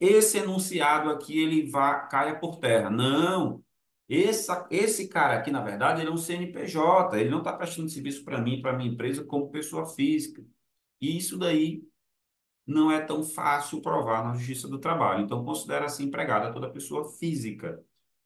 esse 0.00 0.38
enunciado 0.38 1.10
aqui 1.10 1.38
ele 1.38 1.70
vá 1.70 2.00
caia 2.00 2.38
por 2.38 2.56
terra. 2.58 2.90
Não, 2.90 3.63
essa, 4.08 4.66
esse 4.70 5.08
cara 5.08 5.38
aqui, 5.38 5.50
na 5.50 5.62
verdade, 5.62 6.00
ele 6.00 6.10
é 6.10 6.12
um 6.12 6.16
CNPJ, 6.16 7.18
ele 7.18 7.30
não 7.30 7.38
está 7.38 7.52
prestando 7.52 7.88
serviço 7.88 8.24
para 8.24 8.40
mim, 8.40 8.60
para 8.60 8.74
minha 8.74 8.90
empresa, 8.90 9.24
como 9.24 9.50
pessoa 9.50 9.86
física. 9.86 10.44
E 11.00 11.16
isso 11.16 11.38
daí 11.38 11.82
não 12.66 12.90
é 12.90 13.00
tão 13.00 13.22
fácil 13.22 13.80
provar 13.80 14.24
na 14.24 14.34
Justiça 14.34 14.68
do 14.68 14.78
Trabalho. 14.78 15.24
Então, 15.24 15.44
considera-se 15.44 16.02
empregada 16.02 16.52
toda 16.52 16.70
pessoa 16.70 17.04
física 17.12 17.82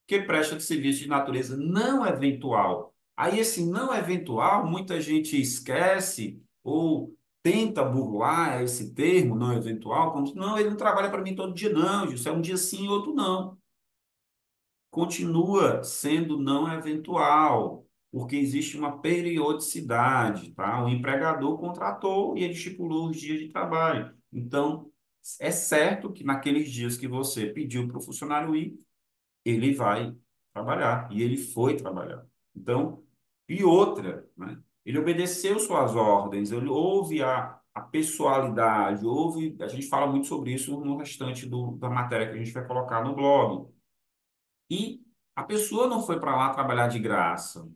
que 0.06 0.20
presta 0.22 0.58
serviço 0.58 1.00
de 1.00 1.08
natureza 1.08 1.56
não 1.56 2.06
eventual. 2.06 2.94
Aí, 3.16 3.38
esse 3.38 3.64
não 3.64 3.94
eventual, 3.94 4.66
muita 4.66 5.00
gente 5.00 5.40
esquece 5.40 6.42
ou 6.64 7.14
tenta 7.42 7.84
burlar 7.84 8.62
esse 8.62 8.94
termo, 8.94 9.36
não 9.36 9.52
eventual, 9.54 10.12
como 10.12 10.34
não, 10.34 10.58
ele 10.58 10.70
não 10.70 10.76
trabalha 10.76 11.10
para 11.10 11.22
mim 11.22 11.34
todo 11.34 11.54
dia, 11.54 11.72
não, 11.72 12.06
isso 12.06 12.28
é 12.28 12.32
um 12.32 12.40
dia 12.40 12.56
sim, 12.56 12.88
outro 12.88 13.14
não 13.14 13.57
continua 14.90 15.82
sendo 15.84 16.38
não 16.38 16.72
eventual, 16.72 17.86
porque 18.10 18.36
existe 18.36 18.78
uma 18.78 19.00
periodicidade, 19.00 20.52
tá? 20.52 20.84
O 20.84 20.88
empregador 20.88 21.58
contratou 21.58 22.36
e 22.36 22.44
ele 22.44 22.54
estipulou 22.54 23.10
os 23.10 23.16
dias 23.16 23.38
de 23.38 23.48
trabalho. 23.48 24.14
Então, 24.32 24.90
é 25.40 25.50
certo 25.50 26.12
que 26.12 26.24
naqueles 26.24 26.70
dias 26.70 26.96
que 26.96 27.06
você 27.06 27.46
pediu 27.46 27.86
para 27.86 27.98
o 27.98 28.02
funcionário 28.02 28.56
ir, 28.56 28.78
ele 29.44 29.74
vai 29.74 30.14
trabalhar, 30.52 31.08
e 31.12 31.22
ele 31.22 31.36
foi 31.36 31.76
trabalhar. 31.76 32.26
Então, 32.54 33.02
e 33.48 33.64
outra, 33.64 34.28
né? 34.36 34.58
Ele 34.84 34.98
obedeceu 34.98 35.58
suas 35.58 35.94
ordens, 35.94 36.50
ele 36.50 36.68
ouve 36.68 37.22
a, 37.22 37.60
a 37.74 37.80
pessoalidade, 37.82 39.04
ouve, 39.04 39.54
a 39.60 39.68
gente 39.68 39.86
fala 39.86 40.06
muito 40.06 40.26
sobre 40.26 40.52
isso 40.54 40.80
no 40.80 40.96
restante 40.96 41.46
do, 41.46 41.72
da 41.72 41.90
matéria 41.90 42.28
que 42.28 42.34
a 42.34 42.38
gente 42.38 42.52
vai 42.52 42.66
colocar 42.66 43.04
no 43.04 43.14
blog. 43.14 43.68
E 44.70 45.02
a 45.34 45.42
pessoa 45.44 45.86
não 45.86 46.02
foi 46.02 46.20
para 46.20 46.36
lá 46.36 46.50
trabalhar 46.50 46.88
de 46.88 46.98
graça. 46.98 47.68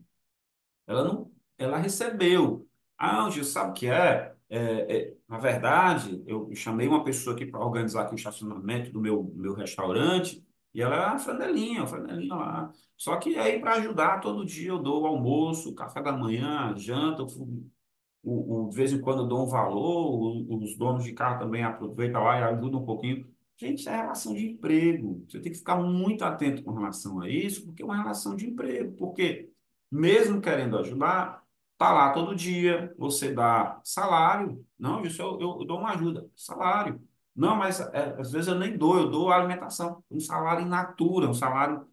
Ela 0.87 1.03
não, 1.03 1.31
ela 1.57 1.77
recebeu. 1.77 2.67
Ah, 2.97 3.29
Gil, 3.29 3.43
sabe 3.43 3.71
o 3.71 3.73
que 3.73 3.87
é? 3.87 4.35
É, 4.49 4.97
é? 4.97 5.17
Na 5.27 5.37
verdade, 5.39 6.23
eu 6.27 6.53
chamei 6.55 6.87
uma 6.87 7.03
pessoa 7.03 7.35
aqui 7.35 7.45
para 7.45 7.59
organizar 7.59 8.03
aqui 8.03 8.13
o 8.13 8.15
estacionamento 8.15 8.91
do 8.91 9.01
meu, 9.01 9.23
meu 9.35 9.53
restaurante 9.53 10.45
e 10.73 10.81
ela 10.81 10.95
é 10.95 11.07
uma 11.07 11.19
franelinha, 11.19 11.81
uma 11.81 11.87
franelinha 11.87 12.35
lá. 12.35 12.71
Só 12.97 13.17
que 13.17 13.37
aí, 13.37 13.59
para 13.59 13.75
ajudar, 13.75 14.19
todo 14.21 14.45
dia 14.45 14.69
eu 14.69 14.79
dou 14.79 15.03
o 15.03 15.05
almoço, 15.07 15.73
café 15.75 16.01
da 16.01 16.11
manhã, 16.11 16.75
janta, 16.77 17.23
o, 17.23 18.65
o, 18.67 18.69
de 18.69 18.75
vez 18.75 18.93
em 18.93 19.01
quando 19.01 19.23
eu 19.23 19.27
dou 19.27 19.43
um 19.43 19.47
valor, 19.49 20.45
os 20.49 20.77
donos 20.77 21.03
de 21.03 21.13
carro 21.13 21.39
também 21.39 21.63
aproveitam 21.63 22.23
lá 22.23 22.39
e 22.39 22.43
ajudam 22.43 22.81
um 22.81 22.85
pouquinho. 22.85 23.32
Gente, 23.57 23.87
é 23.87 23.95
relação 23.95 24.33
de 24.33 24.47
emprego. 24.47 25.23
Você 25.27 25.39
tem 25.39 25.51
que 25.51 25.57
ficar 25.57 25.77
muito 25.77 26.23
atento 26.23 26.63
com 26.63 26.73
relação 26.73 27.21
a 27.21 27.29
isso, 27.29 27.65
porque 27.65 27.81
é 27.81 27.85
uma 27.85 27.97
relação 27.97 28.35
de 28.35 28.47
emprego. 28.49 28.95
Porque, 28.97 29.49
mesmo 29.91 30.41
querendo 30.41 30.77
ajudar, 30.77 31.43
tá 31.77 31.91
lá 31.93 32.11
todo 32.13 32.35
dia, 32.35 32.93
você 32.97 33.31
dá 33.33 33.79
salário. 33.83 34.65
Não, 34.77 35.03
isso 35.03 35.21
eu, 35.21 35.39
eu, 35.39 35.57
eu 35.61 35.65
dou 35.65 35.79
uma 35.79 35.91
ajuda. 35.93 36.29
Salário. 36.35 37.01
Não, 37.35 37.55
mas 37.55 37.79
é, 37.79 38.15
às 38.19 38.31
vezes 38.31 38.47
eu 38.47 38.55
nem 38.59 38.77
dou, 38.77 38.97
eu 38.97 39.09
dou 39.09 39.31
alimentação. 39.31 40.03
Um 40.09 40.19
salário 40.19 40.65
in 40.65 40.69
natura, 40.69 41.27
um 41.29 41.33
salário 41.33 41.87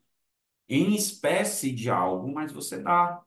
em 0.69 0.95
espécie 0.95 1.73
de 1.73 1.91
algo, 1.91 2.33
mas 2.33 2.53
você 2.53 2.79
dá. 2.83 3.23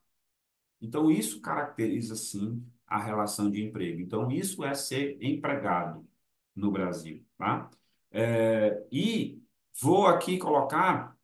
Então, 0.82 1.12
isso 1.12 1.42
caracteriza, 1.42 2.16
sim, 2.16 2.66
a 2.88 3.00
relação 3.00 3.50
de 3.52 3.64
emprego. 3.64 4.02
Então, 4.02 4.32
isso 4.32 4.64
é 4.64 4.74
ser 4.74 5.18
empregado 5.22 6.08
no 6.56 6.72
Brasil, 6.72 7.26
tá? 7.38 7.70
É, 8.14 8.86
e 8.92 9.42
vou 9.82 10.06
aqui 10.06 10.38
colocar 10.38 11.18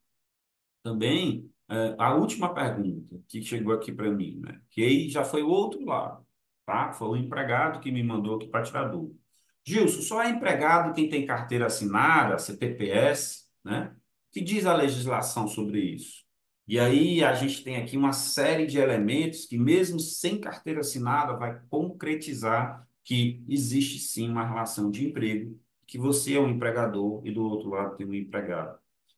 também 0.83 1.49
é, 1.69 1.95
a 1.99 2.15
última 2.15 2.53
pergunta 2.53 3.21
que 3.27 3.43
chegou 3.43 3.73
aqui 3.73 3.91
para 3.91 4.09
mim, 4.11 4.39
né? 4.43 4.59
que 4.71 4.83
aí 4.83 5.09
já 5.09 5.23
foi 5.23 5.43
o 5.43 5.49
outro 5.49 5.85
lado, 5.85 6.25
tá? 6.65 6.91
Foi 6.93 7.09
o 7.09 7.15
empregado 7.15 7.79
que 7.79 7.91
me 7.91 8.03
mandou 8.03 8.37
aqui 8.37 8.47
para 8.47 8.63
tirar 8.63 8.85
dúvida. 8.85 9.19
Gilson, 9.63 10.01
só 10.01 10.23
é 10.23 10.29
empregado 10.31 10.93
quem 10.93 11.07
tem 11.09 11.25
carteira 11.27 11.67
assinada, 11.67 12.39
CPPS, 12.39 13.47
né? 13.63 13.95
que 14.31 14.41
diz 14.41 14.65
a 14.65 14.75
legislação 14.75 15.47
sobre 15.47 15.79
isso? 15.79 16.25
E 16.67 16.79
aí 16.79 17.23
a 17.23 17.33
gente 17.33 17.63
tem 17.63 17.77
aqui 17.77 17.97
uma 17.97 18.13
série 18.13 18.65
de 18.65 18.79
elementos 18.79 19.45
que, 19.45 19.57
mesmo 19.57 19.99
sem 19.99 20.39
carteira 20.39 20.81
assinada, 20.81 21.35
vai 21.35 21.59
concretizar 21.69 22.87
que 23.03 23.43
existe 23.47 23.99
sim 23.99 24.29
uma 24.29 24.45
relação 24.47 24.91
de 24.91 25.07
emprego 25.07 25.59
que 25.89 25.97
você 25.97 26.35
é 26.35 26.39
um 26.39 26.49
empregador 26.49 27.19
e 27.25 27.31
do 27.31 27.43
outro 27.43 27.69
lado 27.71 27.95
tem 27.97 28.05
um 28.05 28.13
empregado. 28.13 28.77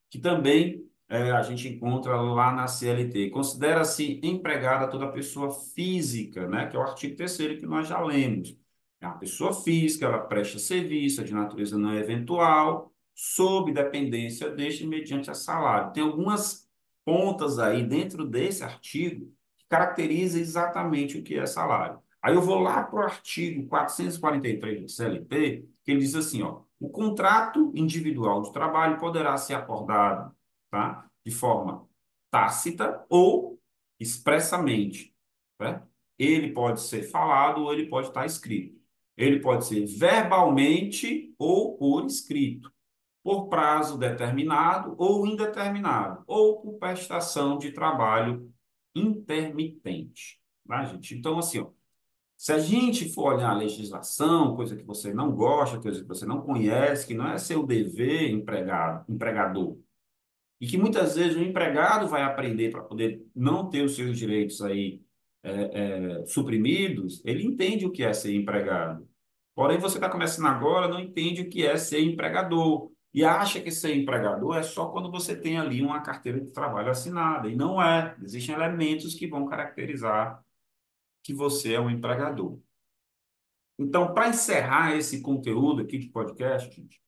Que 0.10 0.18
também 0.20 0.90
é, 1.10 1.32
a 1.32 1.42
gente 1.42 1.68
encontra 1.68 2.16
lá 2.22 2.54
na 2.54 2.66
CLT. 2.66 3.30
Considera-se 3.30 4.22
empregada 4.24 4.88
toda 4.90 5.12
pessoa 5.12 5.52
física, 5.52 6.48
né? 6.48 6.68
que 6.68 6.78
é 6.78 6.80
o 6.80 6.84
artigo 6.84 7.18
3 7.18 7.60
que 7.60 7.66
nós 7.66 7.90
já 7.90 8.02
lemos. 8.02 8.58
É 9.02 9.08
uma 9.08 9.18
pessoa 9.18 9.54
física, 9.54 10.06
ela 10.06 10.20
presta 10.20 10.60
serviço 10.60 11.20
é 11.20 11.24
de 11.26 11.34
natureza 11.34 11.78
não 11.78 11.94
eventual, 11.94 12.94
sob 13.14 13.74
dependência 13.74 14.50
deste 14.50 14.88
mediante 14.88 15.30
a 15.30 15.34
salário. 15.34 15.92
Tem 15.92 16.04
algumas 16.04 16.70
pontas 17.04 17.60
aí 17.60 17.84
dentro 17.84 18.26
desse 18.26 18.64
artigo 18.64 19.26
que 19.58 19.66
caracteriza 19.68 20.40
exatamente 20.40 21.18
o 21.18 21.24
que 21.24 21.38
é 21.38 21.46
salário. 21.46 22.00
Aí 22.22 22.34
eu 22.34 22.42
vou 22.42 22.60
lá 22.60 22.84
para 22.84 23.00
o 23.00 23.04
artigo 23.04 23.68
443 23.68 24.82
do 24.84 24.88
CLT, 24.88 25.68
que 25.84 25.92
ele 25.92 26.02
diz 26.02 26.16
assim, 26.16 26.42
ó, 26.42 26.62
o 26.80 26.90
contrato 26.90 27.72
individual 27.76 28.42
de 28.42 28.52
trabalho 28.52 29.00
poderá 29.00 29.38
ser 29.38 29.54
acordado, 29.54 30.36
tá? 30.70 31.06
De 31.26 31.32
forma 31.32 31.88
tácita 32.30 33.06
ou 33.10 33.60
expressamente, 34.00 35.16
né? 35.60 35.84
Ele 36.18 36.52
pode 36.54 36.82
ser 36.82 37.04
falado 37.04 37.62
ou 37.64 37.74
ele 37.74 37.88
pode 37.88 38.08
estar 38.08 38.26
escrito. 38.26 38.80
Ele 39.18 39.40
pode 39.40 39.66
ser 39.66 39.86
verbalmente 39.86 41.34
ou 41.38 41.78
por 41.78 42.06
escrito, 42.06 42.72
por 43.24 43.48
prazo 43.48 43.98
determinado 43.98 44.96
ou 44.98 45.28
indeterminado, 45.28 46.24
ou 46.26 46.62
por 46.62 46.80
prestação 46.80 47.58
de 47.58 47.72
trabalho 47.72 48.52
intermitente, 48.96 50.40
tá, 50.68 50.86
gente? 50.86 51.16
Então, 51.16 51.38
assim, 51.38 51.60
ó, 51.60 51.70
se 52.42 52.52
a 52.52 52.58
gente 52.58 53.14
for 53.14 53.36
olhar 53.36 53.52
a 53.52 53.56
legislação, 53.56 54.56
coisa 54.56 54.76
que 54.76 54.84
você 54.84 55.14
não 55.14 55.32
gosta, 55.32 55.80
coisa 55.80 56.02
que 56.02 56.08
você 56.08 56.26
não 56.26 56.42
conhece, 56.42 57.06
que 57.06 57.14
não 57.14 57.28
é 57.28 57.38
seu 57.38 57.64
dever 57.64 58.32
empregado, 58.32 59.06
empregador, 59.08 59.78
e 60.60 60.66
que 60.66 60.76
muitas 60.76 61.16
vezes 61.16 61.38
o 61.38 61.44
empregado 61.44 62.08
vai 62.08 62.24
aprender 62.24 62.72
para 62.72 62.82
poder 62.82 63.24
não 63.36 63.70
ter 63.70 63.84
os 63.84 63.96
seus 63.96 64.18
direitos 64.18 64.60
aí 64.64 65.04
é, 65.44 66.22
é, 66.22 66.26
suprimidos, 66.26 67.22
ele 67.26 67.46
entende 67.46 67.86
o 67.86 67.92
que 67.92 68.04
é 68.04 68.12
ser 68.12 68.34
empregado. 68.36 69.08
Porém, 69.54 69.78
você 69.78 69.98
está 69.98 70.10
começando 70.10 70.48
agora, 70.48 70.88
não 70.88 71.00
entende 71.00 71.44
o 71.44 71.50
que 71.50 71.64
é 71.64 71.78
ser 71.78 72.02
empregador 72.02 72.92
e 73.14 73.24
acha 73.24 73.62
que 73.62 73.70
ser 73.70 73.96
empregador 73.96 74.58
é 74.58 74.64
só 74.64 74.88
quando 74.88 75.12
você 75.12 75.36
tem 75.36 75.60
ali 75.60 75.84
uma 75.84 76.02
carteira 76.02 76.42
de 76.42 76.52
trabalho 76.52 76.90
assinada. 76.90 77.48
E 77.48 77.56
não 77.56 77.80
é. 77.80 78.16
Existem 78.24 78.56
elementos 78.56 79.14
que 79.14 79.28
vão 79.28 79.46
caracterizar 79.46 80.44
que 81.24 81.34
você 81.34 81.74
é 81.74 81.80
um 81.80 81.90
empregador. 81.90 82.60
Então, 83.78 84.14
para 84.14 84.30
encerrar 84.30 84.96
esse 84.96 85.22
conteúdo 85.22 85.82
aqui 85.82 85.98
de 85.98 86.10
podcast, 86.10 86.74
gente, 86.76 87.02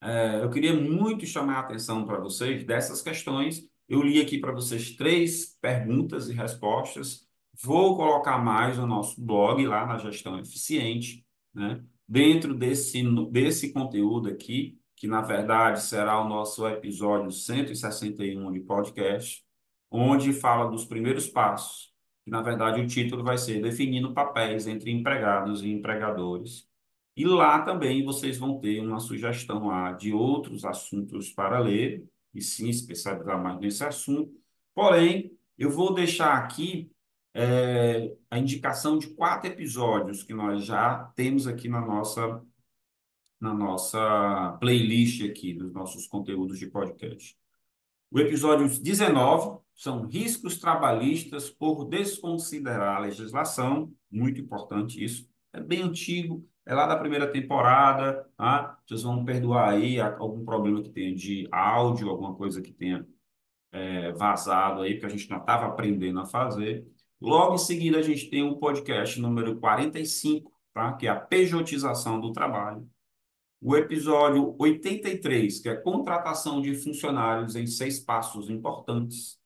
é, 0.00 0.42
eu 0.42 0.50
queria 0.50 0.74
muito 0.74 1.26
chamar 1.26 1.56
a 1.56 1.60
atenção 1.60 2.06
para 2.06 2.18
vocês 2.18 2.64
dessas 2.64 3.02
questões. 3.02 3.68
Eu 3.88 4.02
li 4.02 4.20
aqui 4.20 4.38
para 4.38 4.52
vocês 4.52 4.94
três 4.94 5.56
perguntas 5.60 6.28
e 6.28 6.34
respostas. 6.34 7.26
Vou 7.62 7.96
colocar 7.96 8.38
mais 8.38 8.76
no 8.78 8.86
nosso 8.86 9.20
blog, 9.20 9.66
lá 9.66 9.86
na 9.86 9.98
Gestão 9.98 10.38
Eficiente, 10.38 11.26
né? 11.52 11.82
dentro 12.06 12.54
desse, 12.54 13.02
desse 13.30 13.72
conteúdo 13.72 14.28
aqui, 14.28 14.78
que 14.96 15.06
na 15.06 15.20
verdade 15.20 15.82
será 15.82 16.20
o 16.20 16.28
nosso 16.28 16.66
episódio 16.66 17.30
161 17.30 18.52
de 18.52 18.60
podcast, 18.60 19.44
onde 19.90 20.32
fala 20.32 20.70
dos 20.70 20.84
primeiros 20.84 21.26
passos, 21.26 21.87
na 22.28 22.42
verdade 22.42 22.80
o 22.80 22.86
título 22.86 23.24
vai 23.24 23.38
ser 23.38 23.60
Definindo 23.60 24.14
papéis 24.14 24.66
entre 24.66 24.90
empregados 24.90 25.62
e 25.62 25.70
empregadores. 25.70 26.68
E 27.16 27.24
lá 27.24 27.62
também 27.62 28.04
vocês 28.04 28.38
vão 28.38 28.60
ter 28.60 28.80
uma 28.80 29.00
sugestão 29.00 29.66
lá 29.66 29.92
de 29.92 30.12
outros 30.12 30.64
assuntos 30.64 31.30
para 31.30 31.58
ler, 31.58 32.06
e 32.34 32.40
sim 32.40 32.68
especializar 32.68 33.42
mais 33.42 33.58
nesse 33.60 33.84
assunto. 33.84 34.32
Porém, 34.74 35.36
eu 35.58 35.70
vou 35.70 35.92
deixar 35.92 36.34
aqui 36.38 36.90
é, 37.34 38.16
a 38.30 38.38
indicação 38.38 38.98
de 38.98 39.08
quatro 39.08 39.50
episódios 39.50 40.22
que 40.22 40.32
nós 40.32 40.64
já 40.64 41.12
temos 41.16 41.46
aqui 41.46 41.68
na 41.68 41.80
nossa, 41.80 42.42
na 43.40 43.52
nossa 43.54 44.56
playlist 44.60 45.22
aqui 45.28 45.52
dos 45.54 45.72
nossos 45.72 46.06
conteúdos 46.06 46.58
de 46.58 46.68
podcast. 46.68 47.36
O 48.10 48.18
episódio 48.20 48.68
19 48.68 49.60
são 49.78 50.06
riscos 50.08 50.58
trabalhistas 50.58 51.48
por 51.48 51.84
desconsiderar 51.84 52.96
a 52.96 53.00
legislação, 53.00 53.94
muito 54.10 54.40
importante 54.40 55.02
isso, 55.02 55.30
é 55.52 55.60
bem 55.60 55.82
antigo, 55.82 56.44
é 56.66 56.74
lá 56.74 56.84
da 56.84 56.96
primeira 56.96 57.30
temporada, 57.30 58.28
tá? 58.36 58.76
Vocês 58.84 59.02
vão 59.04 59.24
perdoar 59.24 59.70
aí 59.70 60.00
algum 60.00 60.44
problema 60.44 60.82
que 60.82 60.90
tenha 60.90 61.14
de 61.14 61.48
áudio, 61.52 62.10
alguma 62.10 62.34
coisa 62.34 62.60
que 62.60 62.72
tenha 62.72 63.06
é, 63.70 64.10
vazado 64.12 64.82
aí, 64.82 64.94
porque 64.94 65.06
a 65.06 65.10
gente 65.10 65.30
não 65.30 65.38
estava 65.38 65.66
aprendendo 65.66 66.18
a 66.18 66.26
fazer. 66.26 66.84
Logo 67.20 67.54
em 67.54 67.58
seguida, 67.58 67.98
a 67.98 68.02
gente 68.02 68.28
tem 68.28 68.42
o 68.42 68.56
podcast 68.56 69.20
número 69.20 69.60
45, 69.60 70.52
tá? 70.74 70.92
que 70.94 71.06
é 71.06 71.10
a 71.10 71.16
pejotização 71.16 72.20
do 72.20 72.32
trabalho. 72.32 72.84
O 73.60 73.76
episódio 73.76 74.56
83, 74.58 75.60
que 75.60 75.68
é 75.68 75.76
contratação 75.76 76.60
de 76.60 76.74
funcionários 76.74 77.54
em 77.54 77.66
seis 77.66 78.00
passos 78.00 78.50
importantes. 78.50 79.37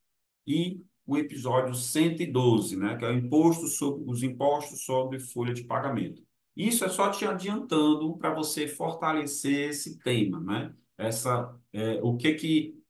E 0.46 0.80
o 1.06 1.16
episódio 1.16 1.74
112, 1.74 2.76
né? 2.76 2.96
que 2.96 3.04
é 3.04 3.08
o 3.08 3.12
imposto 3.12 3.66
sobre, 3.66 4.04
os 4.10 4.22
impostos 4.22 4.84
sobre 4.84 5.18
folha 5.18 5.52
de 5.52 5.64
pagamento. 5.64 6.22
Isso 6.56 6.84
é 6.84 6.88
só 6.88 7.10
te 7.10 7.24
adiantando 7.24 8.16
para 8.18 8.34
você 8.34 8.68
fortalecer 8.68 9.70
esse 9.70 9.98
tema, 9.98 10.38
né? 10.38 10.74
Essa, 10.98 11.58
é, 11.72 11.98
o 12.02 12.16
que 12.16 12.34
que 12.34 12.82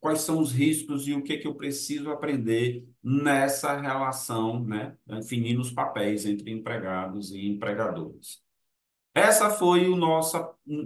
quais 0.00 0.22
são 0.22 0.38
os 0.40 0.52
riscos 0.52 1.06
e 1.06 1.12
o 1.12 1.22
que, 1.22 1.36
que 1.36 1.46
eu 1.46 1.54
preciso 1.54 2.10
aprender 2.10 2.88
nessa 3.02 3.78
relação, 3.78 4.64
né, 4.64 4.96
definindo 5.06 5.60
os 5.60 5.70
papéis 5.70 6.24
entre 6.24 6.50
empregados 6.50 7.30
e 7.30 7.46
empregadores. 7.46 8.42
Essa 9.14 9.50
foi 9.50 9.88
o 9.88 9.96
nosso, 9.96 10.38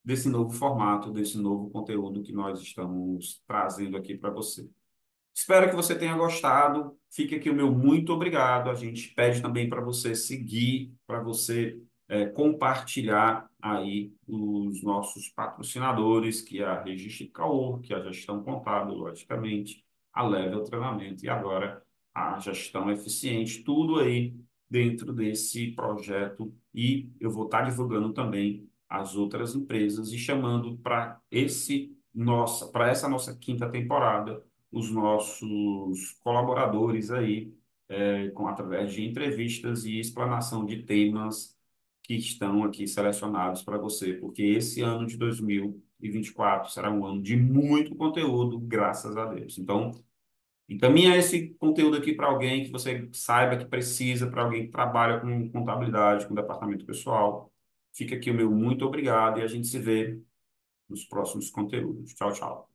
desse 0.04 0.28
novo 0.28 0.50
formato, 0.50 1.12
desse 1.12 1.38
novo 1.38 1.70
conteúdo 1.70 2.22
que 2.22 2.32
nós 2.32 2.60
estamos 2.60 3.42
trazendo 3.46 3.96
aqui 3.96 4.16
para 4.16 4.30
você. 4.30 4.68
Espero 5.34 5.70
que 5.70 5.76
você 5.76 5.96
tenha 5.96 6.16
gostado. 6.16 6.96
Fique 7.10 7.34
aqui 7.34 7.50
o 7.50 7.54
meu 7.54 7.70
muito 7.70 8.12
obrigado. 8.12 8.70
A 8.70 8.74
gente 8.74 9.08
pede 9.14 9.40
também 9.40 9.68
para 9.68 9.80
você 9.80 10.14
seguir, 10.14 10.92
para 11.06 11.20
você 11.20 11.80
é, 12.08 12.26
compartilhar 12.26 13.48
aí 13.62 14.12
os 14.26 14.82
nossos 14.82 15.28
patrocinadores, 15.28 16.42
que 16.42 16.60
é 16.60 16.66
a 16.66 16.82
Registro 16.82 17.28
Caor, 17.30 17.80
que 17.80 17.92
é 17.92 17.96
a 17.96 18.02
gestão 18.02 18.42
contábil, 18.42 18.94
logicamente, 18.96 19.84
a 20.12 20.26
Level 20.26 20.64
Treinamento 20.64 21.24
e 21.24 21.28
agora 21.28 21.82
a 22.14 22.38
gestão 22.38 22.90
eficiente, 22.90 23.62
tudo 23.62 24.00
aí 24.00 24.34
dentro 24.68 25.12
desse 25.12 25.72
projeto 25.72 26.54
e 26.74 27.10
eu 27.18 27.30
vou 27.30 27.44
estar 27.44 27.62
divulgando 27.62 28.12
também 28.12 28.68
as 28.88 29.16
outras 29.16 29.54
empresas 29.54 30.12
e 30.12 30.18
chamando 30.18 30.76
para 30.78 31.20
esse 31.30 31.96
nossa, 32.12 32.68
para 32.68 32.88
essa 32.88 33.08
nossa 33.08 33.36
quinta 33.36 33.68
temporada 33.68 34.44
os 34.72 34.90
nossos 34.90 36.12
colaboradores 36.22 37.10
aí 37.10 37.52
é, 37.88 38.30
com 38.30 38.46
através 38.48 38.92
de 38.92 39.04
entrevistas 39.04 39.84
e 39.84 39.98
explanação 39.98 40.64
de 40.64 40.82
temas 40.84 41.56
que 42.02 42.14
estão 42.14 42.64
aqui 42.64 42.86
selecionados 42.88 43.62
para 43.62 43.78
você, 43.78 44.14
porque 44.14 44.42
esse 44.42 44.80
ano 44.80 45.06
de 45.06 45.16
2024 45.16 46.70
será 46.70 46.90
um 46.90 47.04
ano 47.06 47.22
de 47.22 47.36
muito 47.36 47.94
conteúdo, 47.96 48.58
graças 48.60 49.16
a 49.16 49.26
Deus. 49.26 49.58
Então, 49.58 49.92
encaminha 50.68 51.16
esse 51.16 51.50
conteúdo 51.54 51.96
aqui 51.96 52.14
para 52.14 52.28
alguém 52.28 52.64
que 52.64 52.70
você 52.70 53.08
saiba 53.12 53.56
que 53.56 53.66
precisa, 53.66 54.30
para 54.30 54.44
alguém 54.44 54.66
que 54.66 54.72
trabalha 54.72 55.20
com 55.20 55.50
contabilidade, 55.50 56.26
com 56.28 56.34
departamento 56.34 56.84
pessoal. 56.86 57.52
Fica 57.92 58.14
aqui 58.16 58.30
o 58.30 58.34
meu 58.34 58.50
muito 58.50 58.84
obrigado 58.86 59.40
e 59.40 59.42
a 59.42 59.46
gente 59.46 59.66
se 59.68 59.78
vê 59.78 60.20
nos 60.88 61.04
próximos 61.04 61.50
conteúdos. 61.50 62.14
Tchau, 62.14 62.32
tchau. 62.32 62.69